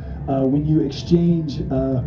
when 0.42 0.66
you 0.66 0.80
exchange, 0.80 1.60
uh, 1.70 2.02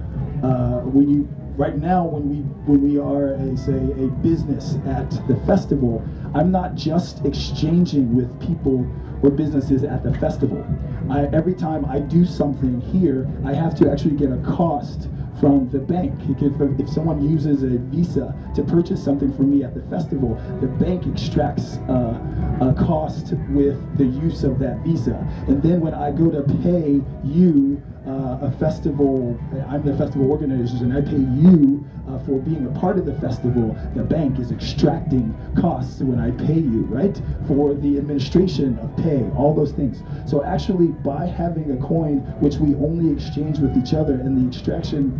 when 0.86 1.10
you 1.10 1.30
right 1.60 1.78
now 1.78 2.06
when 2.06 2.30
we 2.30 2.38
when 2.64 2.82
we 2.82 2.98
are 2.98 3.34
a 3.34 3.58
say 3.58 3.74
a 3.74 4.08
business 4.24 4.78
at 4.88 5.10
the 5.28 5.36
festival 5.46 6.02
i'm 6.34 6.50
not 6.52 6.74
just 6.74 7.26
exchanging 7.26 8.16
with 8.16 8.30
people 8.40 8.90
or 9.22 9.30
businesses 9.30 9.84
at 9.84 10.02
the 10.02 10.14
festival 10.20 10.66
I, 11.10 11.26
every 11.34 11.54
time 11.54 11.86
i 11.86 12.00
do 12.00 12.26
something 12.26 12.80
here 12.82 13.28
i 13.46 13.54
have 13.54 13.76
to 13.76 13.92
actually 13.92 14.16
get 14.16 14.32
a 14.32 14.38
cost 14.38 15.10
from 15.40 15.70
the 15.70 15.80
bank. 15.80 16.14
If, 16.42 16.80
if 16.80 16.90
someone 16.90 17.28
uses 17.28 17.64
a 17.64 17.78
Visa 17.78 18.36
to 18.56 18.64
purchase 18.64 19.04
something 19.04 19.34
for 19.34 19.44
me 19.44 19.64
at 19.64 19.74
the 19.74 19.82
festival, 19.84 20.36
the 20.60 20.68
bank 20.68 21.08
extracts 21.08 21.78
uh, 21.90 22.20
a 22.62 22.74
cost 22.78 23.34
with 23.50 23.98
the 23.98 24.06
use 24.06 24.44
of 24.44 24.60
that 24.60 24.80
Visa. 24.80 25.16
And 25.48 25.64
then 25.64 25.80
when 25.80 25.94
I 25.94 26.12
go 26.12 26.30
to 26.30 26.44
pay 26.62 27.02
you 27.24 27.82
uh, 28.08 28.40
a 28.42 28.52
festival, 28.60 29.40
I'm 29.68 29.84
the 29.84 29.96
festival 29.96 30.32
organizers 30.32 30.82
and 30.82 30.94
I 30.94 31.02
pay 31.02 31.18
you 31.18 31.86
uh, 32.10 32.18
for 32.20 32.40
being 32.40 32.66
a 32.66 32.80
part 32.80 32.98
of 32.98 33.06
the 33.06 33.14
festival, 33.20 33.78
the 33.96 34.04
bank 34.04 34.40
is 34.40 34.52
extracting 34.52 35.36
costs 35.60 36.02
when 36.02 36.20
I 36.20 36.32
pay 36.32 36.60
you, 36.60 36.86
right? 36.90 37.22
For 37.48 37.76
the 37.76 37.98
administration 37.98 38.80
of 38.80 38.96
pay, 38.98 39.30
all 39.38 39.54
those 39.54 39.74
things. 39.74 40.02
So 40.30 40.44
actually, 40.44 40.88
by 40.88 41.28
having 41.28 41.72
a 41.72 41.78
coin 41.78 42.20
which 42.40 42.56
we 42.56 42.74
only 42.76 43.14
exchange 43.14 43.60
with 43.60 43.78
each 43.78 43.94
other, 43.94 44.14
and 44.14 44.36
the 44.38 44.48
extraction, 44.48 45.14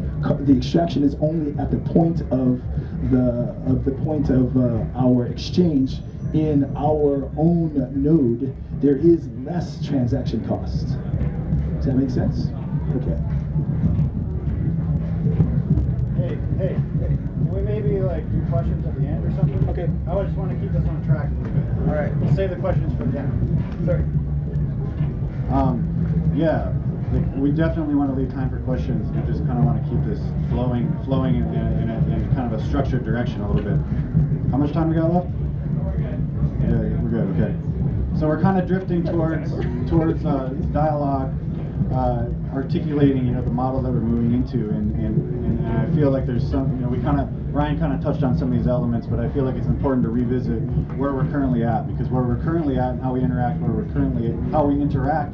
the 0.46 0.58
extraction 0.58 1.04
is 1.04 1.16
only 1.22 1.60
at 1.60 1.70
the 1.70 1.78
point 1.78 2.22
of 2.32 2.62
the 3.12 3.56
of 3.68 3.86
the 3.86 3.92
point 4.04 4.30
of 4.30 4.58
uh, 4.58 4.86
our 4.96 5.28
exchange 5.28 6.00
in 6.34 6.72
our 6.76 7.30
own 7.38 7.74
node, 7.96 8.56
there 8.82 8.98
is 8.98 9.28
less 9.44 9.86
transaction 9.86 10.46
cost. 10.48 10.88
Does 11.78 11.86
that 11.86 11.96
make 11.96 12.10
sense? 12.10 12.50
Okay. 12.90 13.20
Hey, 16.18 16.38
hey, 16.58 16.74
hey. 16.74 17.08
Can 17.08 17.54
we 17.54 17.62
maybe 17.62 18.00
like 18.02 18.30
do 18.32 18.42
questions 18.50 18.86
at 18.86 19.00
the 19.00 19.06
end 19.06 19.24
or 19.26 19.32
something? 19.38 19.70
Okay. 19.70 19.88
I 20.10 20.24
just 20.24 20.36
want 20.36 20.50
to 20.50 20.58
keep 20.58 20.74
us 20.74 20.88
on 20.88 21.06
track 21.06 21.30
a 21.30 21.34
little 21.38 21.54
bit. 21.54 21.88
All 21.88 21.94
right. 21.94 22.16
We'll 22.18 22.36
save 22.36 22.50
the 22.50 22.56
questions 22.56 22.98
for 22.98 23.06
the 23.06 23.20
end. 23.20 23.86
Sorry. 23.86 24.02
Um, 25.54 25.86
yeah, 26.36 26.74
like, 27.14 27.26
we 27.38 27.52
definitely 27.52 27.94
want 27.94 28.10
to 28.10 28.16
leave 28.20 28.32
time 28.32 28.50
for 28.50 28.60
questions. 28.62 29.10
We 29.12 29.22
just 29.32 29.46
kind 29.46 29.60
of 29.60 29.66
want 29.66 29.84
to 29.84 29.90
keep 29.90 30.04
this 30.06 30.20
flowing, 30.50 30.90
flowing 31.06 31.36
in, 31.36 31.54
in, 31.54 31.90
a, 31.90 31.98
in 32.10 32.36
kind 32.36 32.52
of 32.52 32.60
a 32.60 32.66
structured 32.66 33.06
direction 33.06 33.42
a 33.42 33.52
little 33.52 33.70
bit. 33.70 33.80
How 34.50 34.58
much 34.58 34.74
time 34.74 34.90
we 34.90 34.96
got 34.96 35.14
left? 35.14 35.30
Yeah, 36.62 36.98
we're 37.02 37.10
good. 37.10 37.30
Okay. 37.38 37.54
So 38.20 38.28
we're 38.28 38.42
kind 38.42 38.60
of 38.60 38.68
drifting 38.68 39.04
towards 39.06 39.52
towards 39.90 40.26
uh, 40.26 40.50
dialogue 40.74 41.34
uh, 41.92 42.26
articulating, 42.54 43.26
you 43.26 43.34
know, 43.34 43.42
the 43.42 43.50
model 43.50 43.82
that 43.82 43.92
we're 43.92 44.00
moving 44.00 44.34
into, 44.34 44.70
and, 44.70 44.96
and, 44.96 45.16
and 45.46 45.68
I 45.68 45.96
feel 45.96 46.12
like 46.12 46.26
there's 46.26 46.48
some, 46.48 46.76
you 46.76 46.86
know, 46.86 46.90
we 46.90 47.00
kind 47.02 47.20
of, 47.20 47.28
Ryan 47.54 47.80
kind 47.80 47.94
of 47.94 48.02
touched 48.02 48.24
on 48.24 48.38
some 48.38 48.52
of 48.52 48.58
these 48.58 48.68
elements, 48.68 49.08
but 49.08 49.20
I 49.20 49.30
feel 49.30 49.44
like 49.44 49.56
it's 49.56 49.68
important 49.68 50.04
to 50.04 50.10
revisit 50.10 50.62
where 50.98 51.14
we're 51.14 51.30
currently 51.32 51.64
at, 51.64 51.88
because 51.88 52.08
where 52.10 52.24
we're 52.24 52.42
currently 52.44 52.78
at 52.78 52.90
and 52.90 53.02
how 53.02 53.14
we 53.14 53.22
interact, 53.22 53.60
where 53.60 53.72
we're 53.72 53.92
currently, 53.94 54.34
how 54.52 54.66
we 54.66 54.80
interact 54.82 55.34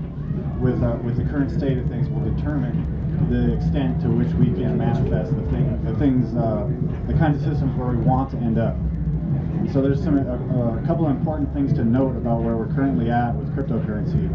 with, 0.60 0.82
uh, 0.82 0.98
with 1.04 1.18
the 1.18 1.26
current 1.26 1.52
state 1.52 1.78
of 1.78 1.88
things 1.90 2.08
will 2.10 2.24
determine 2.24 2.88
the 3.30 3.54
extent 3.56 4.02
to 4.02 4.08
which 4.08 4.32
we 4.36 4.48
can 4.48 4.78
manifest 4.78 5.36
the, 5.36 5.44
thing, 5.52 5.84
the 5.84 5.96
things, 6.00 6.36
uh, 6.36 6.68
the 7.08 7.14
kinds 7.14 7.42
of 7.44 7.52
systems 7.52 7.76
where 7.78 7.90
we 7.90 7.98
want 7.98 8.32
to 8.32 8.38
end 8.38 8.58
up. 8.58 8.76
So 9.74 9.82
there's 9.82 10.04
some, 10.04 10.18
a, 10.18 10.80
a 10.80 10.88
couple 10.88 11.06
of 11.06 11.12
important 11.12 11.52
things 11.54 11.74
to 11.74 11.84
note 11.84 12.16
about 12.16 12.42
where 12.44 12.56
we're 12.56 12.74
currently 12.74 13.10
at 13.10 13.34
with 13.36 13.50
cryptocurrency. 13.56 14.30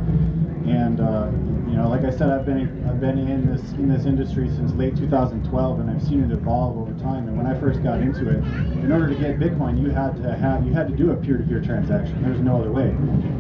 And 0.68 1.01
uh, 1.01 1.31
you 1.71 1.77
know, 1.77 1.89
like 1.89 2.05
I 2.05 2.11
said, 2.11 2.31
I've 2.31 2.45
been 2.45 2.85
I've 2.89 3.01
been 3.01 3.16
in 3.16 3.47
this 3.47 3.62
in 3.73 3.89
this 3.89 4.05
industry 4.05 4.49
since 4.49 4.73
late 4.73 4.97
2012, 4.97 5.79
and 5.79 5.89
I've 5.89 6.03
seen 6.03 6.25
it 6.25 6.33
evolve 6.33 6.77
over 6.77 6.93
time. 7.01 7.29
And 7.29 7.37
when 7.37 7.47
I 7.47 7.59
first 7.61 7.81
got 7.81 8.01
into 8.01 8.29
it, 8.29 8.39
in 8.83 8.91
order 8.91 9.09
to 9.09 9.14
get 9.14 9.39
Bitcoin, 9.39 9.81
you 9.81 9.89
had 9.91 10.21
to 10.21 10.35
have 10.37 10.66
you 10.66 10.73
had 10.73 10.89
to 10.89 10.97
do 10.97 11.12
a 11.12 11.16
peer-to-peer 11.16 11.61
transaction. 11.61 12.21
There's 12.23 12.41
no 12.41 12.59
other 12.59 12.73
way. 12.73 12.89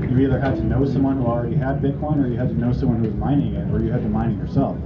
You 0.08 0.18
either 0.20 0.38
had 0.38 0.54
to 0.56 0.62
know 0.62 0.86
someone 0.86 1.16
who 1.16 1.26
already 1.26 1.56
had 1.56 1.82
Bitcoin, 1.82 2.24
or 2.24 2.28
you 2.28 2.36
had 2.36 2.48
to 2.50 2.54
know 2.54 2.72
someone 2.72 2.98
who 2.98 3.10
was 3.10 3.16
mining 3.16 3.54
it, 3.54 3.68
or 3.74 3.80
you 3.80 3.90
had 3.90 4.02
to 4.02 4.08
mine 4.08 4.30
it 4.30 4.38
yourself. 4.38 4.76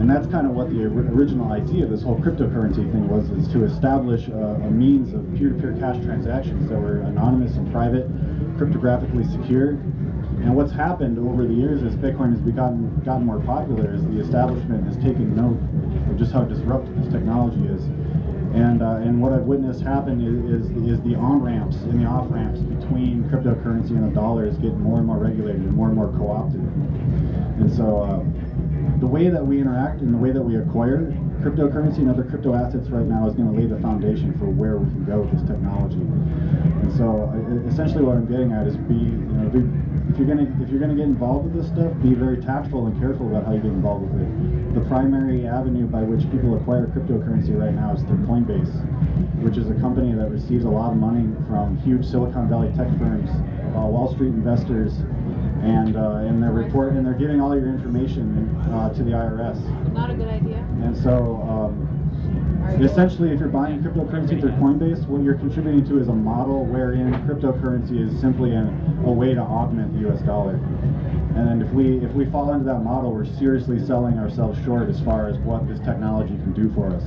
And 0.00 0.10
that's 0.10 0.26
kind 0.26 0.44
of 0.44 0.54
what 0.54 0.70
the 0.70 0.84
original 0.84 1.52
idea 1.52 1.84
of 1.84 1.90
this 1.90 2.02
whole 2.02 2.18
cryptocurrency 2.18 2.90
thing 2.90 3.08
was, 3.08 3.30
is 3.30 3.46
to 3.52 3.64
establish 3.64 4.26
a, 4.26 4.60
a 4.66 4.70
means 4.70 5.14
of 5.14 5.22
peer-to-peer 5.36 5.72
-peer 5.72 5.80
cash 5.80 6.04
transactions 6.04 6.68
that 6.68 6.80
were 6.80 6.98
anonymous 7.02 7.56
and 7.56 7.70
private, 7.70 8.10
cryptographically 8.58 9.24
secure, 9.30 9.78
and 10.44 10.54
what's 10.54 10.72
happened 10.72 11.18
over 11.18 11.46
the 11.46 11.54
years 11.54 11.82
as 11.82 11.96
Bitcoin 11.96 12.30
has 12.30 12.40
become 12.40 13.00
gotten 13.02 13.24
more 13.24 13.40
popular 13.40 13.94
is 13.94 14.04
the 14.04 14.20
establishment 14.20 14.84
has 14.84 14.94
taken 14.96 15.34
note 15.34 15.56
of 16.10 16.18
just 16.18 16.32
how 16.32 16.44
disruptive 16.44 16.94
this 17.02 17.10
technology 17.10 17.64
is. 17.66 17.82
And, 18.52 18.82
uh, 18.82 19.00
and 19.00 19.22
what 19.22 19.32
I've 19.32 19.44
witnessed 19.44 19.80
happen 19.80 20.20
is, 20.20 20.68
is, 20.86 21.00
the 21.02 21.16
on-ramps 21.16 21.76
and 21.88 22.00
the 22.00 22.06
off-ramps 22.06 22.60
between 22.60 23.24
cryptocurrency 23.24 23.90
and 23.90 24.04
the 24.04 24.14
dollar 24.14 24.46
is 24.46 24.56
getting 24.58 24.80
more 24.80 24.98
and 24.98 25.06
more 25.06 25.16
regulated 25.16 25.62
and 25.62 25.72
more 25.72 25.88
and 25.88 25.96
more 25.96 26.12
co-opted. 26.12 26.60
And 26.60 27.72
so 27.74 28.02
uh, 28.02 28.22
the 29.00 29.06
way 29.06 29.28
that 29.28 29.44
we 29.44 29.60
interact 29.60 30.00
and 30.00 30.12
the 30.14 30.18
way 30.18 30.30
that 30.30 30.42
we 30.42 30.56
acquire 30.56 31.12
cryptocurrency 31.42 31.98
and 31.98 32.10
other 32.10 32.24
crypto 32.24 32.54
assets 32.54 32.88
right 32.88 33.06
now 33.06 33.28
is 33.28 33.34
going 33.34 33.52
to 33.52 33.60
lay 33.60 33.66
the 33.66 33.80
foundation 33.80 34.32
for 34.38 34.46
where 34.46 34.76
we 34.76 34.88
can 34.90 35.04
go 35.04 35.20
with 35.20 35.32
this 35.32 35.42
technology. 35.42 36.00
And 36.00 36.92
so 36.96 37.28
essentially 37.68 38.04
what 38.04 38.16
I'm 38.16 38.26
getting 38.26 38.52
at 38.52 38.66
is 38.66 38.76
be, 38.76 38.94
you 38.94 39.34
know, 39.34 39.48
be, 39.50 39.60
if 40.12 40.18
you're 40.18 40.28
gonna 40.28 40.46
if 40.62 40.68
you're 40.70 40.78
gonna 40.78 40.94
get 40.94 41.10
involved 41.10 41.50
with 41.50 41.54
this 41.54 41.66
stuff, 41.72 41.90
be 42.00 42.14
very 42.14 42.36
tactful 42.40 42.86
and 42.86 42.94
careful 43.00 43.26
about 43.28 43.46
how 43.46 43.52
you 43.52 43.60
get 43.60 43.72
involved 43.72 44.12
with 44.12 44.22
it. 44.22 44.74
The 44.74 44.80
primary 44.86 45.46
avenue 45.46 45.86
by 45.86 46.02
which 46.02 46.30
people 46.30 46.54
acquire 46.56 46.86
cryptocurrency 46.86 47.56
right 47.58 47.74
now 47.74 47.94
is 47.94 48.02
through 48.02 48.22
Coinbase, 48.28 48.70
which 49.42 49.56
is 49.56 49.68
a 49.70 49.74
company 49.80 50.12
that 50.12 50.30
receives 50.30 50.64
a 50.64 50.70
lot 50.70 50.92
of 50.92 50.98
money 50.98 51.26
from 51.48 51.76
huge 51.78 52.04
Silicon 52.04 52.48
Valley 52.48 52.68
tech 52.76 52.88
firms, 52.98 53.30
uh, 53.74 53.80
Wall 53.90 54.12
Street 54.12 54.36
investors, 54.36 54.92
and 55.64 55.96
uh, 55.96 56.26
and 56.28 56.42
they're 56.42 56.52
report 56.52 56.92
and 56.92 57.06
they're 57.06 57.14
giving 57.14 57.40
all 57.40 57.56
your 57.56 57.68
information 57.68 58.54
uh, 58.72 58.92
to 58.94 59.02
the 59.02 59.10
IRS. 59.10 59.58
Not 59.92 60.10
a 60.10 60.14
good 60.14 60.28
idea. 60.28 60.58
And 60.82 60.96
so. 60.96 61.42
Um, 61.48 61.90
Essentially, 62.80 63.30
if 63.30 63.38
you're 63.40 63.50
buying 63.50 63.82
cryptocurrency 63.82 64.40
through 64.40 64.52
Coinbase, 64.52 65.06
what 65.06 65.22
you're 65.22 65.34
contributing 65.36 65.86
to 65.86 66.00
is 66.00 66.08
a 66.08 66.12
model 66.12 66.64
wherein 66.64 67.12
cryptocurrency 67.26 68.00
is 68.00 68.18
simply 68.20 68.52
a, 68.52 68.62
a 69.04 69.12
way 69.12 69.34
to 69.34 69.40
augment 69.40 69.92
the 69.92 70.00
U.S. 70.08 70.22
dollar. 70.22 70.54
And 70.54 71.46
then 71.46 71.60
if 71.60 71.70
we 71.72 71.98
if 71.98 72.10
we 72.12 72.24
fall 72.30 72.52
into 72.52 72.64
that 72.64 72.80
model, 72.80 73.12
we're 73.12 73.26
seriously 73.26 73.84
selling 73.84 74.18
ourselves 74.18 74.58
short 74.64 74.88
as 74.88 74.98
far 75.02 75.28
as 75.28 75.36
what 75.38 75.68
this 75.68 75.78
technology 75.80 76.36
can 76.36 76.52
do 76.54 76.72
for 76.72 76.88
us. 76.88 77.04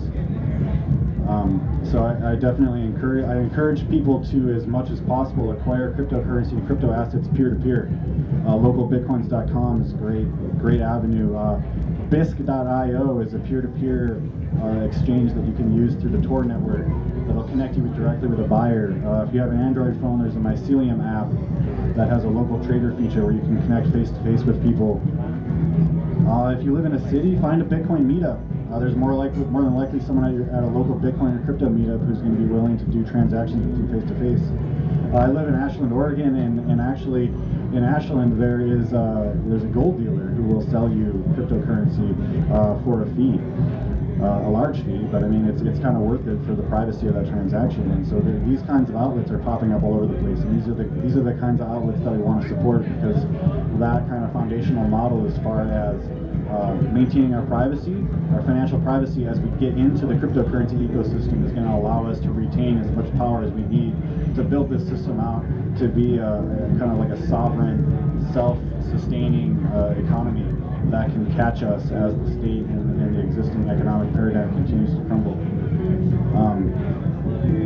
Um, 1.27 1.81
so 1.83 2.03
I, 2.03 2.31
I, 2.31 2.35
definitely 2.35 2.81
encourage 2.81 3.25
I 3.25 3.37
encourage 3.37 3.89
people 3.89 4.25
to, 4.27 4.53
as 4.53 4.65
much 4.65 4.89
as 4.89 5.01
possible, 5.01 5.51
acquire 5.51 5.93
cryptocurrency 5.93 6.53
and 6.53 6.65
crypto 6.65 6.93
assets 6.93 7.27
peer 7.35 7.49
to 7.49 7.55
peer. 7.57 7.89
Uh, 8.45 8.51
localbitcoins.com 8.51 9.81
is 9.81 9.91
a 9.91 9.95
great 9.95 10.59
great 10.59 10.79
avenue. 10.79 11.35
Uh, 11.35 11.61
Bisq.io 12.09 13.19
is 13.19 13.33
a 13.33 13.39
peer-to-peer 13.39 14.21
uh, 14.63 14.85
exchange 14.85 15.33
that 15.33 15.45
you 15.45 15.53
can 15.53 15.75
use 15.75 15.93
through 15.95 16.11
the 16.11 16.25
Tor 16.25 16.45
network 16.45 16.87
that'll 17.27 17.43
connect 17.43 17.75
you 17.75 17.83
directly 17.89 18.29
with 18.29 18.39
a 18.39 18.47
buyer. 18.47 18.93
Uh, 19.05 19.27
if 19.27 19.33
you 19.33 19.41
have 19.41 19.51
an 19.51 19.59
Android 19.59 19.99
phone, 19.99 20.21
there's 20.21 20.37
a 20.37 20.39
Mycelium 20.39 21.03
app 21.03 21.27
that 21.97 22.07
has 22.07 22.23
a 22.23 22.29
local 22.29 22.63
trader 22.65 22.95
feature 22.95 23.25
where 23.25 23.33
you 23.33 23.41
can 23.41 23.61
connect 23.63 23.91
face-to-face 23.91 24.41
-face 24.41 24.45
with 24.45 24.63
people. 24.63 25.01
Uh, 26.27 26.49
if 26.49 26.61
you 26.61 26.73
live 26.75 26.83
in 26.83 26.93
a 26.93 27.09
city, 27.09 27.39
find 27.39 27.61
a 27.61 27.65
Bitcoin 27.65 28.03
meetup. 28.03 28.37
Uh, 28.69 28.79
there's 28.79 28.97
more 28.97 29.13
likely, 29.13 29.45
more 29.45 29.61
than 29.61 29.75
likely 29.75 30.01
someone 30.01 30.25
at, 30.25 30.33
your, 30.33 30.43
at, 30.51 30.61
a 30.61 30.67
local 30.67 30.93
Bitcoin 30.93 31.39
or 31.39 31.45
crypto 31.45 31.69
meetup 31.69 32.05
who's 32.05 32.19
going 32.19 32.35
to 32.35 32.37
be 32.37 32.45
willing 32.45 32.77
to 32.77 32.83
do 32.85 33.05
transactions 33.05 33.63
with 33.63 33.79
you 33.79 33.87
face-to-face. 33.95 34.43
Uh, 35.13 35.23
I 35.23 35.27
live 35.27 35.47
in 35.47 35.55
Ashland, 35.55 35.93
Oregon, 35.93 36.35
and, 36.35 36.69
and 36.69 36.81
actually 36.81 37.31
in 37.71 37.83
Ashland, 37.83 38.41
there 38.41 38.59
is 38.59 38.93
uh, 38.93 39.35
there's 39.47 39.63
a 39.63 39.67
gold 39.67 40.03
dealer 40.03 40.27
who 40.35 40.43
will 40.43 40.69
sell 40.69 40.91
you 40.91 41.23
cryptocurrency 41.31 42.11
uh, 42.51 42.83
for 42.83 43.03
a 43.03 43.07
fee, 43.15 43.39
uh, 44.21 44.47
a 44.47 44.49
large 44.49 44.77
fee. 44.83 45.05
But 45.11 45.23
I 45.23 45.27
mean, 45.27 45.45
it's 45.45 45.61
it's 45.61 45.79
kind 45.79 45.95
of 45.95 46.03
worth 46.03 46.27
it 46.27 46.43
for 46.45 46.55
the 46.55 46.63
privacy 46.63 47.07
of 47.07 47.15
that 47.15 47.27
transaction. 47.27 47.91
And 47.91 48.07
so 48.07 48.19
these 48.45 48.61
kinds 48.63 48.89
of 48.89 48.95
outlets 48.95 49.31
are 49.31 49.39
popping 49.39 49.73
up 49.73 49.83
all 49.83 49.95
over 49.95 50.07
the 50.07 50.19
place. 50.19 50.39
And 50.39 50.59
these 50.59 50.67
are 50.67 50.73
the 50.73 50.85
these 51.01 51.15
are 51.15 51.23
the 51.23 51.35
kinds 51.35 51.61
of 51.61 51.67
outlets 51.67 52.01
that 52.03 52.11
we 52.11 52.19
want 52.19 52.41
to 52.43 52.49
support 52.49 52.83
because 52.83 53.21
that 53.79 54.07
kind 54.09 54.25
of 54.25 54.33
foundational 54.33 54.87
model 54.87 55.25
as 55.27 55.37
far 55.39 55.61
as 55.61 56.01
uh, 56.49 56.73
maintaining 56.93 57.33
our 57.33 57.45
privacy, 57.45 58.05
our 58.33 58.41
financial 58.43 58.79
privacy 58.79 59.27
as 59.27 59.39
we 59.39 59.49
get 59.59 59.77
into 59.77 60.05
the 60.05 60.13
cryptocurrency 60.13 60.79
ecosystem 60.87 61.45
is 61.45 61.51
going 61.51 61.67
to 61.67 61.73
allow 61.73 62.07
us 62.07 62.19
to 62.19 62.31
retain 62.31 62.77
as 62.77 62.89
much 62.91 63.11
power 63.17 63.43
as 63.43 63.51
we 63.51 63.63
need 63.63 63.93
to 64.35 64.43
build 64.43 64.69
this 64.69 64.87
system 64.87 65.19
out 65.19 65.43
to 65.77 65.87
be 65.87 66.17
a, 66.17 66.39
a 66.39 66.79
kind 66.79 66.91
of 66.91 66.97
like 66.97 67.09
a 67.09 67.27
sovereign, 67.27 67.83
self-sustaining 68.33 69.59
uh, 69.67 69.95
economy 70.03 70.45
that 70.91 71.11
can 71.11 71.33
catch 71.35 71.63
us 71.63 71.91
as 71.91 72.15
the 72.15 72.31
state 72.39 72.65
and, 72.71 73.01
and, 73.01 73.15
the 73.15 73.21
existing 73.21 73.69
economic 73.69 74.13
paradigm 74.13 74.49
continues 74.53 74.91
to 74.91 75.01
crumble. 75.05 75.33
Um, 76.37 76.73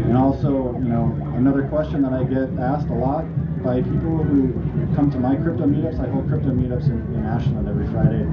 and 0.08 0.18
also, 0.18 0.74
you 0.80 0.90
know, 0.90 1.12
another 1.36 1.68
question 1.68 2.02
that 2.04 2.14
I 2.14 2.24
get 2.24 2.50
asked 2.60 2.88
a 2.88 2.94
lot 2.94 3.26
by 3.64 3.82
people 3.82 4.24
who 4.24 4.54
come 4.96 5.12
to 5.12 5.20
my 5.20 5.36
crypto 5.36 5.66
meetups. 5.66 6.00
I 6.00 6.10
hold 6.10 6.28
crypto 6.28 6.50
meetups 6.50 6.90
in, 6.90 7.02
in 7.14 7.26
Ashland 7.26 7.68
every 7.68 7.88
Friday, 7.88 8.26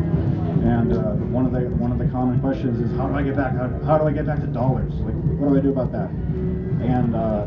and 0.64 0.92
uh, 0.92 1.12
one 1.28 1.44
of 1.44 1.52
the 1.52 1.68
one 1.76 1.92
of 1.92 1.98
the 1.98 2.08
common 2.08 2.40
questions 2.40 2.80
is, 2.80 2.96
how 2.96 3.08
do 3.08 3.14
I 3.14 3.22
get 3.22 3.36
back? 3.36 3.52
How, 3.54 3.68
how 3.84 3.98
do 3.98 4.06
I 4.08 4.12
get 4.12 4.26
back 4.26 4.40
to 4.40 4.46
dollars? 4.46 4.92
Like, 4.94 5.14
what 5.38 5.50
do 5.50 5.58
I 5.58 5.60
do 5.60 5.70
about 5.70 5.92
that? 5.92 6.08
And 6.80 7.14
uh, 7.14 7.46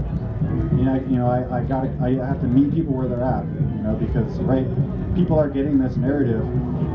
you 0.78 0.86
know, 0.86 0.96
you 1.10 1.18
know, 1.18 1.28
I, 1.28 1.60
I 1.60 1.64
got 1.64 1.86
I 2.02 2.22
have 2.22 2.42
to 2.42 2.48
meet 2.48 2.74
people 2.74 2.94
where 2.94 3.08
they're 3.08 3.24
at, 3.24 3.46
you 3.46 3.82
know, 3.82 3.96
because 3.96 4.40
right, 4.42 4.68
people 5.16 5.40
are 5.40 5.50
getting 5.50 5.78
this 5.78 5.98
narrative 5.98 6.46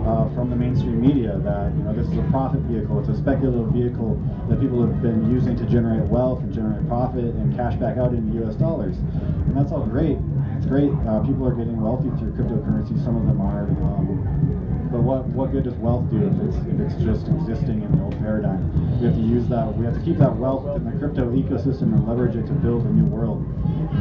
uh, 0.06 0.28
from 0.34 0.48
the 0.50 0.56
mainstream 0.56 1.00
media 1.00 1.38
that 1.38 1.72
you 1.74 1.82
know 1.82 1.92
this 1.92 2.06
is 2.08 2.18
a 2.18 2.26
profit 2.30 2.60
vehicle, 2.62 3.00
it's 3.00 3.08
a 3.08 3.16
speculative 3.16 3.68
vehicle 3.72 4.16
that 4.48 4.60
people 4.60 4.80
have 4.80 5.02
been 5.02 5.30
using 5.30 5.56
to 5.56 5.64
generate 5.66 6.02
wealth 6.08 6.40
and 6.40 6.52
generate 6.52 6.86
profit 6.88 7.24
and 7.24 7.54
cash 7.56 7.74
back 7.76 7.98
out 7.98 8.12
into 8.14 8.32
U.S. 8.40 8.54
dollars, 8.56 8.96
and 8.96 9.56
that's 9.56 9.72
all 9.72 9.84
great. 9.84 10.18
It's 10.56 10.66
great. 10.66 10.90
Uh, 11.04 11.20
people 11.20 11.46
are 11.46 11.54
getting 11.54 11.80
wealthy 11.80 12.08
through 12.18 12.32
cryptocurrency. 12.32 12.96
Some 13.04 13.16
of 13.16 13.26
them 13.26 13.40
are. 13.40 13.68
Um, 13.68 14.55
but 14.90 15.02
what, 15.02 15.26
what 15.26 15.52
good 15.52 15.64
does 15.64 15.74
wealth 15.74 16.08
do 16.10 16.22
if 16.26 16.34
it's, 16.46 16.56
if 16.66 16.78
it's 16.80 16.96
just 17.02 17.28
existing 17.28 17.82
in 17.82 17.90
the 17.92 18.02
old 18.04 18.18
paradigm? 18.18 18.70
We 19.00 19.06
have 19.06 19.14
to 19.16 19.22
use 19.22 19.46
that, 19.48 19.66
we 19.76 19.84
have 19.84 19.94
to 19.94 20.02
keep 20.02 20.18
that 20.18 20.34
wealth 20.36 20.76
in 20.76 20.84
the 20.84 20.92
crypto 20.98 21.30
ecosystem 21.32 21.94
and 21.94 22.06
leverage 22.06 22.36
it 22.36 22.46
to 22.46 22.52
build 22.52 22.86
a 22.86 22.90
new 22.90 23.04
world. 23.04 23.44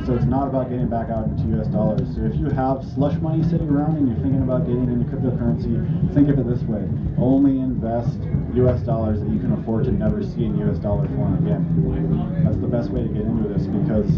So 0.06 0.14
it's 0.14 0.26
not 0.26 0.48
about 0.48 0.70
getting 0.70 0.88
back 0.88 1.10
out 1.10 1.28
into 1.28 1.60
US 1.60 1.68
dollars. 1.68 2.16
So 2.16 2.22
if 2.22 2.36
you 2.36 2.50
have 2.50 2.86
slush 2.94 3.18
money 3.20 3.44
sitting 3.44 3.70
around 3.70 3.98
and 3.98 4.08
you're 4.08 4.22
thinking 4.22 4.44
about 4.44 4.66
getting 4.66 4.88
into 4.88 5.06
cryptocurrency, 5.10 5.74
think 6.14 6.30
of 6.30 6.40
it 6.40 6.48
this 6.48 6.62
way. 6.64 6.88
Only 7.18 7.60
invest 7.60 8.20
US 8.56 8.82
dollars 8.82 9.20
that 9.20 9.30
you 9.30 9.40
can 9.40 9.54
afford 9.54 9.86
to 9.86 9.92
never 9.92 10.24
see 10.24 10.46
in 10.46 10.58
US 10.70 10.78
dollar 10.78 11.08
form 11.16 11.36
again. 11.46 12.44
That's 12.44 12.58
the 12.58 12.68
best 12.68 12.90
way 12.92 13.02
to 13.04 13.10
get 13.10 13.24
into 13.24 13.50
this 13.50 13.68
because 13.68 14.10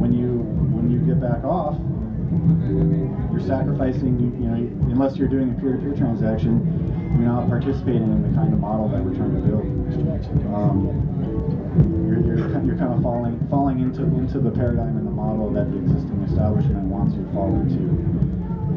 when 0.00 0.12
you 0.12 0.42
when 0.74 0.90
you 0.90 0.98
get 1.00 1.20
back 1.20 1.44
off, 1.44 1.76
you're 3.32 3.46
sacrificing, 3.46 4.18
you 4.40 4.46
know, 4.48 4.54
unless 4.92 5.16
you're 5.16 5.28
doing 5.28 5.50
a 5.50 5.54
peer-to-peer 5.60 5.94
transaction, 5.96 6.62
you're 7.18 7.28
not 7.28 7.48
participating 7.48 8.02
in 8.02 8.22
the 8.22 8.30
kind 8.36 8.52
of 8.52 8.60
model 8.60 8.88
that 8.88 9.02
we're 9.02 9.14
trying 9.14 9.34
to 9.34 9.40
build. 9.42 9.64
Um, 10.54 10.88
you're, 12.06 12.20
you're, 12.22 12.38
you're 12.64 12.78
kind 12.78 12.92
of 12.94 13.02
falling 13.02 13.38
falling 13.50 13.80
into 13.80 14.02
into 14.02 14.38
the 14.38 14.50
paradigm 14.50 14.96
and 14.96 15.06
the 15.06 15.10
model 15.10 15.50
that 15.50 15.70
the 15.70 15.78
existing 15.78 16.22
establishment 16.22 16.84
wants 16.86 17.14
you 17.16 17.24
to 17.24 17.32
fall 17.32 17.54
into. 17.60 17.78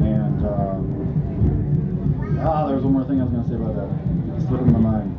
And 0.02 0.46
um, 0.46 2.40
ah, 2.42 2.66
there 2.66 2.76
was 2.76 2.84
one 2.84 2.94
more 2.94 3.04
thing 3.04 3.20
I 3.20 3.24
was 3.24 3.32
going 3.32 3.44
to 3.44 3.48
say 3.50 3.56
about 3.56 3.74
that. 3.74 3.90
It 4.38 4.42
slipped 4.46 4.66
in 4.66 4.72
my 4.72 4.78
mind. 4.78 5.14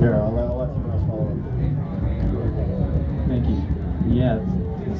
Here, 0.00 0.14
I'll 0.14 0.38
I'll 0.38 0.58
let 0.58 0.68
someone 0.72 0.87
Yeah. 4.18 4.40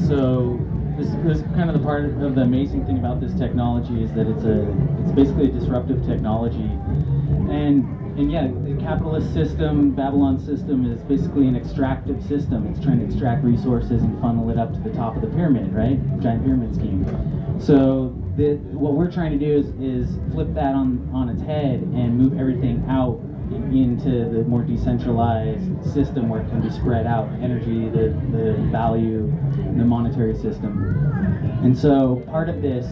So 0.07 0.61
this, 0.97 1.09
this 1.25 1.39
is 1.39 1.43
kind 1.55 1.69
of 1.69 1.77
the 1.77 1.83
part 1.83 2.05
of 2.05 2.35
the 2.37 2.43
amazing 2.43 2.87
thing 2.87 2.99
about 2.99 3.21
this 3.21 3.35
technology 3.35 4.03
is 4.03 4.13
that 4.13 4.29
it's 4.29 4.45
a 4.45 4.63
it's 5.03 5.13
basically 5.13 5.47
a 5.47 5.53
disruptive 5.53 6.07
technology, 6.07 6.71
and 7.51 7.83
and 8.19 8.31
yeah, 8.31 8.47
the 8.47 8.77
capitalist 8.81 9.33
system, 9.33 9.91
Babylon 9.91 10.39
system 10.39 10.91
is 10.91 11.01
basically 11.03 11.47
an 11.47 11.57
extractive 11.57 12.23
system. 12.25 12.67
It's 12.67 12.81
trying 12.81 12.99
to 12.99 13.07
extract 13.07 13.45
resources 13.45 14.03
and 14.03 14.21
funnel 14.21 14.51
it 14.51 14.59
up 14.59 14.73
to 14.73 14.81
the 14.81 14.91
top 14.91 15.15
of 15.15 15.23
the 15.23 15.29
pyramid, 15.29 15.73
right? 15.73 15.99
Giant 16.21 16.45
pyramid 16.45 16.75
scheme. 16.75 17.07
So 17.61 18.15
the, 18.37 18.55
what 18.75 18.95
we're 18.95 19.11
trying 19.11 19.39
to 19.39 19.39
do 19.39 19.57
is, 19.57 19.67
is 19.81 20.19
flip 20.33 20.53
that 20.55 20.75
on, 20.75 21.09
on 21.13 21.29
its 21.29 21.43
head 21.43 21.81
and 21.95 22.19
move 22.19 22.39
everything 22.39 22.85
out 22.89 23.21
into 23.53 24.29
the 24.31 24.45
more 24.45 24.63
decentralized 24.63 25.85
system 25.93 26.29
where 26.29 26.41
it 26.41 26.49
can 26.49 26.61
be 26.61 26.71
spread 26.71 27.07
out 27.07 27.29
energy, 27.43 27.89
the, 27.89 28.15
the 28.31 28.57
value, 28.71 29.27
the 29.77 29.85
monetary 29.85 30.35
system. 30.35 30.95
And 31.63 31.77
so 31.77 32.23
part 32.27 32.49
of 32.49 32.63
this 32.63 32.87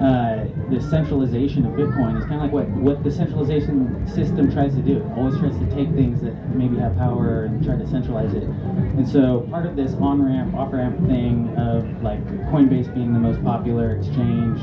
uh, 0.00 0.46
the 0.70 0.80
centralization 0.80 1.66
of 1.66 1.72
Bitcoin 1.72 2.16
is 2.18 2.24
kind 2.24 2.36
of 2.36 2.42
like 2.42 2.52
what, 2.52 2.68
what 2.70 3.04
the 3.04 3.10
centralization 3.10 4.06
system 4.06 4.50
tries 4.50 4.74
to 4.74 4.80
do. 4.80 4.98
It 4.98 5.04
always 5.16 5.36
tries 5.38 5.58
to 5.58 5.66
take 5.74 5.92
things 5.94 6.22
that 6.22 6.34
maybe 6.54 6.76
have 6.78 6.96
power 6.96 7.44
and 7.44 7.64
try 7.64 7.76
to 7.76 7.86
centralize 7.86 8.32
it. 8.32 8.44
And 8.44 9.08
so 9.08 9.40
part 9.50 9.66
of 9.66 9.76
this 9.76 9.94
on-ramp, 9.94 10.54
off-ramp 10.54 11.06
thing 11.08 11.54
of 11.56 12.02
like 12.02 12.24
Coinbase 12.50 12.94
being 12.94 13.12
the 13.12 13.18
most 13.18 13.42
popular 13.42 13.96
exchange 13.96 14.62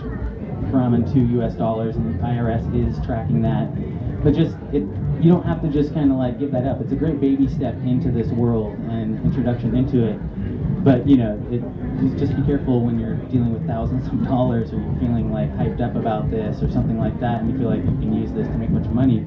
from 0.72 0.94
and 0.94 1.06
to 1.14 1.20
US 1.42 1.54
dollars 1.54 1.96
and 1.96 2.20
the 2.20 2.24
IRS 2.24 2.64
is 2.76 3.06
tracking 3.06 3.42
that. 3.42 3.70
But 4.24 4.34
just 4.34 4.56
it 4.72 4.84
you 5.20 5.30
don't 5.30 5.46
have 5.46 5.62
to 5.62 5.68
just 5.68 5.94
kind 5.94 6.12
of 6.12 6.18
like 6.18 6.40
give 6.40 6.52
that 6.52 6.66
up. 6.66 6.80
It's 6.82 6.92
a 6.92 6.96
great 6.96 7.20
baby 7.20 7.48
step 7.48 7.76
into 7.84 8.12
this 8.12 8.28
world 8.28 8.78
and 8.90 9.24
introduction 9.26 9.76
into 9.76 10.08
it. 10.08 10.84
but 10.84 11.08
you 11.08 11.18
know, 11.18 11.36
it, 11.52 11.62
just 12.18 12.36
be 12.36 12.42
careful 12.44 12.86
when 12.86 12.98
you're 13.00 13.16
dealing 13.28 13.52
with 13.52 13.68
thousands 13.68 14.08
of 14.08 14.24
dollars, 14.24 14.72
or 14.72 14.78
you're 14.78 15.00
feeling 15.00 15.32
like 15.32 15.52
hyped 15.58 15.82
up 15.82 15.96
about 15.96 16.32
this, 16.32 16.64
or 16.64 16.72
something 16.72 16.98
like 16.98 17.20
that, 17.20 17.42
and 17.42 17.52
you 17.52 17.58
feel 17.58 17.70
like 17.70 17.84
you 17.84 17.98
can 18.00 18.14
use 18.14 18.32
this 18.32 18.48
to 18.48 18.58
make 18.58 18.70
of 18.70 18.94
money. 18.94 19.20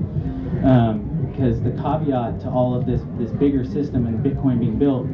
Um, 0.64 1.08
because 1.30 1.62
the 1.62 1.70
caveat 1.72 2.40
to 2.40 2.48
all 2.48 2.74
of 2.74 2.86
this 2.86 3.00
this 3.18 3.30
bigger 3.32 3.64
system 3.64 4.06
and 4.06 4.24
Bitcoin 4.24 4.60
being 4.60 4.78
built 4.78 5.06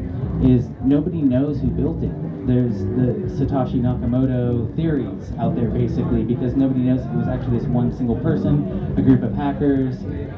is 0.43 0.69
nobody 0.85 1.23
knows 1.23 1.61
who 1.61 1.69
built 1.69 2.03
it. 2.03 2.28
There's 2.49 2.79
the 2.79 3.29
Satoshi 3.37 3.75
Nakamoto 3.75 4.75
theories 4.75 5.33
out 5.39 5.55
there 5.55 5.69
basically 5.69 6.25
because 6.25 6.57
nobody 6.57 6.81
knows 6.81 7.01
if 7.01 7.13
it 7.13 7.15
was 7.15 7.29
actually 7.29 7.59
this 7.59 7.69
one 7.69 7.95
single 7.95 8.17
person, 8.17 8.95
a 8.97 9.03
group 9.03 9.23
of 9.23 9.35
hackers, 9.35 9.97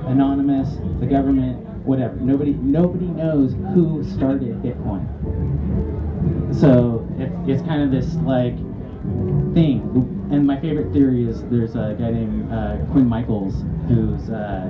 anonymous, 0.08 0.70
the 0.98 1.06
government, 1.06 1.64
whatever. 1.86 2.16
Nobody 2.16 2.54
nobody 2.54 3.06
knows 3.06 3.52
who 3.74 4.02
started 4.02 4.60
Bitcoin. 4.60 5.06
So 6.52 7.08
it's, 7.16 7.32
it's 7.48 7.62
kind 7.62 7.80
of 7.80 7.92
this 7.92 8.16
like 8.26 8.56
thing. 9.54 10.26
And 10.32 10.44
my 10.44 10.58
favorite 10.60 10.92
theory 10.92 11.28
is 11.28 11.44
there's 11.44 11.76
a 11.76 11.94
guy 11.96 12.10
named 12.10 12.52
uh, 12.52 12.78
Quinn 12.90 13.06
Michaels 13.06 13.62
who's 13.86 14.30
uh, 14.30 14.68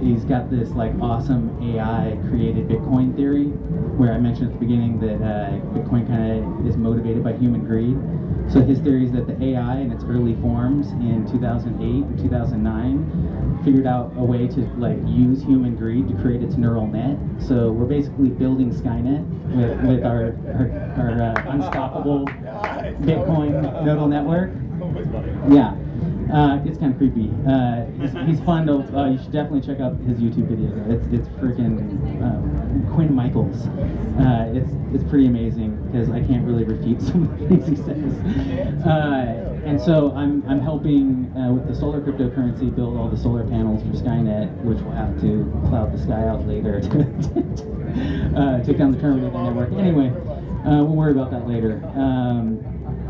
he's 0.00 0.24
got 0.24 0.50
this 0.50 0.70
like 0.70 0.92
awesome 1.00 1.56
AI 1.62 2.18
created 2.28 2.68
Bitcoin 2.68 3.14
theory, 3.16 3.46
where 3.98 4.12
I 4.12 4.18
mentioned 4.18 4.52
at 4.52 4.52
the 4.54 4.64
beginning 4.64 5.00
that 5.00 5.16
uh, 5.16 5.50
Bitcoin 5.74 6.06
kind 6.06 6.60
of 6.60 6.66
is 6.66 6.76
motivated 6.76 7.24
by 7.24 7.32
human 7.34 7.64
greed. 7.64 7.96
So 8.52 8.62
his 8.62 8.80
theory 8.80 9.04
is 9.04 9.12
that 9.12 9.26
the 9.26 9.36
AI 9.44 9.78
in 9.78 9.92
its 9.92 10.02
early 10.04 10.34
forms 10.36 10.88
in 10.92 11.26
2008 11.30 11.80
and 11.80 12.18
2009 12.18 13.60
figured 13.64 13.86
out 13.86 14.12
a 14.16 14.24
way 14.24 14.48
to 14.48 14.60
like 14.78 14.96
use 15.06 15.42
human 15.42 15.76
greed 15.76 16.08
to 16.08 16.14
create 16.14 16.42
its 16.42 16.56
neural 16.56 16.86
net. 16.86 17.18
So 17.40 17.70
we're 17.70 17.84
basically 17.86 18.30
building 18.30 18.70
Skynet 18.72 19.22
with, 19.54 19.80
with 19.88 20.04
our 20.04 20.34
our, 20.56 20.70
our 20.96 21.22
uh, 21.22 21.52
unstoppable 21.52 22.24
Bitcoin 23.06 23.84
nodal 23.84 24.08
network. 24.08 24.50
Yeah. 25.52 25.76
Uh, 26.32 26.62
it's 26.64 26.78
kind 26.78 26.92
of 26.92 26.98
creepy. 26.98 27.30
Uh, 27.46 27.86
he's, 27.98 28.12
he's 28.26 28.40
fun 28.44 28.66
to. 28.66 28.78
Uh, 28.96 29.10
you 29.10 29.18
should 29.18 29.32
definitely 29.32 29.60
check 29.60 29.80
out 29.80 29.96
his 30.06 30.18
YouTube 30.18 30.46
videos. 30.46 30.88
It's 30.88 31.06
it's 31.12 31.28
freaking 31.40 32.22
um, 32.22 32.92
Quinn 32.94 33.12
Michaels. 33.12 33.66
Uh, 34.18 34.52
it's 34.54 34.70
it's 34.94 35.08
pretty 35.10 35.26
amazing 35.26 35.76
because 35.86 36.08
I 36.10 36.20
can't 36.20 36.46
really 36.46 36.64
refute 36.64 37.02
some 37.08 37.24
of 37.24 37.38
the 37.38 37.48
things 37.48 37.68
he 37.68 37.76
says. 37.76 38.14
Uh, 38.86 39.60
and 39.64 39.80
so 39.80 40.12
I'm 40.12 40.44
I'm 40.48 40.60
helping 40.60 41.36
uh, 41.36 41.52
with 41.52 41.66
the 41.66 41.74
solar 41.74 42.00
cryptocurrency 42.00 42.74
build 42.74 42.96
all 42.96 43.08
the 43.08 43.18
solar 43.18 43.44
panels 43.44 43.82
for 43.82 43.88
Skynet, 43.88 44.54
which 44.62 44.78
will 44.82 44.92
have 44.92 45.20
to 45.22 45.50
cloud 45.68 45.92
the 45.92 45.98
sky 45.98 46.28
out 46.28 46.46
later 46.46 46.80
to 46.82 48.62
take 48.64 48.78
down 48.78 48.92
the 48.92 49.00
Terminator 49.00 49.36
network. 49.36 49.72
Anyway, 49.72 50.10
we'll 50.64 50.86
worry 50.86 51.12
about 51.12 51.32
that 51.32 51.48
later. 51.48 51.82
Um, 51.96 52.60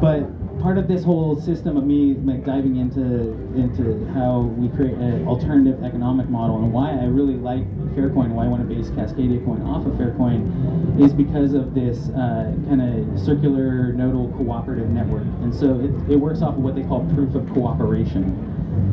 but 0.01 0.40
part 0.61 0.79
of 0.79 0.89
this 0.89 1.03
whole 1.03 1.41
system 1.41 1.77
of 1.77 1.85
me 1.85 2.15
like 2.25 2.45
diving 2.45 2.77
into 2.77 3.33
into 3.57 4.07
how 4.13 4.41
we 4.41 4.69
create 4.77 4.95
an 4.95 5.27
alternative 5.27 5.83
economic 5.83 6.29
model 6.29 6.57
and 6.57 6.73
why 6.73 6.91
I 6.91 7.05
really 7.05 7.35
like 7.35 7.65
Faircoin, 7.95 8.31
why 8.31 8.45
I 8.45 8.49
want 8.49 8.69
to 8.69 8.75
base 8.75 8.91
Cascadia 8.91 9.45
Coin 9.45 9.63
off 9.63 9.87
of 9.87 9.95
Faircoin, 9.95 11.03
is 11.03 11.13
because 11.13 11.55
of 11.55 11.75
this 11.75 12.09
uh, 12.11 12.55
kind 12.69 12.83
of 12.83 13.19
circular 13.19 13.93
nodal 13.93 14.29
cooperative 14.37 14.91
network. 14.91 15.25
And 15.43 15.55
so 15.55 15.81
it, 15.81 16.13
it 16.13 16.17
works 16.17 16.43
off 16.43 16.55
of 16.55 16.63
what 16.63 16.75
they 16.75 16.83
call 16.83 17.05
proof 17.15 17.35
of 17.35 17.49
cooperation. 17.53 18.25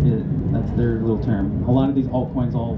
It, 0.07 0.53
that's 0.53 0.72
their 0.78 0.99
little 0.99 1.22
term. 1.24 1.63
A 1.68 1.72
lot 1.72 1.89
of 1.89 1.95
these 1.95 2.07
altcoins 2.07 2.55
all 2.55 2.76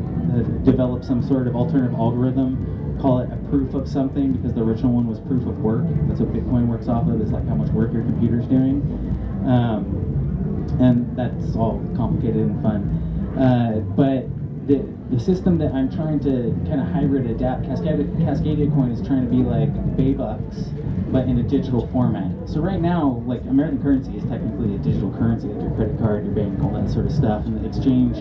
develop 0.63 1.03
some 1.03 1.23
sort 1.23 1.47
of 1.47 1.55
alternative 1.55 1.93
algorithm 1.93 2.78
call 2.99 3.19
it 3.19 3.29
a 3.31 3.37
proof 3.49 3.73
of 3.73 3.87
something 3.87 4.33
because 4.33 4.53
the 4.53 4.61
original 4.61 4.91
one 4.91 5.07
was 5.07 5.19
proof 5.19 5.47
of 5.47 5.59
work. 5.59 5.85
That's 6.07 6.19
what 6.19 6.33
Bitcoin 6.33 6.67
works 6.67 6.87
off 6.87 7.07
of, 7.07 7.21
is 7.21 7.31
like 7.31 7.47
how 7.47 7.55
much 7.55 7.69
work 7.71 7.93
your 7.93 8.03
computer's 8.03 8.45
doing. 8.45 8.81
Um, 9.45 10.67
and 10.79 11.15
that's 11.17 11.55
all 11.55 11.81
complicated 11.95 12.37
and 12.37 12.61
fun. 12.61 13.35
Uh, 13.39 13.79
but 13.95 14.27
the, 14.67 14.85
the 15.09 15.19
system 15.19 15.57
that 15.57 15.73
I'm 15.73 15.89
trying 15.89 16.19
to 16.21 16.53
kind 16.69 16.79
of 16.79 16.87
hybrid 16.87 17.25
adapt, 17.25 17.63
Cascadia, 17.63 18.05
Cascadia 18.21 18.71
Coin 18.73 18.91
is 18.91 19.05
trying 19.05 19.25
to 19.25 19.31
be 19.31 19.41
like 19.41 19.73
Baybucks, 19.97 21.11
but 21.11 21.27
in 21.27 21.39
a 21.39 21.43
digital 21.43 21.87
format. 21.87 22.29
So 22.47 22.59
right 22.59 22.79
now, 22.79 23.23
like 23.25 23.41
American 23.41 23.81
currency 23.81 24.15
is 24.15 24.23
technically 24.25 24.75
a 24.75 24.77
digital 24.77 25.11
currency, 25.11 25.47
like 25.47 25.61
your 25.61 25.73
credit 25.75 25.97
card, 25.97 26.25
your 26.25 26.35
bank, 26.35 26.61
all 26.61 26.71
that 26.73 26.91
sort 26.91 27.07
of 27.07 27.11
stuff. 27.11 27.45
And 27.45 27.57
the 27.57 27.67
exchange 27.67 28.17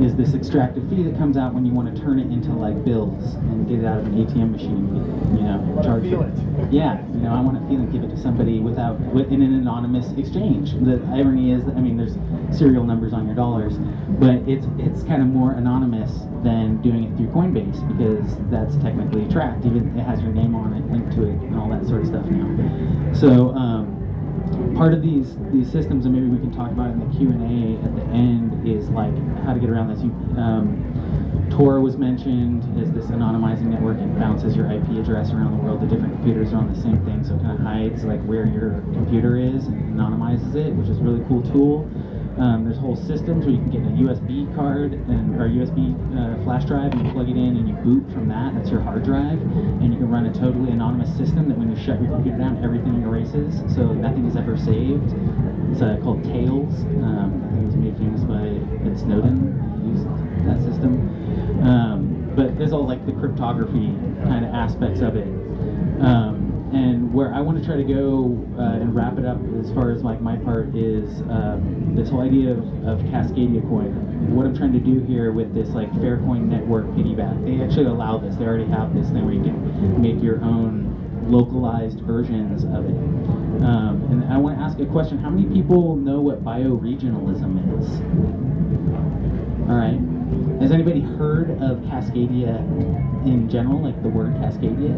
is 0.00 0.16
this 0.16 0.34
extractive 0.34 0.88
fee 0.88 1.02
that 1.02 1.16
comes 1.18 1.36
out 1.36 1.52
when 1.52 1.66
you 1.66 1.72
want 1.72 1.94
to 1.94 2.02
turn 2.02 2.18
it 2.18 2.32
into 2.32 2.50
like 2.52 2.84
bills 2.84 3.34
and 3.34 3.68
get 3.68 3.80
it 3.80 3.84
out 3.84 3.98
of 3.98 4.06
an 4.06 4.24
ATM 4.24 4.50
machine. 4.50 4.88
You 5.36 5.42
know, 5.42 5.80
charge 5.82 6.04
feel 6.04 6.22
it. 6.22 6.72
Yeah, 6.72 7.06
you 7.08 7.20
know, 7.20 7.34
I 7.34 7.40
want 7.40 7.60
to 7.60 7.68
feel 7.68 7.80
and 7.80 7.92
give 7.92 8.02
it 8.02 8.08
to 8.08 8.16
somebody 8.16 8.60
without 8.60 8.96
in 9.00 9.42
an 9.42 9.54
anonymous 9.54 10.10
exchange. 10.16 10.72
The 10.72 11.02
irony 11.12 11.52
is, 11.52 11.64
that, 11.66 11.76
I 11.76 11.80
mean, 11.80 11.96
there's 11.96 12.16
serial 12.56 12.84
numbers 12.84 13.12
on 13.12 13.26
your 13.26 13.36
dollars, 13.36 13.74
but 14.18 14.36
it's 14.48 14.66
it's 14.78 15.02
kind 15.02 15.20
of 15.20 15.28
more 15.28 15.52
anonymous 15.52 16.10
than 16.42 16.80
doing 16.80 17.04
it 17.04 17.16
through 17.16 17.28
Coinbase 17.28 17.80
because 17.86 18.36
that's 18.50 18.76
technically 18.82 19.28
tracked. 19.28 19.66
Even 19.66 19.96
it 19.98 20.02
has 20.02 20.22
your 20.22 20.32
name 20.32 20.54
on 20.54 20.72
it, 20.72 20.84
linked 20.90 21.12
to 21.12 21.24
it, 21.24 21.36
and 21.44 21.56
all 21.56 21.68
that 21.68 21.86
sort 21.86 22.00
of 22.02 22.06
stuff 22.06 22.24
now. 22.26 23.12
So. 23.12 23.54
Um, 23.54 23.99
part 24.74 24.94
of 24.94 25.02
these 25.02 25.36
these 25.52 25.70
systems, 25.70 26.06
and 26.06 26.14
maybe 26.14 26.26
we 26.26 26.38
can 26.38 26.52
talk 26.52 26.70
about 26.70 26.90
in 26.90 27.00
the 27.00 27.16
Q 27.16 27.30
and 27.30 27.42
A 27.42 27.84
at 27.84 27.94
the 27.94 28.04
end, 28.12 28.66
is 28.66 28.88
like 28.90 29.14
how 29.44 29.52
to 29.52 29.60
get 29.60 29.70
around 29.70 29.88
this. 29.88 30.02
You, 30.02 30.10
um, 30.40 31.48
Tor 31.50 31.80
was 31.80 31.96
mentioned 31.96 32.62
as 32.80 32.92
this 32.92 33.06
anonymizing 33.06 33.66
network. 33.66 33.98
It 33.98 34.18
bounces 34.18 34.56
your 34.56 34.70
IP 34.70 34.88
address 34.96 35.32
around 35.32 35.58
the 35.58 35.62
world. 35.62 35.82
The 35.82 35.86
different 35.86 36.14
computers 36.14 36.52
are 36.52 36.56
on 36.56 36.72
the 36.72 36.80
same 36.80 37.04
thing, 37.04 37.24
so 37.24 37.34
it 37.34 37.42
kind 37.42 37.52
of 37.52 37.60
hides 37.60 38.04
like 38.04 38.22
where 38.24 38.46
your 38.46 38.80
computer 38.94 39.36
is 39.36 39.66
and 39.66 39.94
anonymizes 39.94 40.54
it, 40.54 40.72
which 40.74 40.88
is 40.88 40.98
a 40.98 41.02
really 41.02 41.24
cool 41.28 41.42
tool. 41.42 41.90
Um, 42.38 42.64
there's 42.64 42.78
whole 42.78 42.96
systems 42.96 43.44
where 43.44 43.54
you 43.54 43.60
can 43.60 43.70
get 43.70 43.82
a 43.82 43.94
USB 44.06 44.54
card 44.54 44.92
and 44.94 45.40
or 45.40 45.48
USB 45.48 45.92
uh, 46.14 46.42
flash 46.44 46.64
drive, 46.64 46.92
and 46.92 47.06
you 47.06 47.12
plug 47.12 47.28
it 47.28 47.36
in 47.36 47.56
and 47.56 47.68
you 47.68 47.74
boot 47.74 48.10
from 48.12 48.28
that. 48.28 48.54
That's 48.54 48.70
your 48.70 48.80
hard 48.80 49.04
drive, 49.04 49.40
and 49.40 49.92
you 49.92 49.98
can 49.98 50.08
run 50.08 50.26
a 50.26 50.32
totally 50.32 50.70
anonymous 50.70 51.10
system 51.16 51.48
that 51.48 51.58
when 51.58 51.70
you 51.70 51.76
shut 51.76 52.00
your 52.00 52.10
computer 52.10 52.38
down, 52.38 52.62
everything 52.64 53.02
erases, 53.02 53.60
so 53.74 53.92
nothing 53.92 54.26
is 54.26 54.36
ever 54.36 54.56
saved. 54.56 55.12
It's 55.72 55.82
uh, 55.82 55.98
called 56.02 56.24
Tails. 56.24 56.72
Um, 57.02 57.42
I 57.44 57.50
think 57.50 57.62
it 57.62 57.66
was 57.66 57.76
made 57.76 57.96
famous 57.98 58.22
by 58.24 58.46
Ed 58.86 58.98
Snowden. 58.98 59.54
He 59.82 59.90
used 59.90 60.06
that 60.46 60.58
system. 60.62 60.96
Um, 61.66 62.32
but 62.36 62.56
there's 62.56 62.72
all 62.72 62.86
like 62.86 63.04
the 63.06 63.12
cryptography 63.12 63.92
kind 64.24 64.44
of 64.44 64.54
aspects 64.54 65.00
of 65.00 65.16
it. 65.16 65.28
And 66.72 67.12
where 67.12 67.34
I 67.34 67.40
want 67.40 67.58
to 67.58 67.64
try 67.64 67.76
to 67.76 67.84
go 67.84 68.38
uh, 68.56 68.78
and 68.78 68.94
wrap 68.94 69.18
it 69.18 69.24
up 69.24 69.38
as 69.58 69.72
far 69.72 69.90
as 69.90 70.02
like 70.02 70.20
my 70.20 70.36
part 70.36 70.74
is 70.76 71.20
um, 71.22 71.94
this 71.96 72.08
whole 72.08 72.22
idea 72.22 72.52
of, 72.52 72.58
of 72.86 72.98
Cascadia 73.10 73.60
coin. 73.68 73.90
What 74.34 74.46
I'm 74.46 74.56
trying 74.56 74.72
to 74.74 74.78
do 74.78 75.00
here 75.00 75.32
with 75.32 75.52
this 75.52 75.70
like 75.70 75.90
Faircoin 75.94 76.46
network 76.46 76.86
piggyback, 76.94 77.44
they 77.44 77.64
actually 77.64 77.86
allow 77.86 78.18
this. 78.18 78.36
They 78.36 78.44
already 78.44 78.70
have 78.70 78.94
this 78.94 79.08
thing 79.08 79.24
where 79.24 79.34
you 79.34 79.42
can 79.42 80.00
make 80.00 80.22
your 80.22 80.40
own 80.44 81.26
localized 81.26 82.00
versions 82.02 82.64
of 82.64 82.86
it. 82.86 82.96
Um, 83.62 84.06
and 84.10 84.32
I 84.32 84.36
want 84.38 84.58
to 84.58 84.64
ask 84.64 84.78
a 84.78 84.86
question. 84.86 85.18
How 85.18 85.30
many 85.30 85.52
people 85.52 85.96
know 85.96 86.20
what 86.20 86.44
bioregionalism 86.44 87.80
is? 87.80 88.00
All 89.68 89.76
right. 89.76 89.98
Has 90.62 90.70
anybody 90.70 91.00
heard 91.00 91.50
of 91.62 91.78
Cascadia 91.90 92.58
in 93.26 93.48
general, 93.50 93.82
like 93.82 94.00
the 94.02 94.08
word 94.08 94.34
Cascadia? 94.34 94.96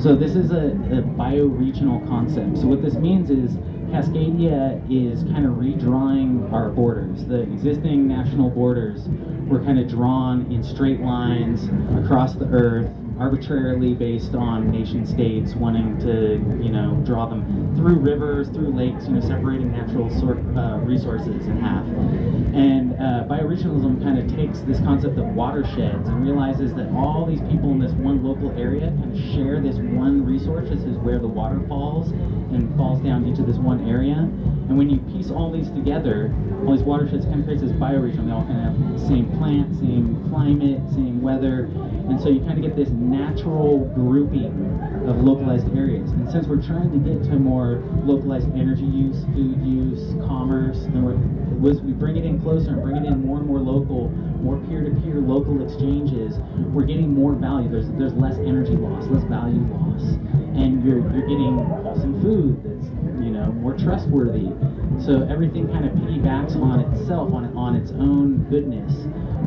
So 0.00 0.14
this 0.14 0.36
is 0.36 0.52
a, 0.52 0.66
a 0.66 1.02
bioregional 1.02 2.06
concept. 2.08 2.58
So 2.58 2.66
what 2.66 2.82
this 2.82 2.94
means 2.94 3.30
is 3.30 3.56
Cascadia 3.90 4.80
is 4.88 5.24
kind 5.24 5.46
of 5.46 5.54
redrawing 5.54 6.52
our 6.52 6.68
borders. 6.70 7.24
The 7.24 7.40
existing 7.40 8.06
national 8.06 8.50
borders 8.50 9.08
were 9.48 9.60
kind 9.64 9.78
of 9.78 9.88
drawn 9.88 10.50
in 10.52 10.62
straight 10.62 11.00
lines 11.00 11.68
across 12.04 12.34
the 12.34 12.46
earth 12.46 12.90
arbitrarily 13.18 13.94
based 13.94 14.34
on 14.34 14.70
nation 14.70 15.04
states 15.04 15.54
wanting 15.54 15.98
to, 15.98 16.34
you 16.62 16.70
know, 16.70 17.00
draw 17.04 17.26
them 17.26 17.74
through 17.76 17.96
rivers, 17.96 18.48
through 18.48 18.72
lakes, 18.72 19.06
you 19.06 19.14
know, 19.14 19.20
separating 19.20 19.72
natural 19.72 20.08
sort, 20.18 20.38
uh, 20.56 20.78
resources 20.82 21.46
in 21.46 21.58
half. 21.58 21.84
And 22.54 22.94
uh, 22.94 23.26
bioregionalism 23.28 24.02
kind 24.02 24.18
of 24.18 24.34
takes 24.34 24.60
this 24.60 24.78
concept 24.80 25.18
of 25.18 25.26
watersheds 25.26 26.08
and 26.08 26.22
realizes 26.22 26.74
that 26.74 26.88
all 26.92 27.26
these 27.26 27.40
people 27.42 27.72
in 27.72 27.78
this 27.78 27.92
one 27.92 28.22
local 28.22 28.50
area 28.58 28.88
kind 28.88 29.12
of 29.12 29.34
share 29.34 29.60
this 29.60 29.76
one 29.76 30.24
resource. 30.24 30.68
This 30.68 30.84
is 30.84 30.96
where 30.98 31.18
the 31.18 31.28
water 31.28 31.60
falls 31.68 32.10
and 32.10 32.74
falls 32.76 33.00
down 33.02 33.24
into 33.24 33.42
this 33.42 33.56
one 33.56 33.88
area. 33.88 34.14
And 34.16 34.76
when 34.76 34.90
you 34.90 34.98
piece 35.12 35.30
all 35.30 35.50
these 35.50 35.70
together, 35.70 36.34
all 36.64 36.76
these 36.76 36.84
watersheds 36.84 37.24
kind 37.24 37.40
of 37.40 37.44
creates 37.46 37.62
this 37.62 37.72
bioregion. 37.72 38.26
They 38.26 38.32
all 38.32 38.44
kind 38.44 38.66
of 38.66 38.98
have 38.98 39.00
same 39.08 39.30
plant, 39.38 39.74
same 39.78 40.28
climate, 40.30 40.80
same 40.92 41.22
weather. 41.22 41.68
And 42.08 42.20
so 42.20 42.30
you 42.30 42.40
kind 42.40 42.56
of 42.56 42.62
get 42.62 42.74
this 42.74 42.88
natural 42.88 43.84
grouping 43.94 44.80
of 45.06 45.20
localized 45.20 45.68
areas. 45.76 46.10
And 46.10 46.30
since 46.30 46.46
we're 46.46 46.62
trying 46.62 46.90
to 46.90 46.98
get 46.98 47.22
to 47.30 47.38
more 47.38 47.84
localized 48.04 48.48
energy 48.54 48.84
use, 48.84 49.24
food 49.36 49.60
use, 49.60 50.16
commerce, 50.26 50.78
and 50.88 51.04
we're 51.04 51.18
we 51.58 51.92
bring 51.92 52.16
it 52.16 52.24
in 52.24 52.40
closer 52.40 52.70
and 52.70 52.82
bring 52.82 52.96
it 52.96 53.04
in 53.04 53.26
more 53.26 53.38
and 53.38 53.46
more 53.46 53.58
local, 53.58 54.10
more 54.40 54.58
peer-to-peer 54.68 55.16
local 55.16 55.60
exchanges, 55.66 56.38
we're 56.72 56.84
getting 56.84 57.12
more 57.12 57.34
value. 57.34 57.68
There's 57.68 57.90
there's 57.98 58.14
less 58.14 58.38
energy 58.38 58.76
loss, 58.76 59.06
less 59.08 59.24
value 59.24 59.60
loss, 59.74 60.02
and 60.54 60.84
you're 60.84 61.02
you're 61.12 61.26
getting 61.26 61.58
wholesome 61.82 62.22
food 62.22 62.62
that's 62.62 62.86
you 63.20 63.30
know 63.30 63.52
more 63.52 63.76
trustworthy. 63.76 64.48
So 65.04 65.26
everything 65.28 65.66
kind 65.68 65.84
of 65.84 65.92
piggybacks 65.92 66.54
on 66.56 66.80
itself, 66.80 67.32
on 67.34 67.44
on 67.56 67.74
its 67.76 67.90
own 67.90 68.48
goodness. 68.48 68.94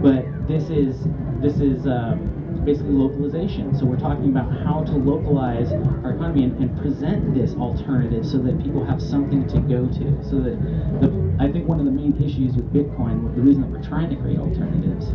But 0.04 0.26
this 0.48 0.70
is 0.70 1.08
this 1.42 1.60
is. 1.60 1.88
Um, 1.88 2.41
basically 2.66 2.94
localization. 2.94 3.76
So 3.78 3.86
we're 3.86 4.00
talking 4.00 4.30
about 4.30 4.52
how 4.64 4.84
to 4.84 4.92
localize 4.92 5.72
our 6.04 6.12
economy 6.12 6.44
and, 6.44 6.58
and, 6.60 6.72
present 6.82 7.34
this 7.36 7.54
alternative 7.56 8.26
so 8.26 8.38
that 8.40 8.62
people 8.62 8.84
have 8.86 9.02
something 9.02 9.48
to 9.50 9.60
go 9.62 9.86
to. 9.88 10.06
So 10.24 10.42
that 10.42 10.58
the, 11.02 11.10
I 11.40 11.52
think 11.52 11.68
one 11.68 11.80
of 11.80 11.86
the 11.86 11.92
main 11.92 12.14
issues 12.22 12.56
with 12.56 12.72
Bitcoin, 12.74 13.34
the 13.36 13.42
reason 13.42 13.62
that 13.62 13.70
we're 13.70 13.84
trying 13.84 14.10
to 14.10 14.16
create 14.16 14.40
alternatives, 14.40 15.10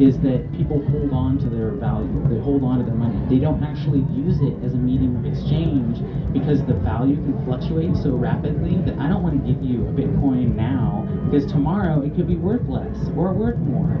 is 0.00 0.18
that 0.20 0.50
people 0.56 0.82
hold 0.90 1.12
on 1.12 1.38
to 1.38 1.48
their 1.50 1.72
value. 1.72 2.08
They 2.28 2.40
hold 2.40 2.64
on 2.64 2.78
to 2.78 2.84
their 2.84 2.94
money. 2.94 3.18
They 3.28 3.38
don't 3.38 3.62
actually 3.62 4.00
use 4.14 4.40
it 4.40 4.54
as 4.64 4.72
a 4.72 4.78
medium 4.78 5.16
of 5.16 5.26
exchange 5.26 6.00
because 6.32 6.64
the 6.64 6.74
value 6.74 7.16
can 7.16 7.44
fluctuate 7.44 7.96
so 7.96 8.16
rapidly 8.16 8.78
that 8.86 8.98
I 8.98 9.08
don't 9.08 9.22
want 9.22 9.44
to 9.44 9.52
give 9.52 9.62
you 9.62 9.86
a 9.86 9.92
Bitcoin 9.92 10.54
now 10.54 11.06
because 11.26 11.50
tomorrow 11.50 12.02
it 12.02 12.14
could 12.14 12.26
be 12.26 12.36
worth 12.36 12.66
less 12.68 12.96
or 13.16 13.32
worth 13.32 13.58
more. 13.58 13.98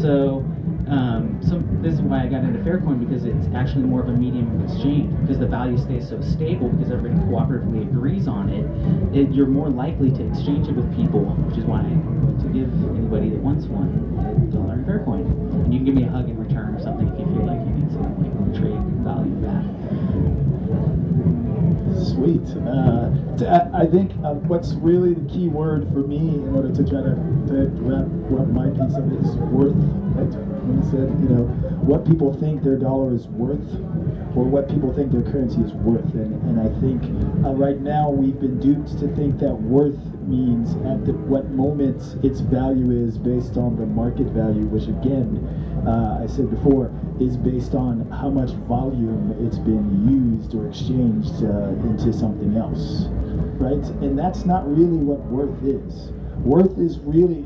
So 0.00 0.44
um, 0.92 1.40
so 1.40 1.58
this 1.80 1.94
is 1.94 2.02
why 2.02 2.22
I 2.22 2.26
got 2.26 2.44
into 2.44 2.58
Faircoin 2.60 3.00
because 3.00 3.24
it's 3.24 3.48
actually 3.54 3.84
more 3.84 4.02
of 4.02 4.08
a 4.08 4.12
medium 4.12 4.52
of 4.54 4.68
exchange 4.68 5.08
because 5.22 5.38
the 5.38 5.46
value 5.46 5.78
stays 5.78 6.06
so 6.06 6.20
stable 6.20 6.68
because 6.68 6.92
everybody 6.92 7.18
cooperatively 7.24 7.88
agrees 7.88 8.28
on 8.28 8.50
it, 8.52 8.68
it 9.16 9.32
you're 9.32 9.46
more 9.46 9.70
likely 9.70 10.10
to 10.10 10.26
exchange 10.28 10.68
it 10.68 10.76
with 10.76 10.84
people, 10.94 11.24
which 11.48 11.56
is 11.56 11.64
why 11.64 11.80
I'm 11.80 12.04
going 12.20 12.36
to 12.44 12.48
give 12.52 12.68
anybody 12.92 13.30
that 13.30 13.40
wants 13.40 13.64
one 13.66 13.88
a 13.88 14.52
dollar 14.52 14.74
in 14.74 14.84
Faircoin. 14.84 15.24
And 15.64 15.72
you 15.72 15.80
can 15.80 15.86
give 15.86 15.94
me 15.94 16.04
a 16.04 16.10
hug 16.10 16.28
in 16.28 16.36
return 16.36 16.76
or 16.76 16.80
something 16.82 17.08
if 17.08 17.18
you 17.18 17.24
feel 17.24 17.46
like 17.48 17.64
you 17.64 17.72
need 17.72 17.90
some 17.96 18.12
like 18.20 18.36
trade 18.52 18.84
value 19.00 19.32
back. 19.40 19.64
Sweet. 22.04 22.44
Uh, 22.68 23.08
I 23.72 23.86
think 23.88 24.12
uh, 24.24 24.36
what's 24.44 24.74
really 24.74 25.14
the 25.14 25.24
key 25.32 25.48
word 25.48 25.88
for 25.88 26.04
me 26.04 26.36
in 26.36 26.54
order 26.54 26.68
to 26.68 26.84
try 26.84 27.00
to, 27.00 27.16
to 27.48 27.72
wrap, 27.80 28.04
wrap 28.28 28.48
my 28.52 28.68
piece 28.76 28.92
of 28.92 29.08
it 29.08 29.24
is 29.24 29.36
worth. 29.48 30.51
He 30.62 30.90
said, 30.90 31.10
you 31.20 31.28
know, 31.28 31.44
what 31.82 32.06
people 32.06 32.32
think 32.32 32.62
their 32.62 32.76
dollar 32.76 33.14
is 33.14 33.26
worth 33.26 33.74
or 34.34 34.44
what 34.44 34.68
people 34.68 34.92
think 34.94 35.12
their 35.12 35.22
currency 35.22 35.60
is 35.60 35.72
worth. 35.72 36.14
And, 36.14 36.34
and 36.48 36.60
I 36.60 36.70
think 36.80 37.02
uh, 37.44 37.52
right 37.52 37.80
now 37.80 38.10
we've 38.10 38.38
been 38.38 38.58
duped 38.60 38.98
to 39.00 39.08
think 39.14 39.38
that 39.40 39.52
worth 39.52 39.98
means 40.22 40.72
at 40.86 41.04
the, 41.04 41.12
what 41.12 41.50
moment 41.50 42.00
its 42.24 42.40
value 42.40 42.92
is 42.92 43.18
based 43.18 43.56
on 43.56 43.76
the 43.76 43.86
market 43.86 44.28
value, 44.28 44.64
which 44.66 44.88
again, 44.88 45.42
uh, 45.86 46.22
I 46.22 46.26
said 46.26 46.50
before, 46.50 46.90
is 47.20 47.36
based 47.36 47.74
on 47.74 48.08
how 48.10 48.30
much 48.30 48.50
volume 48.68 49.34
it's 49.44 49.58
been 49.58 50.08
used 50.08 50.54
or 50.54 50.68
exchanged 50.68 51.42
uh, 51.44 51.74
into 51.90 52.12
something 52.12 52.56
else, 52.56 53.06
right? 53.58 53.84
And 54.00 54.18
that's 54.18 54.44
not 54.44 54.66
really 54.66 54.96
what 54.96 55.20
worth 55.26 55.62
is. 55.64 56.12
Worth 56.40 56.78
is 56.78 56.98
really, 57.00 57.44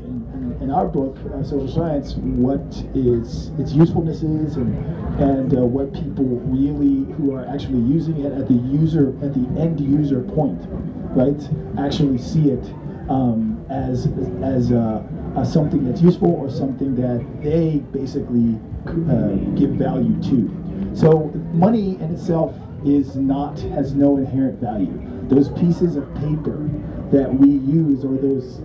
in 0.67 0.73
our 0.73 0.85
book, 0.85 1.15
uh, 1.33 1.41
Social 1.43 1.69
Science, 1.69 2.15
what 2.15 2.59
is 2.93 3.51
its 3.57 3.71
usefulness 3.71 4.17
is 4.17 4.57
and, 4.57 4.75
and 5.17 5.57
uh, 5.57 5.61
what 5.61 5.93
people 5.93 6.25
really 6.43 7.09
who 7.13 7.33
are 7.33 7.47
actually 7.47 7.79
using 7.87 8.19
it 8.19 8.33
at 8.33 8.49
the 8.49 8.53
user, 8.53 9.15
at 9.23 9.33
the 9.33 9.47
end 9.57 9.79
user 9.79 10.19
point, 10.19 10.59
right, 11.15 11.39
actually 11.79 12.17
see 12.17 12.49
it 12.49 12.65
um, 13.09 13.65
as, 13.69 14.07
as 14.43 14.73
uh, 14.73 15.45
something 15.45 15.85
that's 15.85 16.01
useful 16.01 16.33
or 16.33 16.51
something 16.51 16.93
that 16.95 17.25
they 17.41 17.77
basically 17.97 18.59
uh, 19.07 19.35
give 19.55 19.69
value 19.79 20.21
to. 20.23 20.91
So 20.93 21.31
money 21.53 21.95
in 22.01 22.11
itself 22.13 22.53
is 22.85 23.15
not, 23.15 23.57
has 23.71 23.93
no 23.93 24.17
inherent 24.17 24.59
value. 24.59 25.01
Those 25.29 25.47
pieces 25.47 25.95
of 25.95 26.13
paper 26.15 26.69
that 27.13 27.33
we 27.33 27.47
use 27.47 28.03
or 28.03 28.17
those 28.17 28.61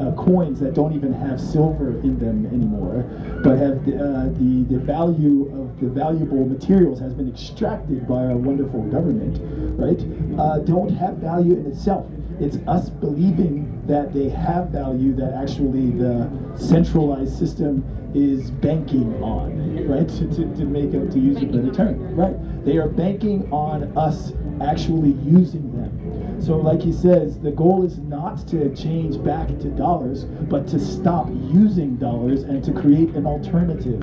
uh, 0.00 0.12
coins 0.12 0.60
that 0.60 0.74
don't 0.74 0.92
even 0.92 1.12
have 1.12 1.40
silver 1.40 1.90
in 2.00 2.18
them 2.18 2.46
anymore, 2.46 3.02
but 3.42 3.58
have 3.58 3.84
the, 3.84 3.96
uh, 3.96 4.24
the, 4.38 4.64
the 4.70 4.78
value 4.78 5.46
of 5.60 5.80
the 5.80 5.88
valuable 5.88 6.44
materials 6.46 6.98
has 7.00 7.12
been 7.14 7.28
extracted 7.28 8.06
by 8.08 8.26
our 8.26 8.36
wonderful 8.36 8.82
government, 8.84 9.38
right? 9.78 10.00
Uh, 10.38 10.58
don't 10.60 10.90
have 10.90 11.16
value 11.16 11.54
in 11.56 11.66
itself. 11.66 12.06
It's 12.38 12.58
us 12.68 12.90
believing 12.90 13.82
that 13.86 14.12
they 14.12 14.28
have 14.28 14.68
value 14.68 15.14
that 15.16 15.32
actually 15.32 15.90
the 15.90 16.30
centralized 16.56 17.38
system 17.38 17.84
is 18.14 18.50
banking 18.50 19.22
on, 19.22 19.86
right? 19.88 20.08
To, 20.08 20.26
to, 20.28 20.56
to 20.56 20.64
make 20.64 20.92
it, 20.92 21.10
to 21.12 21.18
use 21.18 21.42
a 21.42 21.46
better 21.46 21.72
term, 21.72 22.14
right? 22.14 22.34
They 22.64 22.78
are 22.78 22.88
banking 22.88 23.50
on 23.52 23.96
us 23.96 24.32
actually 24.60 25.12
using 25.24 25.72
them. 25.72 25.95
So 26.40 26.56
like 26.56 26.82
he 26.82 26.92
says, 26.92 27.38
the 27.38 27.50
goal 27.50 27.84
is 27.84 27.98
not 27.98 28.46
to 28.48 28.74
change 28.74 29.22
back 29.24 29.48
to 29.48 29.68
dollars, 29.70 30.24
but 30.24 30.66
to 30.68 30.78
stop 30.78 31.28
using 31.30 31.96
dollars 31.96 32.42
and 32.42 32.62
to 32.64 32.72
create 32.72 33.10
an 33.10 33.26
alternative 33.26 34.00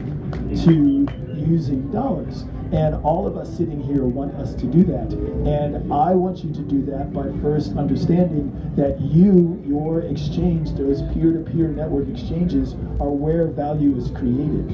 to 0.65 1.07
using 1.33 1.89
dollars. 1.91 2.45
And 2.73 2.95
all 3.05 3.27
of 3.27 3.37
us 3.37 3.55
sitting 3.55 3.79
here 3.79 4.03
want 4.03 4.33
us 4.33 4.55
to 4.55 4.65
do 4.65 4.83
that. 4.85 5.13
And 5.45 5.93
I 5.93 6.15
want 6.15 6.43
you 6.43 6.51
to 6.53 6.61
do 6.61 6.83
that 6.85 7.13
by 7.13 7.25
first 7.39 7.77
understanding 7.77 8.51
that 8.75 8.99
you, 8.99 9.61
your 9.63 10.01
exchange, 10.01 10.73
those 10.73 11.03
peer-to-peer 11.13 11.69
-peer 11.69 11.75
network 11.75 12.09
exchanges 12.09 12.75
are 12.99 13.11
where 13.11 13.45
value 13.47 13.95
is 13.95 14.09
created, 14.09 14.67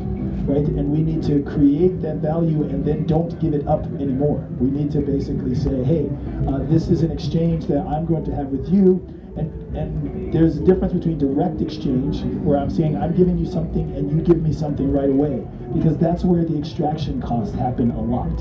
right? 0.47 0.67
And 0.77 0.85
we 0.95 1.01
need 1.03 1.21
to 1.23 1.43
create 1.43 2.01
that 2.01 2.17
value 2.21 2.63
and 2.63 2.85
then 2.85 3.05
don't 3.05 3.37
give 3.41 3.53
it 3.53 3.67
up 3.67 3.83
anymore. 3.99 4.39
We 4.61 4.71
need 4.71 4.91
to 4.91 5.01
basically 5.01 5.55
say, 5.55 5.83
hey, 5.83 6.09
uh, 6.47 6.59
this 6.71 6.89
is 6.89 7.03
an 7.03 7.11
exchange 7.11 7.67
that 7.67 7.85
I'm 7.85 8.05
going 8.05 8.23
to 8.25 8.33
have 8.33 8.47
with 8.47 8.69
you 8.69 9.01
and, 9.39 9.75
and 9.75 10.33
there's 10.33 10.57
a 10.57 10.63
difference 10.63 10.93
between 10.93 11.17
direct 11.17 11.61
exchange, 11.61 12.23
where 12.43 12.57
I'm 12.57 12.69
saying 12.69 12.97
I'm 12.97 13.15
giving 13.15 13.37
you 13.37 13.45
something 13.45 13.95
and 13.95 14.11
you 14.11 14.21
give 14.21 14.41
me 14.41 14.53
something 14.53 14.91
right 14.91 15.09
away, 15.09 15.45
because 15.73 15.97
that's 15.97 16.23
where 16.23 16.43
the 16.43 16.57
extraction 16.57 17.21
costs 17.21 17.55
happen 17.55 17.91
a 17.91 18.01
lot. 18.01 18.31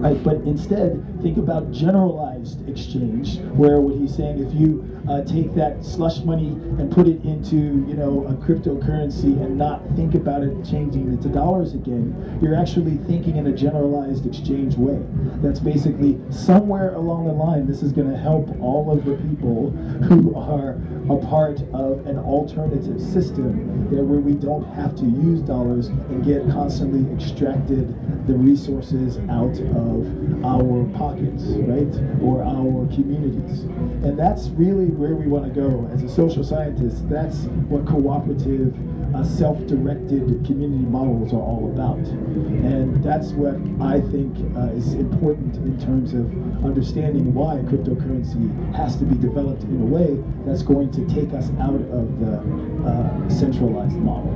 Right? 0.00 0.22
But 0.22 0.36
instead, 0.42 1.04
think 1.22 1.36
about 1.36 1.72
generalized 1.72 2.68
exchange, 2.68 3.38
where 3.54 3.80
what 3.80 3.96
he's 3.96 4.14
saying, 4.14 4.44
if 4.44 4.54
you 4.54 4.95
uh, 5.08 5.22
take 5.22 5.54
that 5.54 5.84
slush 5.84 6.20
money 6.20 6.48
and 6.78 6.90
put 6.90 7.06
it 7.06 7.22
into, 7.24 7.56
you 7.86 7.94
know, 7.94 8.24
a 8.26 8.34
cryptocurrency 8.34 9.40
and 9.42 9.56
not 9.56 9.82
think 9.94 10.14
about 10.14 10.42
it 10.42 10.64
changing 10.64 11.12
it 11.12 11.22
to 11.22 11.28
dollars 11.28 11.74
again, 11.74 12.38
you're 12.42 12.54
actually 12.54 12.96
thinking 13.06 13.36
in 13.36 13.46
a 13.46 13.52
generalized 13.52 14.26
exchange 14.26 14.76
way. 14.76 14.98
That's 15.42 15.60
basically 15.60 16.18
somewhere 16.30 16.94
along 16.94 17.26
the 17.26 17.32
line, 17.32 17.66
this 17.66 17.82
is 17.82 17.92
going 17.92 18.10
to 18.10 18.18
help 18.18 18.48
all 18.60 18.90
of 18.90 19.04
the 19.04 19.16
people 19.28 19.70
who 20.08 20.34
are 20.34 20.78
a 21.08 21.26
part 21.26 21.60
of 21.72 22.06
an 22.06 22.18
alternative 22.18 23.00
system 23.00 23.88
there 23.90 24.02
where 24.02 24.18
we 24.18 24.34
don't 24.34 24.64
have 24.74 24.96
to 24.96 25.04
use 25.04 25.40
dollars 25.40 25.86
and 25.86 26.24
get 26.24 26.42
constantly 26.50 27.06
extracted 27.14 27.94
the 28.26 28.34
resources 28.34 29.18
out 29.30 29.54
of 29.76 30.44
our 30.44 30.84
pockets, 30.98 31.44
right? 31.62 31.94
Or 32.20 32.42
our 32.42 32.86
communities. 32.92 33.62
And 34.02 34.18
that's 34.18 34.48
really 34.48 34.86
where 34.96 35.14
we 35.14 35.26
want 35.26 35.44
to 35.44 35.50
go 35.52 35.88
as 35.92 36.02
a 36.02 36.08
social 36.08 36.42
scientist. 36.42 37.08
That's 37.08 37.44
what 37.68 37.86
cooperative 37.86 38.74
uh, 39.14 39.24
self-directed 39.24 40.44
community 40.44 40.84
models 40.84 41.32
are 41.32 41.40
all 41.40 41.70
about. 41.72 41.98
And 41.98 43.02
that's 43.04 43.32
what 43.32 43.54
I 43.80 44.00
think 44.00 44.36
uh, 44.56 44.72
is 44.72 44.94
important 44.94 45.56
in 45.56 45.78
terms 45.78 46.12
of 46.12 46.26
understanding 46.64 47.32
why 47.32 47.56
cryptocurrency 47.68 48.74
has 48.74 48.96
to 48.96 49.04
be 49.04 49.16
developed 49.16 49.62
in 49.64 49.80
a 49.80 49.84
way 49.84 50.16
that's 50.44 50.62
going 50.62 50.90
to 50.92 51.06
take 51.06 51.32
us 51.32 51.50
out 51.60 51.80
of 51.92 52.20
the 52.20 52.40
uh, 52.88 53.28
centralized 53.28 53.96
model. 53.96 54.32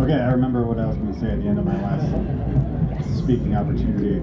Okay, 0.00 0.20
I 0.20 0.30
remember 0.30 0.66
what 0.66 0.78
I 0.78 0.86
was 0.86 0.96
going 0.96 1.14
to 1.14 1.20
say 1.20 1.30
at 1.32 1.42
the 1.42 1.48
end 1.48 1.58
of 1.58 1.64
my 1.64 1.80
last 1.80 2.04
speaking 3.16 3.54
opportunity. 3.54 4.22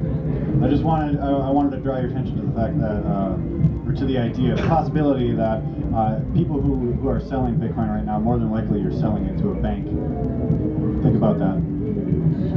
I 0.64 0.70
just 0.70 0.84
wanted 0.84 1.20
I, 1.20 1.30
I 1.30 1.52
wanted 1.52 1.72
to 1.72 1.78
draw 1.78 2.00
your 2.00 2.10
attention 2.10 2.38
to 2.38 2.46
the 2.48 2.54
fact 2.54 2.80
that, 2.80 3.04
uh, 3.04 3.38
or 3.90 3.94
to 3.94 4.06
the 4.06 4.18
idea, 4.18 4.56
the 4.56 4.68
possibility 4.68 5.36
that 5.36 5.62
uh, 5.96 6.20
people 6.34 6.62
who, 6.62 6.94
who 6.94 7.08
are 7.08 7.20
selling 7.20 7.56
Bitcoin 7.56 7.90
right 7.90 8.06
now, 8.06 8.20
more 8.20 8.38
than 8.38 8.52
likely 8.52 8.82
you're 8.82 8.96
selling 8.96 9.26
it 9.26 9.38
to 9.40 9.52
a 9.52 9.56
bank. 9.56 9.86
Think 11.04 11.16
about 11.16 11.38
that. 11.40 11.62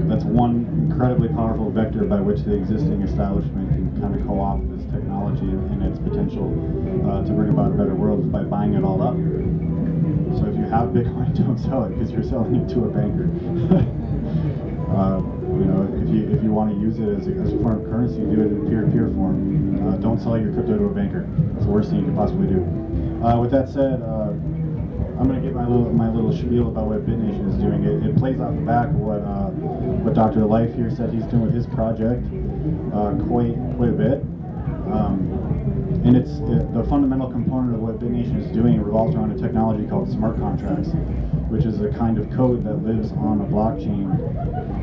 That's 0.09 0.25
one 0.25 0.89
incredibly 0.89 1.29
powerful 1.29 1.71
vector 1.71 2.05
by 2.05 2.21
which 2.21 2.41
the 2.41 2.55
existing 2.55 3.03
establishment 3.03 3.69
can 3.69 4.01
kind 4.01 4.14
of 4.14 4.27
co-opt 4.27 4.71
this 4.71 4.85
technology 4.93 5.45
and, 5.45 5.83
its 5.83 5.99
potential 5.99 6.51
uh, 7.07 7.23
to 7.23 7.33
bring 7.33 7.51
about 7.51 7.71
a 7.71 7.75
better 7.75 7.95
world 7.95 8.25
is 8.25 8.27
by 8.27 8.43
buying 8.43 8.75
it 8.75 8.83
all 8.83 9.03
up. 9.03 9.14
So 10.41 10.47
if 10.49 10.57
you 10.57 10.64
have 10.64 10.91
Bitcoin, 10.91 11.37
don't 11.45 11.59
sell 11.59 11.85
it 11.85 11.91
because 11.91 12.11
you're 12.11 12.25
selling 12.25 12.57
it 12.57 12.69
to 12.71 12.85
a 12.85 12.89
banker. 12.89 13.29
uh, 14.97 15.21
you 15.59 15.65
know, 15.65 15.83
if 16.01 16.09
you 16.09 16.29
if 16.31 16.43
you 16.43 16.53
want 16.53 16.71
to 16.71 16.77
use 16.79 16.99
it 16.99 17.09
as 17.09 17.27
a, 17.27 17.33
as 17.33 17.53
a 17.53 17.59
form 17.59 17.81
of 17.81 17.91
currency, 17.91 18.21
do 18.21 18.41
it 18.41 18.53
in 18.53 18.69
peer-to-peer 18.69 19.09
-peer 19.09 19.15
form. 19.15 19.37
Uh, 19.87 19.97
don't 19.97 20.21
sell 20.21 20.37
your 20.39 20.53
crypto 20.53 20.77
to 20.79 20.85
a 20.85 20.95
banker. 20.95 21.27
It's 21.57 21.65
the 21.65 21.71
worst 21.71 21.91
thing 21.91 22.01
you 22.01 22.07
could 22.07 22.17
possibly 22.17 22.47
do. 22.47 22.61
Uh, 23.25 23.41
with 23.41 23.51
that 23.51 23.69
said, 23.69 24.03
uh, 24.03 24.33
I'm 25.19 25.27
going 25.29 25.41
to 25.41 25.47
give 25.47 25.55
my 25.55 25.67
little 25.67 25.91
my 25.93 26.11
little 26.13 26.33
spiel 26.33 26.69
about 26.69 26.87
what 26.89 27.07
BitNation 27.07 27.49
is 27.49 27.57
doing. 27.57 27.85
It, 27.85 28.05
it 28.05 28.17
plays 28.17 28.39
off 28.41 28.55
the 28.55 28.61
back 28.61 28.89
of 28.89 29.01
what 29.01 29.23
uh, 29.25 29.49
what 30.05 30.13
Dr. 30.15 30.45
Life 30.45 30.75
here 30.75 30.91
said 30.91 31.13
he's 31.13 31.25
doing 31.33 31.47
with 31.49 31.55
his 31.55 31.67
project 31.67 32.23
uh, 32.93 33.17
quite 33.27 33.57
quite 33.77 33.93
a 33.97 33.99
bit. 34.07 34.19
Um, 34.93 35.47
and 36.05 36.17
it's 36.17 36.39
it, 36.53 36.73
the 36.75 36.85
fundamental 36.85 37.31
component 37.31 37.75
of 37.75 37.81
what 37.81 37.99
BitNation 37.99 38.39
is 38.39 38.47
doing 38.53 38.81
revolves 38.81 39.17
around 39.17 39.33
a 39.33 39.39
technology 39.39 39.87
called 39.89 40.11
smart 40.13 40.37
contracts, 40.37 40.91
which 41.49 41.64
is 41.64 41.80
a 41.80 41.88
kind 41.90 42.18
of 42.18 42.30
code 42.30 42.64
that 42.64 42.82
lives 42.84 43.12
on 43.12 43.40
a 43.40 43.44
blockchain, 43.44 44.11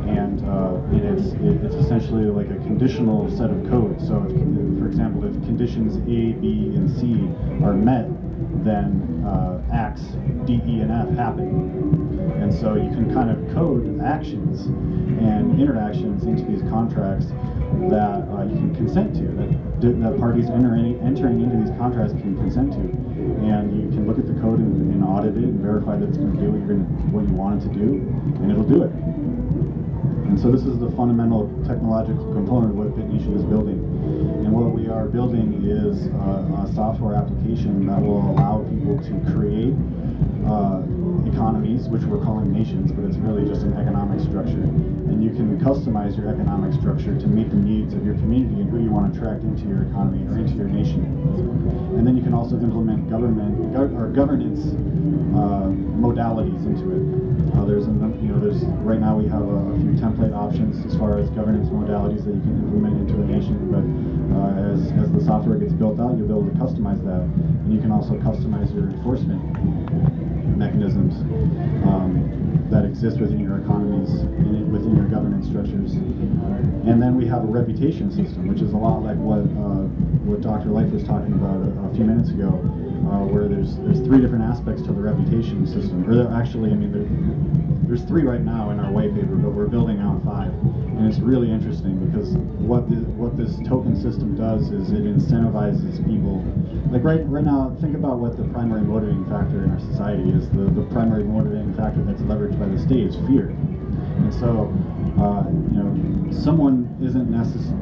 and, 0.07 0.43
uh, 0.47 0.79
it's 0.91 1.33
it, 1.33 1.63
it's 1.63 1.75
essentially 1.75 2.25
like 2.25 2.49
a 2.49 2.59
conditional 2.63 3.29
set 3.29 3.49
of 3.49 3.69
code. 3.69 3.99
So, 4.01 4.23
if, 4.27 4.79
for 4.79 4.87
example, 4.87 5.25
if 5.25 5.33
conditions 5.45 5.97
A, 5.97 6.33
B, 6.39 6.71
and 6.75 6.89
C 6.89 7.29
are 7.63 7.73
met, 7.73 8.07
then 8.63 9.23
uh, 9.25 9.61
acts 9.73 10.01
D, 10.45 10.61
E, 10.65 10.81
and 10.81 10.91
F 10.91 11.09
happen. 11.17 12.11
And 12.41 12.53
so 12.53 12.75
you 12.75 12.89
can 12.89 13.13
kind 13.13 13.29
of 13.29 13.53
code 13.53 14.01
actions 14.01 14.65
and 14.65 15.59
interactions 15.59 16.23
into 16.23 16.43
these 16.43 16.61
contracts 16.69 17.27
that 17.89 18.27
uh, 18.29 18.43
you 18.43 18.55
can 18.55 18.75
consent 18.75 19.15
to, 19.15 19.23
that, 19.81 19.99
that 20.01 20.19
parties 20.19 20.49
entering, 20.49 20.99
entering 21.01 21.41
into 21.41 21.57
these 21.57 21.77
contracts 21.77 22.13
can 22.13 22.35
consent 22.37 22.73
to. 22.73 23.12
And 23.43 23.71
you 23.75 23.89
can 23.89 24.07
look 24.07 24.19
at 24.19 24.27
the 24.27 24.33
code 24.41 24.59
and, 24.59 24.93
and 24.93 25.03
audit 25.03 25.37
it 25.37 25.43
and 25.43 25.59
verify 25.59 25.97
that 25.97 26.09
it's 26.09 26.17
going 26.17 26.35
to 26.35 26.39
do 26.39 26.51
what, 26.51 26.59
you're 26.59 26.77
gonna, 26.77 26.89
what 27.11 27.23
you 27.27 27.33
want 27.33 27.61
it 27.61 27.67
to 27.67 27.73
do, 27.73 28.03
and 28.41 28.51
it'll 28.51 28.63
do 28.63 28.83
it. 28.83 28.91
And 30.27 30.39
so 30.39 30.49
this 30.49 30.65
is 30.65 30.79
the 30.79 30.89
fundamental 30.91 31.47
technological 31.67 32.33
component 32.33 32.71
of 32.71 32.77
what 32.77 32.89
BitNation 32.97 33.37
is 33.37 33.43
building. 33.43 33.77
And 34.43 34.51
what 34.51 34.73
we 34.73 34.89
are 34.89 35.05
building 35.05 35.61
is 35.63 36.07
a, 36.07 36.65
a 36.65 36.71
software 36.73 37.15
application 37.15 37.85
that 37.85 38.01
will 38.01 38.31
allow 38.31 38.65
people 38.65 38.97
to 38.97 39.13
create 39.31 39.75
uh, 40.45 40.83
economies, 41.27 41.87
which 41.87 42.03
we're 42.03 42.21
calling 42.21 42.51
nations, 42.51 42.91
but 42.91 43.05
it's 43.05 43.17
really 43.17 43.47
just 43.47 43.63
an 43.63 43.73
economic 43.73 44.19
structure. 44.19 44.63
And 45.09 45.23
you 45.23 45.31
can 45.31 45.59
customize 45.59 46.17
your 46.17 46.29
economic 46.29 46.73
structure 46.79 47.17
to 47.17 47.27
meet 47.27 47.49
the 47.49 47.57
needs 47.57 47.93
of 47.93 48.05
your 48.05 48.15
community 48.15 48.61
and 48.61 48.69
who 48.69 48.83
you 48.83 48.91
want 48.91 49.13
to 49.13 49.19
attract 49.19 49.43
into 49.43 49.67
your 49.67 49.83
economy 49.83 50.27
or 50.29 50.37
into 50.37 50.55
your 50.55 50.67
nation. 50.67 51.03
And 51.97 52.05
then 52.05 52.17
you 52.17 52.23
can 52.23 52.33
also 52.33 52.59
implement 52.59 53.09
government 53.09 53.75
or 53.75 54.07
governance 54.09 54.73
uh, 55.33 55.71
modalities 55.97 56.65
into 56.65 56.91
it. 56.91 57.03
Uh, 57.57 57.65
there's, 57.65 57.87
you 57.87 58.29
know, 58.29 58.39
there's 58.39 58.63
right 58.85 58.99
now 58.99 59.17
we 59.17 59.27
have 59.27 59.41
a, 59.41 59.57
a, 59.73 59.75
few 59.81 59.93
template 59.97 60.35
options 60.35 60.85
as 60.85 60.97
far 60.97 61.17
as 61.17 61.29
governance 61.31 61.69
modalities 61.69 62.25
that 62.25 62.33
you 62.33 62.41
can 62.41 62.57
implement 62.61 63.01
into 63.01 63.13
the 63.17 63.25
nation, 63.25 63.57
but 63.73 63.81
uh, 64.37 64.73
as, 64.73 64.91
as 64.93 65.11
the 65.11 65.23
software 65.23 65.57
gets 65.57 65.73
built 65.73 65.99
out, 65.99 66.17
you'll 66.17 66.27
be 66.27 66.33
able 66.33 66.45
to 66.45 66.57
customize 66.57 67.01
that. 67.05 67.25
And 67.65 67.73
you 67.73 67.81
can 67.81 67.91
also 67.91 68.13
customize 68.21 68.73
your 68.73 68.89
enforcement 68.89 69.41
mechanisms 70.43 71.15
um, 71.85 72.67
that 72.69 72.85
exist 72.85 73.19
within 73.19 73.39
your 73.39 73.59
economies 73.59 74.09
and 74.09 74.71
within 74.71 74.95
your 74.95 75.05
governance 75.05 75.47
structures. 75.47 75.93
And 75.93 77.01
then 77.01 77.15
we 77.15 77.25
have 77.27 77.43
a 77.43 77.47
reputation 77.47 78.11
system, 78.11 78.47
which 78.47 78.61
is 78.61 78.73
a 78.73 78.77
lot 78.77 79.03
like 79.03 79.17
what 79.17 79.45
uh, 79.57 79.87
what 80.27 80.41
Dr. 80.41 80.69
Life 80.69 80.91
was 80.91 81.03
talking 81.03 81.33
about 81.33 81.57
a, 81.61 81.71
a 81.87 81.95
few 81.95 82.03
minutes 82.05 82.29
ago, 82.29 82.59
uh, 83.07 83.25
where 83.25 83.47
there's 83.47 83.75
there's 83.77 83.99
three 84.01 84.19
different 84.19 84.43
aspects 84.43 84.81
to 84.83 84.93
the 84.93 85.01
reputation 85.01 85.65
system. 85.67 86.07
Or 86.09 86.31
actually, 86.33 86.71
I 86.71 86.75
mean, 86.75 86.91
there, 86.91 87.07
there's 87.87 88.03
three 88.07 88.23
right 88.23 88.41
now 88.41 88.69
in 88.71 88.79
our 88.79 88.91
white 88.91 89.13
paper, 89.13 89.35
but 89.35 89.51
we're 89.51 89.67
building 89.67 89.99
out 89.99 90.23
five. 90.23 90.53
And 90.95 91.07
it's 91.07 91.19
really 91.19 91.51
interesting 91.51 91.97
because 92.05 92.37
what 92.63 92.89
the, 92.89 92.95
what 93.17 93.35
this 93.35 93.57
token 93.67 93.99
system 93.99 94.35
does 94.35 94.71
is 94.71 94.91
it 94.91 95.03
incentivizes 95.03 95.97
people. 96.05 96.45
Like 96.91 97.03
right 97.03 97.25
right 97.27 97.43
now, 97.43 97.75
think 97.81 97.95
about 97.95 98.19
what 98.19 98.37
the 98.37 98.43
primary 98.55 98.81
motivating 98.81 99.25
factor 99.25 99.63
in 99.63 99.71
our 99.71 99.79
society 99.79 100.29
is. 100.31 100.49
The, 100.51 100.69
the 100.71 100.85
primary 100.93 101.23
motivating 101.23 101.73
factor 101.73 102.03
that's 102.03 102.21
leveraged 102.21 102.59
by 102.59 102.67
the 102.67 102.79
state 102.79 103.07
is 103.07 103.15
fear. 103.27 103.49
And 103.49 104.33
so, 104.33 104.71
uh, 105.19 105.43
you 105.73 105.81
know, 105.81 106.31
someone 106.31 106.97
isn't 107.01 107.29
necessary. 107.29 107.77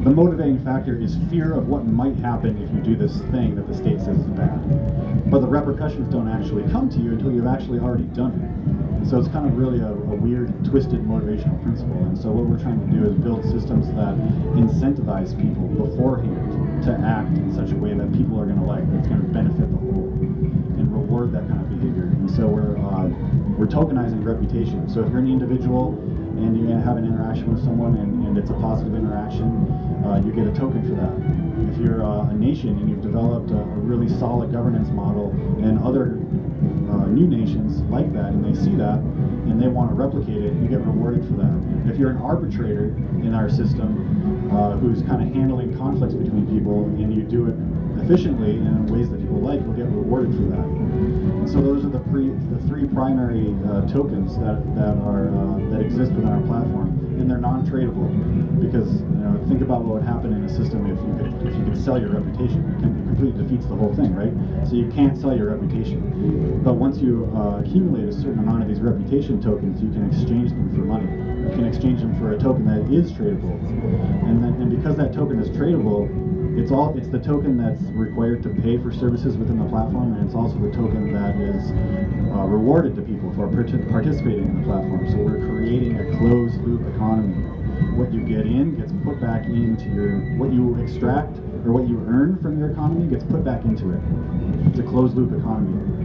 The 0.00 0.08
motivating 0.08 0.64
factor 0.64 0.96
is 0.96 1.18
fear 1.28 1.52
of 1.52 1.68
what 1.68 1.84
might 1.84 2.16
happen 2.16 2.56
if 2.62 2.72
you 2.72 2.80
do 2.80 2.96
this 2.96 3.20
thing 3.30 3.54
that 3.56 3.68
the 3.68 3.76
state 3.76 4.00
says 4.00 4.16
is 4.16 4.32
bad. 4.32 5.30
But 5.30 5.40
the 5.40 5.46
repercussions 5.46 6.10
don't 6.10 6.26
actually 6.26 6.64
come 6.72 6.88
to 6.88 6.98
you 6.98 7.12
until 7.12 7.30
you've 7.30 7.46
actually 7.46 7.80
already 7.80 8.08
done 8.16 8.32
it. 8.40 9.08
So 9.08 9.18
it's 9.18 9.28
kind 9.28 9.44
of 9.44 9.58
really 9.58 9.80
a, 9.80 9.92
a, 9.92 10.16
weird, 10.16 10.56
twisted 10.64 11.04
motivational 11.04 11.62
principle. 11.62 12.00
And 12.04 12.16
so 12.16 12.32
what 12.32 12.48
we're 12.48 12.60
trying 12.60 12.80
to 12.80 12.88
do 12.88 13.12
is 13.12 13.14
build 13.20 13.44
systems 13.44 13.88
that 13.92 14.16
incentivize 14.56 15.36
people 15.36 15.68
beforehand 15.68 16.82
to 16.84 16.96
act 17.04 17.36
in 17.36 17.52
such 17.52 17.72
a 17.72 17.76
way 17.76 17.92
that 17.92 18.10
people 18.16 18.40
are 18.40 18.46
going 18.46 18.60
to 18.60 18.64
like, 18.64 18.88
that's 18.92 19.08
going 19.08 19.20
to 19.20 19.28
benefit 19.28 19.68
the 19.68 19.80
whole, 19.84 20.08
and 20.80 20.88
reward 20.92 21.30
that 21.32 21.44
kind 21.44 21.60
of 21.60 21.68
behavior. 21.68 22.08
And 22.08 22.30
so 22.30 22.48
we're 22.48 22.76
uh, 22.80 23.08
we're 23.60 23.68
tokenizing 23.68 24.24
reputation. 24.24 24.88
So 24.88 25.04
if 25.04 25.12
you're 25.12 25.20
an 25.20 25.28
individual 25.28 25.92
and 26.40 26.56
you 26.56 26.68
have 26.68 26.96
an 26.96 27.04
interaction 27.04 27.52
with 27.52 27.62
someone 27.62 27.96
and, 27.96 28.26
and 28.26 28.38
it's 28.38 28.48
a 28.48 28.54
positive 28.54 28.94
interaction, 28.94 29.68
uh, 30.04 30.20
you 30.24 30.32
get 30.32 30.46
a 30.46 30.52
token 30.52 30.82
for 30.82 30.94
that. 30.94 31.14
If 31.72 31.78
you're 31.78 32.04
uh, 32.04 32.30
a 32.30 32.34
nation 32.34 32.70
and 32.78 32.88
you've 32.88 33.02
developed 33.02 33.50
a, 33.50 33.58
a 33.58 33.80
really 33.84 34.08
solid 34.18 34.52
governance 34.52 34.88
model 34.90 35.30
and 35.62 35.78
other 35.80 36.18
uh, 36.90 37.06
new 37.06 37.26
nations 37.26 37.82
like 37.90 38.12
that 38.12 38.32
and 38.32 38.44
they 38.44 38.58
see 38.58 38.74
that 38.76 38.98
and 38.98 39.60
they 39.60 39.68
want 39.68 39.90
to 39.90 39.94
replicate 39.94 40.42
it, 40.42 40.54
you 40.54 40.68
get 40.68 40.80
rewarded 40.80 41.24
for 41.26 41.34
that. 41.34 41.90
If 41.90 41.98
you're 41.98 42.10
an 42.10 42.18
arbitrator 42.18 42.96
in 43.22 43.34
our 43.34 43.48
system 43.48 44.50
uh, 44.52 44.76
who's 44.76 45.02
kind 45.02 45.22
of 45.22 45.32
handling 45.34 45.76
conflicts 45.76 46.14
between 46.14 46.46
people 46.46 46.84
and 46.84 47.14
you 47.14 47.22
do 47.22 47.46
it 47.46 47.56
efficiently 48.02 48.56
and 48.56 48.66
in 48.66 48.86
ways 48.86 49.10
that 49.10 49.20
people 49.20 49.40
like, 49.40 49.60
you'll 49.60 49.74
get 49.74 49.86
rewarded 49.86 50.34
for 50.34 50.42
that. 50.50 50.64
And 50.64 51.48
so 51.48 51.60
those 51.60 51.84
are 51.84 51.88
the, 51.88 52.00
pre, 52.10 52.28
the 52.28 52.58
three 52.66 52.86
primary 52.86 53.54
uh, 53.68 53.86
tokens 53.86 54.36
that, 54.38 54.62
that 54.74 54.96
are 55.04 55.28
uh, 55.28 55.70
that 55.70 55.80
exist 55.80 56.12
within 56.12 56.28
our 56.28 56.40
platform, 56.42 56.98
and 57.20 57.30
they're 57.30 57.38
non-tradable 57.38 58.08
because 58.60 59.00
you 59.02 59.20
know 59.20 59.36
think 59.46 59.60
about 59.60 59.84
what 59.84 60.00
would 60.00 60.08
happen 60.08 60.32
in 60.32 60.44
a 60.44 60.48
system 60.48 60.88
if 60.88 60.96
you 60.96 61.12
could 61.20 61.46
if 61.46 61.54
you 61.56 61.64
could 61.64 61.76
sell 61.76 62.00
your 62.00 62.10
reputation. 62.10 62.64
It, 62.64 62.80
can, 62.80 62.96
it 62.96 63.06
completely 63.06 63.44
defeats 63.44 63.66
the 63.66 63.76
whole 63.76 63.94
thing, 63.94 64.14
right? 64.14 64.32
So 64.66 64.74
you 64.74 64.90
can't 64.90 65.16
sell 65.18 65.36
your 65.36 65.52
reputation, 65.52 66.62
but 66.64 66.74
once 66.74 66.98
you 66.98 67.30
uh, 67.36 67.60
accumulate 67.60 68.08
a 68.08 68.12
certain 68.12 68.38
amount 68.40 68.62
of 68.62 68.68
these 68.68 68.80
reputation 68.80 69.40
tokens, 69.40 69.82
you 69.82 69.90
can 69.90 70.08
exchange 70.08 70.50
them 70.50 70.72
for 70.74 70.80
money. 70.80 71.10
You 71.44 71.52
can 71.54 71.66
exchange 71.66 72.00
them 72.00 72.16
for 72.18 72.32
a 72.32 72.38
token 72.38 72.64
that 72.66 72.88
is 72.92 73.12
tradable, 73.12 73.52
and 74.24 74.42
then 74.42 74.54
and 74.60 74.70
because 74.74 74.96
that 74.96 75.12
token 75.12 75.38
is 75.38 75.50
tradable, 75.50 76.08
it's 76.60 76.70
all 76.70 76.96
it's 76.96 77.08
the 77.08 77.18
token 77.18 77.56
that's 77.56 77.80
required 77.96 78.42
to 78.42 78.50
pay 78.50 78.76
for 78.76 78.92
services 78.92 79.36
within 79.36 79.58
the 79.58 79.68
platform, 79.70 80.12
and 80.12 80.26
it's 80.26 80.34
also 80.34 80.58
the 80.58 80.70
token 80.70 81.12
that 81.12 81.34
is 81.40 81.72
uh, 82.36 82.44
rewarded 82.44 82.94
to 82.96 83.02
people 83.02 83.32
for 83.32 83.48
participating 83.48 84.44
in 84.44 84.60
the 84.60 84.66
platform. 84.68 85.08
So 85.10 85.16
we're 85.16 85.40
creating 85.48 85.96
a 85.96 86.04
closed 86.18 86.60
loop 86.60 86.86
economy. 86.94 87.32
What 87.96 88.12
you 88.12 88.20
get 88.20 88.44
in 88.44 88.76
gets 88.76 88.92
put 89.02 89.20
back 89.20 89.46
into 89.46 89.88
your 89.88 90.20
what 90.36 90.52
you 90.52 90.76
extract 90.76 91.38
or 91.64 91.72
what 91.72 91.88
you 91.88 92.04
earn 92.06 92.36
from 92.42 92.58
your 92.58 92.70
economy 92.70 93.08
gets 93.08 93.24
put 93.24 93.42
back 93.42 93.64
into 93.64 93.96
it. 93.96 94.00
It's 94.68 94.78
a 94.78 94.84
closed 94.84 95.16
loop 95.16 95.32
economy. 95.32 95.99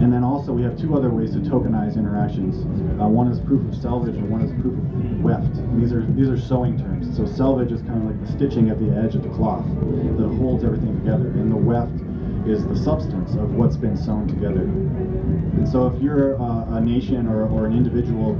And 0.00 0.12
then 0.12 0.24
also 0.24 0.52
we 0.52 0.62
have 0.62 0.78
two 0.78 0.96
other 0.96 1.10
ways 1.10 1.32
to 1.32 1.38
tokenize 1.38 1.96
interactions. 1.96 2.64
Uh, 3.00 3.06
one 3.06 3.28
is 3.28 3.40
proof 3.40 3.66
of 3.68 3.80
selvage 3.80 4.16
and 4.16 4.28
one 4.28 4.42
is 4.42 4.50
proof 4.60 4.74
of 4.74 5.20
weft. 5.22 5.56
And 5.56 5.82
these 5.82 5.92
are 5.92 6.04
these 6.06 6.28
are 6.28 6.38
sewing 6.38 6.78
terms. 6.78 7.16
So 7.16 7.26
selvage 7.26 7.72
is 7.72 7.82
kind 7.82 8.02
of 8.02 8.04
like 8.04 8.26
the 8.26 8.32
stitching 8.32 8.70
at 8.70 8.78
the 8.78 8.90
edge 8.96 9.14
of 9.14 9.22
the 9.22 9.30
cloth 9.30 9.64
that 9.66 10.28
holds 10.38 10.64
everything 10.64 10.98
together. 10.98 11.28
And 11.28 11.50
the 11.50 11.56
weft 11.56 12.00
is 12.46 12.66
the 12.66 12.76
substance 12.76 13.34
of 13.34 13.54
what's 13.54 13.76
been 13.76 13.96
sewn 13.96 14.26
together. 14.26 14.62
And 14.62 15.68
so 15.68 15.86
if 15.86 16.02
you're 16.02 16.40
uh, 16.40 16.76
a 16.76 16.80
nation 16.80 17.28
or, 17.28 17.46
or 17.46 17.66
an 17.66 17.72
individual 17.72 18.34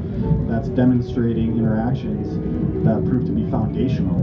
that's 0.48 0.68
demonstrating 0.68 1.56
interactions 1.56 2.34
that 2.84 3.04
prove 3.08 3.26
to 3.26 3.32
be 3.32 3.48
foundational 3.50 4.18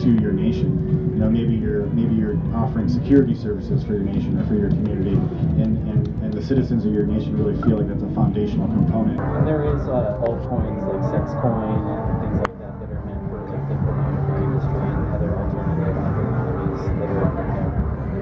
to 0.00 0.10
your 0.20 0.32
nation, 0.32 1.12
you 1.14 1.20
know, 1.20 1.30
maybe 1.30 1.54
you're 1.54 1.86
maybe 1.94 2.14
you're 2.14 2.36
offering 2.54 2.88
security 2.88 3.34
services 3.34 3.84
for 3.84 3.94
your 3.94 4.02
nation 4.02 4.38
or 4.38 4.46
for 4.46 4.54
your 4.54 4.68
community, 4.68 5.14
and, 5.62 5.78
and, 5.88 6.06
and 6.22 6.32
the 6.34 6.42
citizens 6.42 6.84
of 6.84 6.92
your 6.92 7.06
nation 7.06 7.36
really 7.36 7.54
feel 7.62 7.78
like 7.78 7.88
that's 7.88 8.02
a 8.02 8.10
foundational 8.14 8.66
component. 8.68 9.20
And 9.20 9.46
there 9.46 9.64
is 9.64 9.80
uh, 9.86 10.18
altcoins 10.20 10.82
like 10.90 11.02
Sexcoin 11.14 11.78
and 11.78 12.14
things 12.22 12.38
like 12.42 12.58
that 12.58 12.74
that 12.80 12.90
are 12.90 13.02
meant 13.06 13.22
for 13.30 13.38
like 13.46 13.62
the 13.70 13.76
pornography 13.86 14.42
industry 14.42 14.86
and 14.90 15.06
other 15.14 15.30
alternative 15.30 15.86
economies 15.94 16.82
that 16.98 17.10
are 17.14 17.30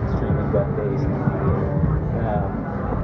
extremely 0.04 0.46
web-based. 0.52 1.08
Um, 2.20 2.50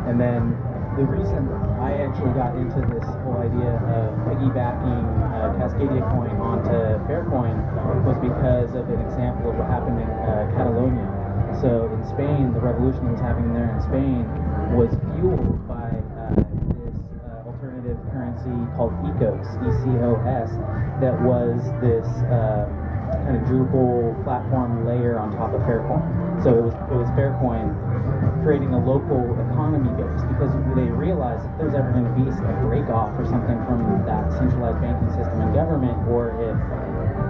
and 0.08 0.20
then 0.20 0.56
the 0.96 1.04
reason 1.04 1.48
I 1.78 2.04
actually 2.04 2.34
got 2.34 2.56
into 2.56 2.80
this 2.90 3.06
whole 3.22 3.38
idea 3.38 3.78
of 3.96 4.12
piggybacking 4.26 5.06
uh, 5.38 5.54
Cascadia 5.54 6.02
coin 6.10 6.34
onto 6.42 6.98
Faircoin 7.06 7.54
was 8.02 8.18
because 8.18 8.74
of 8.74 8.90
an 8.90 9.00
example 9.06 9.50
of 9.50 9.56
what 9.56 9.70
happened 9.70 10.02
in 10.02 10.10
uh, 10.10 10.50
Catalonia. 10.58 11.06
So 11.62 11.86
in 11.94 12.02
Spain, 12.10 12.50
the 12.52 12.60
revolution 12.60 13.06
that 13.06 13.18
was 13.18 13.22
happening 13.22 13.54
there 13.54 13.70
in 13.70 13.80
Spain 13.86 14.26
was 14.74 14.90
fueled 15.14 15.62
by 15.70 15.94
uh, 15.94 16.42
this 16.74 16.94
uh, 17.22 17.46
alternative 17.46 17.98
currency 18.10 18.54
called 18.74 18.92
ECOS, 19.06 19.46
E-C-O-S, 19.62 20.50
that 20.98 21.14
was 21.22 21.62
this 21.78 22.06
um, 22.34 22.66
kind 23.22 23.38
of 23.38 23.46
Drupal 23.46 24.18
platform 24.26 24.86
layer 24.86 25.18
on 25.18 25.30
top 25.38 25.54
of 25.54 25.62
Faircoin. 25.62 26.02
So 26.42 26.50
it 26.50 26.62
was 26.66 26.74
it 26.74 26.98
was 26.98 27.08
Faircoin 27.14 27.70
creating 28.42 28.74
a 28.74 28.80
local 28.80 29.22
base 29.86 30.22
because 30.26 30.50
they 30.74 30.90
realize 30.90 31.44
if 31.44 31.56
there's 31.56 31.74
ever 31.74 31.90
going 31.92 32.04
to 32.04 32.10
be 32.10 32.28
a 32.46 32.52
break 32.52 32.88
off 32.90 33.18
or 33.18 33.24
something 33.24 33.62
from 33.64 34.04
that 34.04 34.32
centralized 34.32 34.80
banking 34.80 35.08
system 35.14 35.40
and 35.40 35.54
government, 35.54 35.98
or 36.06 36.34
if 36.40 36.58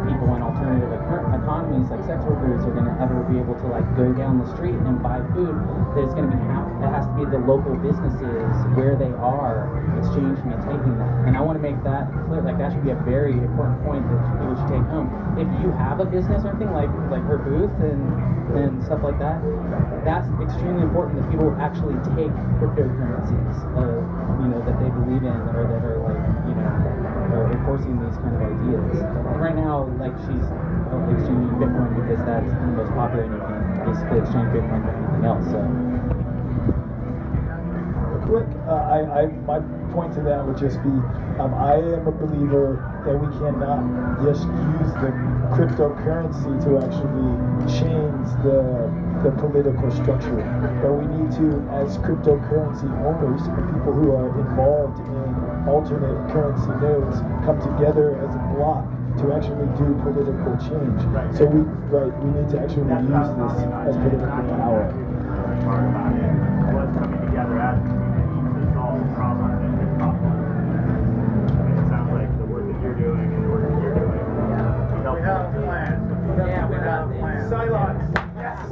people 0.09 0.33
in 0.35 0.41
alternative 0.41 0.89
economies 0.91 1.89
like 1.93 2.01
sex 2.09 2.25
workers 2.25 2.65
are 2.65 2.73
going 2.73 2.89
to 2.89 2.97
ever 2.97 3.21
be 3.29 3.37
able 3.37 3.55
to 3.61 3.69
like 3.69 3.85
go 3.95 4.09
down 4.17 4.41
the 4.41 4.49
street 4.57 4.77
and 4.89 5.03
buy 5.05 5.21
food, 5.37 5.53
it's 6.01 6.17
going 6.17 6.29
to 6.29 6.33
be 6.33 6.41
it 6.79 6.91
has 6.95 7.05
to 7.11 7.15
be 7.19 7.27
the 7.27 7.43
local 7.43 7.75
businesses 7.77 8.49
where 8.79 8.95
they 8.95 9.11
are 9.19 9.67
exchanging 9.99 10.47
and 10.47 10.63
taking 10.63 10.95
that. 10.97 11.11
And 11.27 11.37
I 11.37 11.43
want 11.43 11.59
to 11.59 11.65
make 11.65 11.77
that 11.83 12.07
clear. 12.27 12.41
Like 12.41 12.57
that 12.59 12.71
should 12.71 12.87
be 12.87 12.95
a 12.95 13.03
very 13.03 13.35
important 13.35 13.83
point 13.83 14.07
that 14.07 14.19
people 14.31 14.55
should 14.55 14.71
take 14.79 14.87
home. 14.89 15.11
If 15.35 15.51
you 15.59 15.75
have 15.75 15.99
a 15.99 16.07
business 16.07 16.47
or 16.47 16.55
anything 16.55 16.71
like 16.71 16.91
like 17.11 17.27
her 17.27 17.39
booth 17.39 17.75
and 17.83 18.01
and 18.55 18.79
stuff 18.87 19.03
like 19.03 19.19
that, 19.19 19.43
that's 20.07 20.31
extremely 20.41 20.87
important 20.87 21.21
that 21.21 21.27
people 21.35 21.51
actually 21.59 21.99
take 22.17 22.33
cryptocurrencies, 22.63 23.57
you 24.41 24.49
know, 24.49 24.63
that 24.63 24.79
they 24.79 24.89
believe 24.89 25.27
in 25.27 25.39
or 25.53 25.67
that 25.67 25.83
are 25.83 25.99
like 26.01 26.23
you 26.47 26.55
know 26.55 27.08
are 27.33 27.53
enforcing 27.53 27.97
these 28.01 28.17
kind 28.19 28.35
of 28.37 28.43
ideas. 28.43 29.03
Right 29.37 29.57
now, 29.57 29.89
like 30.01 30.17
she's 30.25 30.47
uh, 30.49 31.15
exchanging 31.15 31.57
Bitcoin 31.61 31.91
because 31.99 32.21
that's 32.25 32.49
the 32.49 32.73
most 32.75 32.93
popular, 32.95 33.25
and 33.25 33.35
you 33.35 33.41
can 33.45 33.59
basically 33.85 34.19
exchange 34.21 34.49
Bitcoin 34.55 34.81
for 34.85 34.93
anything 34.97 35.25
else. 35.25 35.45
So. 35.53 35.61
quick, 38.29 38.47
uh, 38.69 38.85
I, 38.93 39.25
I, 39.25 39.27
my 39.49 39.59
point 39.97 40.13
to 40.15 40.21
that 40.29 40.45
would 40.45 40.61
just 40.61 40.77
be, 40.85 40.93
um, 41.41 41.57
I 41.57 41.81
am 41.81 42.05
a 42.07 42.13
believer 42.13 42.77
that 43.09 43.17
we 43.17 43.29
cannot 43.41 43.81
just 44.21 44.45
use 44.45 44.93
the 45.01 45.11
cryptocurrency 45.57 46.53
to 46.69 46.77
actually 46.77 47.33
change 47.65 48.29
the, 48.45 48.85
the 49.25 49.33
political 49.41 49.89
structure. 49.91 50.45
But 50.85 50.93
we 50.93 51.09
need 51.09 51.33
to, 51.41 51.57
as 51.81 51.97
cryptocurrency 52.05 52.89
owners 53.01 53.41
and 53.49 53.65
people 53.73 53.97
who 53.97 54.13
are 54.13 54.29
involved 54.45 55.01
in 55.01 55.28
alternate 55.69 56.17
currency 56.33 56.73
nodes, 56.81 57.21
come 57.45 57.61
together 57.61 58.17
as 58.25 58.35
a 58.35 58.43
block 58.57 58.89
to 59.21 59.33
actually 59.37 59.69
do 59.77 59.95
political 60.03 60.57
change. 60.65 61.01
So 61.37 61.45
we, 61.47 61.61
right, 61.93 62.13
we 62.23 62.29
need 62.41 62.49
to 62.53 62.61
actually 62.61 62.89
use 62.89 63.09
this 63.13 63.61
as 63.85 63.95
political 64.01 64.43
power. 64.57 64.89
Part 65.65 65.85
about 65.91 66.15
it 66.15 66.49
coming 66.99 67.21
together 67.27 67.59
as 67.61 67.79
a 67.79 67.83
community 67.83 68.65
to 68.65 68.73
solve 68.75 68.99
the 68.99 69.11
problem 69.15 69.51
that 69.59 69.71
we've 69.77 69.99
talked 69.99 70.19
about. 70.19 70.39
I 70.39 71.63
mean, 71.63 71.77
it 71.79 71.87
sounds 71.91 72.11
like 72.15 72.31
the 72.39 72.47
work 72.47 72.65
that 72.67 72.79
you're 72.83 72.95
doing 72.95 73.29
and 73.35 73.45
the 73.45 73.51
work 73.51 73.69
that 73.69 73.83
you're 73.83 73.95
doing. 73.95 74.19
We 74.19 75.23
have 75.23 75.55
a. 75.55 75.63
Yeah, 76.39 76.69
we 76.69 76.77
have 76.77 77.11
a 77.11 77.19
plan. 77.19 77.51
Yes. 78.39 78.71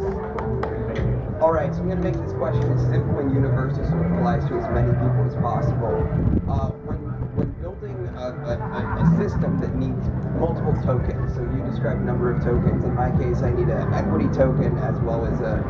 All 1.43 1.53
right, 1.53 1.75
so 1.75 1.81
I'm 1.81 1.89
going 1.89 2.01
to 2.01 2.05
make 2.05 2.15
this 2.17 2.33
question 2.35 2.65
as 2.73 2.81
simple 2.89 3.19
and 3.19 3.35
universal 3.35 3.85
so 3.85 3.95
it 3.99 4.07
applies 4.17 4.45
to 4.49 4.55
as 4.57 4.67
many 4.73 4.91
people 4.91 5.23
as 5.27 5.35
possible. 5.37 6.01
Uh, 6.49 6.71
when, 6.87 6.99
when 7.37 7.51
building 7.61 7.95
a, 8.17 8.33
a, 8.47 8.57
a, 8.57 8.83
a 9.03 9.06
system 9.17 9.61
that 9.61 9.75
needs 9.75 10.09
multiple 10.39 10.77
tokens, 10.85 11.35
so 11.35 11.43
you 11.43 11.65
describe 11.69 12.01
number 12.05 12.33
of 12.33 12.45
tokens. 12.45 12.85
In 12.85 12.95
my 12.95 13.11
case, 13.17 13.43
I 13.43 13.51
need 13.51 13.69
an 13.69 13.93
equity 13.95 14.29
token 14.37 14.77
as 14.79 14.99
well 15.01 15.25
as 15.25 15.41
a 15.41 15.65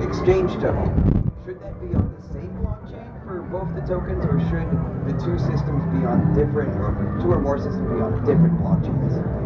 exchange 0.00 0.52
token. 0.60 0.92
Should 1.44 1.60
that 1.62 1.80
be 1.80 1.94
on 1.96 2.12
the 2.12 2.22
same 2.32 2.52
blockchain 2.60 3.08
for 3.24 3.42
both 3.48 3.72
the 3.74 3.82
tokens, 3.88 4.24
or 4.24 4.38
should 4.52 4.68
the 5.08 5.16
two 5.24 5.38
systems 5.38 5.82
be 5.96 6.04
on 6.04 6.34
different, 6.34 6.76
or 6.76 6.92
two 7.20 7.32
or 7.32 7.40
more 7.40 7.58
systems 7.58 7.88
be 7.88 8.00
on 8.00 8.20
different 8.24 8.54
blockchains? 8.60 9.39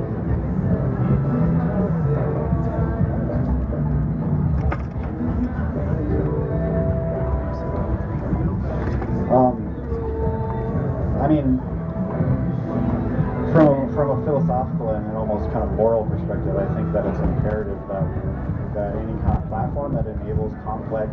Complex 20.95 21.11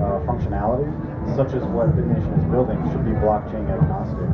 uh, 0.00 0.20
functionality, 0.28 0.88
such 1.36 1.56
as 1.56 1.64
what 1.72 1.88
BitNation 1.96 2.32
is 2.36 2.44
building, 2.52 2.76
should 2.92 3.04
be 3.04 3.16
blockchain 3.16 3.64
agnostic, 3.68 4.28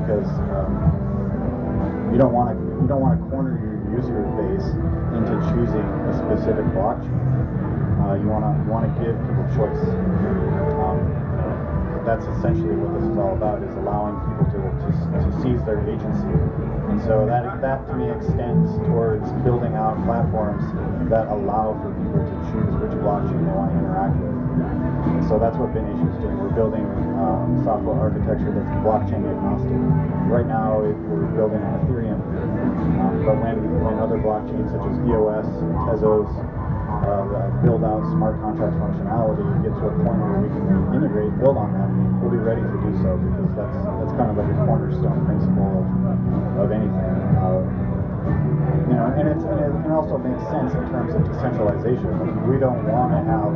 because 0.00 0.28
um, 0.52 2.12
you 2.12 2.18
don't 2.20 2.32
want 2.32 2.52
to 2.52 2.56
you 2.80 2.88
don't 2.88 3.00
want 3.00 3.16
to 3.16 3.24
corner 3.32 3.56
your 3.56 3.76
user 3.96 4.20
base 4.36 4.68
into 5.16 5.32
choosing 5.52 5.86
a 6.08 6.12
specific 6.20 6.64
blockchain. 6.76 7.08
Uh, 8.04 8.20
you 8.20 8.28
want 8.28 8.44
to 8.44 8.52
want 8.68 8.84
to 8.84 8.92
give 9.00 9.16
people 9.16 9.44
choice. 9.56 9.80
Um, 10.84 11.00
that's 12.04 12.26
essentially 12.36 12.74
what 12.76 12.92
this 13.00 13.08
is 13.08 13.16
all 13.16 13.32
about: 13.36 13.62
is 13.64 13.72
allowing 13.80 14.16
people 14.28 14.44
to, 14.52 14.60
to, 14.82 14.90
to 14.90 15.30
seize 15.42 15.62
their 15.64 15.80
agency. 15.86 16.34
And 16.90 17.00
so 17.06 17.24
that 17.24 17.62
that 17.62 17.86
to 17.86 17.92
me 17.94 18.10
extends 18.10 18.68
towards 18.90 19.24
building 19.46 19.74
out 19.78 19.96
platforms 20.04 20.62
that 21.08 21.30
allow 21.30 21.78
for 21.80 21.94
people 21.94 22.20
to 22.20 22.36
choose 22.50 22.72
which 22.82 22.94
blockchain 23.00 23.40
they 23.46 23.54
want 23.54 23.70
to 23.72 23.78
interact 23.78 24.16
with. 24.18 24.34
So 25.30 25.38
that's 25.38 25.56
what 25.56 25.72
BitNation 25.72 26.10
is 26.12 26.18
doing. 26.20 26.36
We're 26.36 26.54
building 26.54 26.84
um, 27.16 27.62
software 27.64 27.96
architecture 27.96 28.52
that's 28.52 28.68
blockchain 28.84 29.24
agnostic. 29.24 29.80
Right 30.28 30.46
now, 30.46 30.82
it, 30.84 30.94
we're 31.08 31.26
building 31.32 31.62
on 31.62 31.80
Ethereum, 31.82 32.20
um, 33.00 33.24
but 33.24 33.38
when 33.40 33.56
when 33.82 33.96
other 33.98 34.18
blockchains 34.18 34.68
such 34.70 34.84
as 34.84 34.94
EOS, 35.08 35.48
Tezos, 35.88 36.30
uh, 37.02 37.50
build 37.62 37.82
out 37.82 38.02
smart 38.14 38.38
contract 38.40 38.74
functionality 38.78 39.42
get 39.62 39.74
to 39.78 39.86
a 39.86 39.94
point 40.02 40.18
where 40.18 40.42
we 40.42 40.48
can 40.50 40.66
integrate, 40.94 41.30
build 41.38 41.54
on 41.58 41.70
that, 41.74 41.90
we'll 42.18 42.34
be 42.34 42.42
ready 42.42 42.62
to 42.62 42.78
do 42.82 42.90
so 43.02 43.14
because 43.18 43.50
that's 43.54 43.78
that's 44.02 44.14
kind 44.18 44.30
of 44.30 44.36
like 44.38 44.50
a 44.50 44.58
cornerstone 44.66 45.22
principle 45.26 45.82
of, 45.82 46.66
of 46.66 46.68
anything. 46.74 47.14
Uh, 47.38 47.62
you 48.90 48.94
know, 48.94 49.06
and 49.18 49.26
it's 49.30 49.42
and 49.42 49.58
it, 49.58 49.70
and 49.70 49.86
it 49.86 49.94
also 49.94 50.18
makes 50.18 50.42
sense 50.50 50.74
in 50.74 50.84
terms 50.90 51.14
of 51.14 51.22
decentralization. 51.26 52.10
We 52.46 52.58
don't 52.58 52.86
want 52.86 53.14
to 53.14 53.20
have 53.26 53.50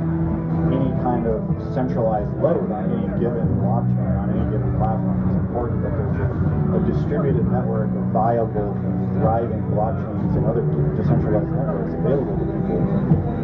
any 0.71 0.91
kind 1.03 1.27
of 1.27 1.43
centralized 1.75 2.31
load 2.43 2.71
on 2.71 2.91
any 2.91 3.07
given 3.23 3.47
blockchain, 3.63 4.11
on 4.19 4.31
any 4.35 4.43
given 4.51 4.71
platform. 4.79 5.23
It's 5.27 5.39
important 5.47 5.83
that 5.87 5.95
there's 5.95 6.19
a, 6.19 6.29
a 6.75 6.81
distributed 6.91 7.47
network 7.51 7.91
of 7.95 8.11
viable, 8.11 8.75
thriving 9.23 9.63
blockchains 9.71 10.35
and 10.35 10.47
other 10.47 10.67
decentralized 10.99 11.51
networks 11.51 11.95
available 11.95 12.35
to 12.35 12.47
people. 12.51 13.36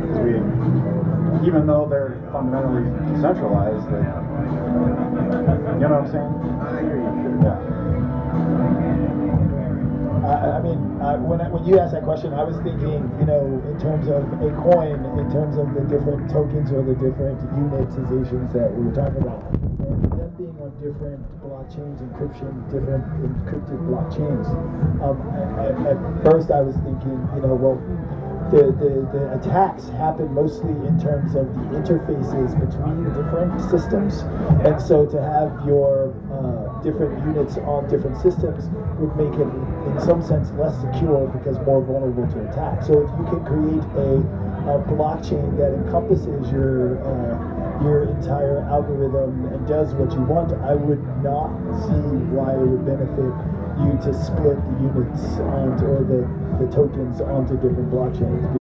Even 1.46 1.66
though 1.66 1.86
they're 1.88 2.20
fundamentally 2.30 2.84
decentralized, 3.12 3.86
they, 3.90 4.04
you 5.74 5.88
know 5.88 5.98
what 5.98 6.06
I'm 6.06 6.12
saying? 6.12 6.32
I. 6.62 6.80
Yeah. 7.42 7.58
I, 10.22 10.58
I 10.58 10.62
mean, 10.62 10.78
when, 11.26 11.40
I, 11.42 11.50
when 11.50 11.66
you 11.66 11.82
asked 11.82 11.98
that 11.98 12.04
question, 12.06 12.32
I 12.32 12.44
was 12.46 12.54
thinking, 12.62 13.10
you 13.18 13.26
know, 13.26 13.42
in 13.42 13.76
terms 13.82 14.06
of 14.06 14.22
a 14.38 14.54
coin, 14.62 15.02
in 15.18 15.26
terms 15.34 15.58
of 15.58 15.74
the 15.74 15.82
different 15.90 16.30
tokens 16.30 16.70
or 16.70 16.86
the 16.86 16.94
different 16.94 17.42
unitizations 17.58 18.54
that 18.54 18.70
we 18.70 18.86
were 18.86 18.94
talking 18.94 19.18
about, 19.18 19.42
them 19.82 20.30
being 20.38 20.54
on 20.62 20.70
different 20.78 21.18
blockchains, 21.42 21.98
encryption, 22.06 22.54
different 22.70 23.02
encrypted 23.18 23.82
blockchains. 23.90 24.46
Um, 25.02 25.18
at, 25.58 25.74
at 25.90 25.98
first, 26.22 26.54
I 26.54 26.62
was 26.62 26.78
thinking, 26.86 27.18
you 27.34 27.42
know, 27.42 27.58
well, 27.58 27.82
the, 28.52 28.68
the, 28.76 28.92
the 29.16 29.24
attacks 29.40 29.88
happen 29.96 30.28
mostly 30.34 30.76
in 30.84 31.00
terms 31.00 31.34
of 31.34 31.48
the 31.56 31.64
interfaces 31.72 32.52
between 32.52 33.08
different 33.16 33.56
systems. 33.70 34.20
And 34.68 34.76
so 34.80 35.06
to 35.06 35.16
have 35.16 35.48
your 35.66 36.12
uh, 36.28 36.68
different 36.84 37.16
units 37.24 37.56
on 37.64 37.88
different 37.88 38.20
systems 38.20 38.68
would 39.00 39.16
make 39.16 39.32
it, 39.40 39.48
in 39.88 39.96
some 40.04 40.20
sense, 40.20 40.52
less 40.60 40.76
secure 40.84 41.26
because 41.32 41.56
more 41.64 41.80
vulnerable 41.80 42.28
to 42.28 42.38
attack. 42.52 42.84
So 42.84 43.00
if 43.00 43.10
you 43.16 43.24
can 43.32 43.40
create 43.48 43.84
a, 43.96 44.20
a 44.68 44.84
blockchain 44.84 45.56
that 45.56 45.72
encompasses 45.72 46.52
your 46.52 47.00
uh, 47.00 47.62
your 47.82 48.04
entire 48.04 48.60
algorithm 48.70 49.46
and 49.46 49.66
does 49.66 49.92
what 49.94 50.12
you 50.12 50.22
want, 50.22 50.52
I 50.62 50.74
would 50.74 51.02
not 51.24 51.50
see 51.88 52.14
why 52.30 52.52
it 52.52 52.62
would 52.62 52.86
benefit 52.86 53.34
you 53.86 53.98
to 54.02 54.14
split 54.14 54.56
the 54.56 54.76
units 54.80 55.24
onto, 55.38 55.86
or 55.86 56.04
the, 56.04 56.64
the 56.64 56.72
tokens 56.72 57.20
onto 57.20 57.54
different 57.54 57.90
blockchains. 57.90 58.61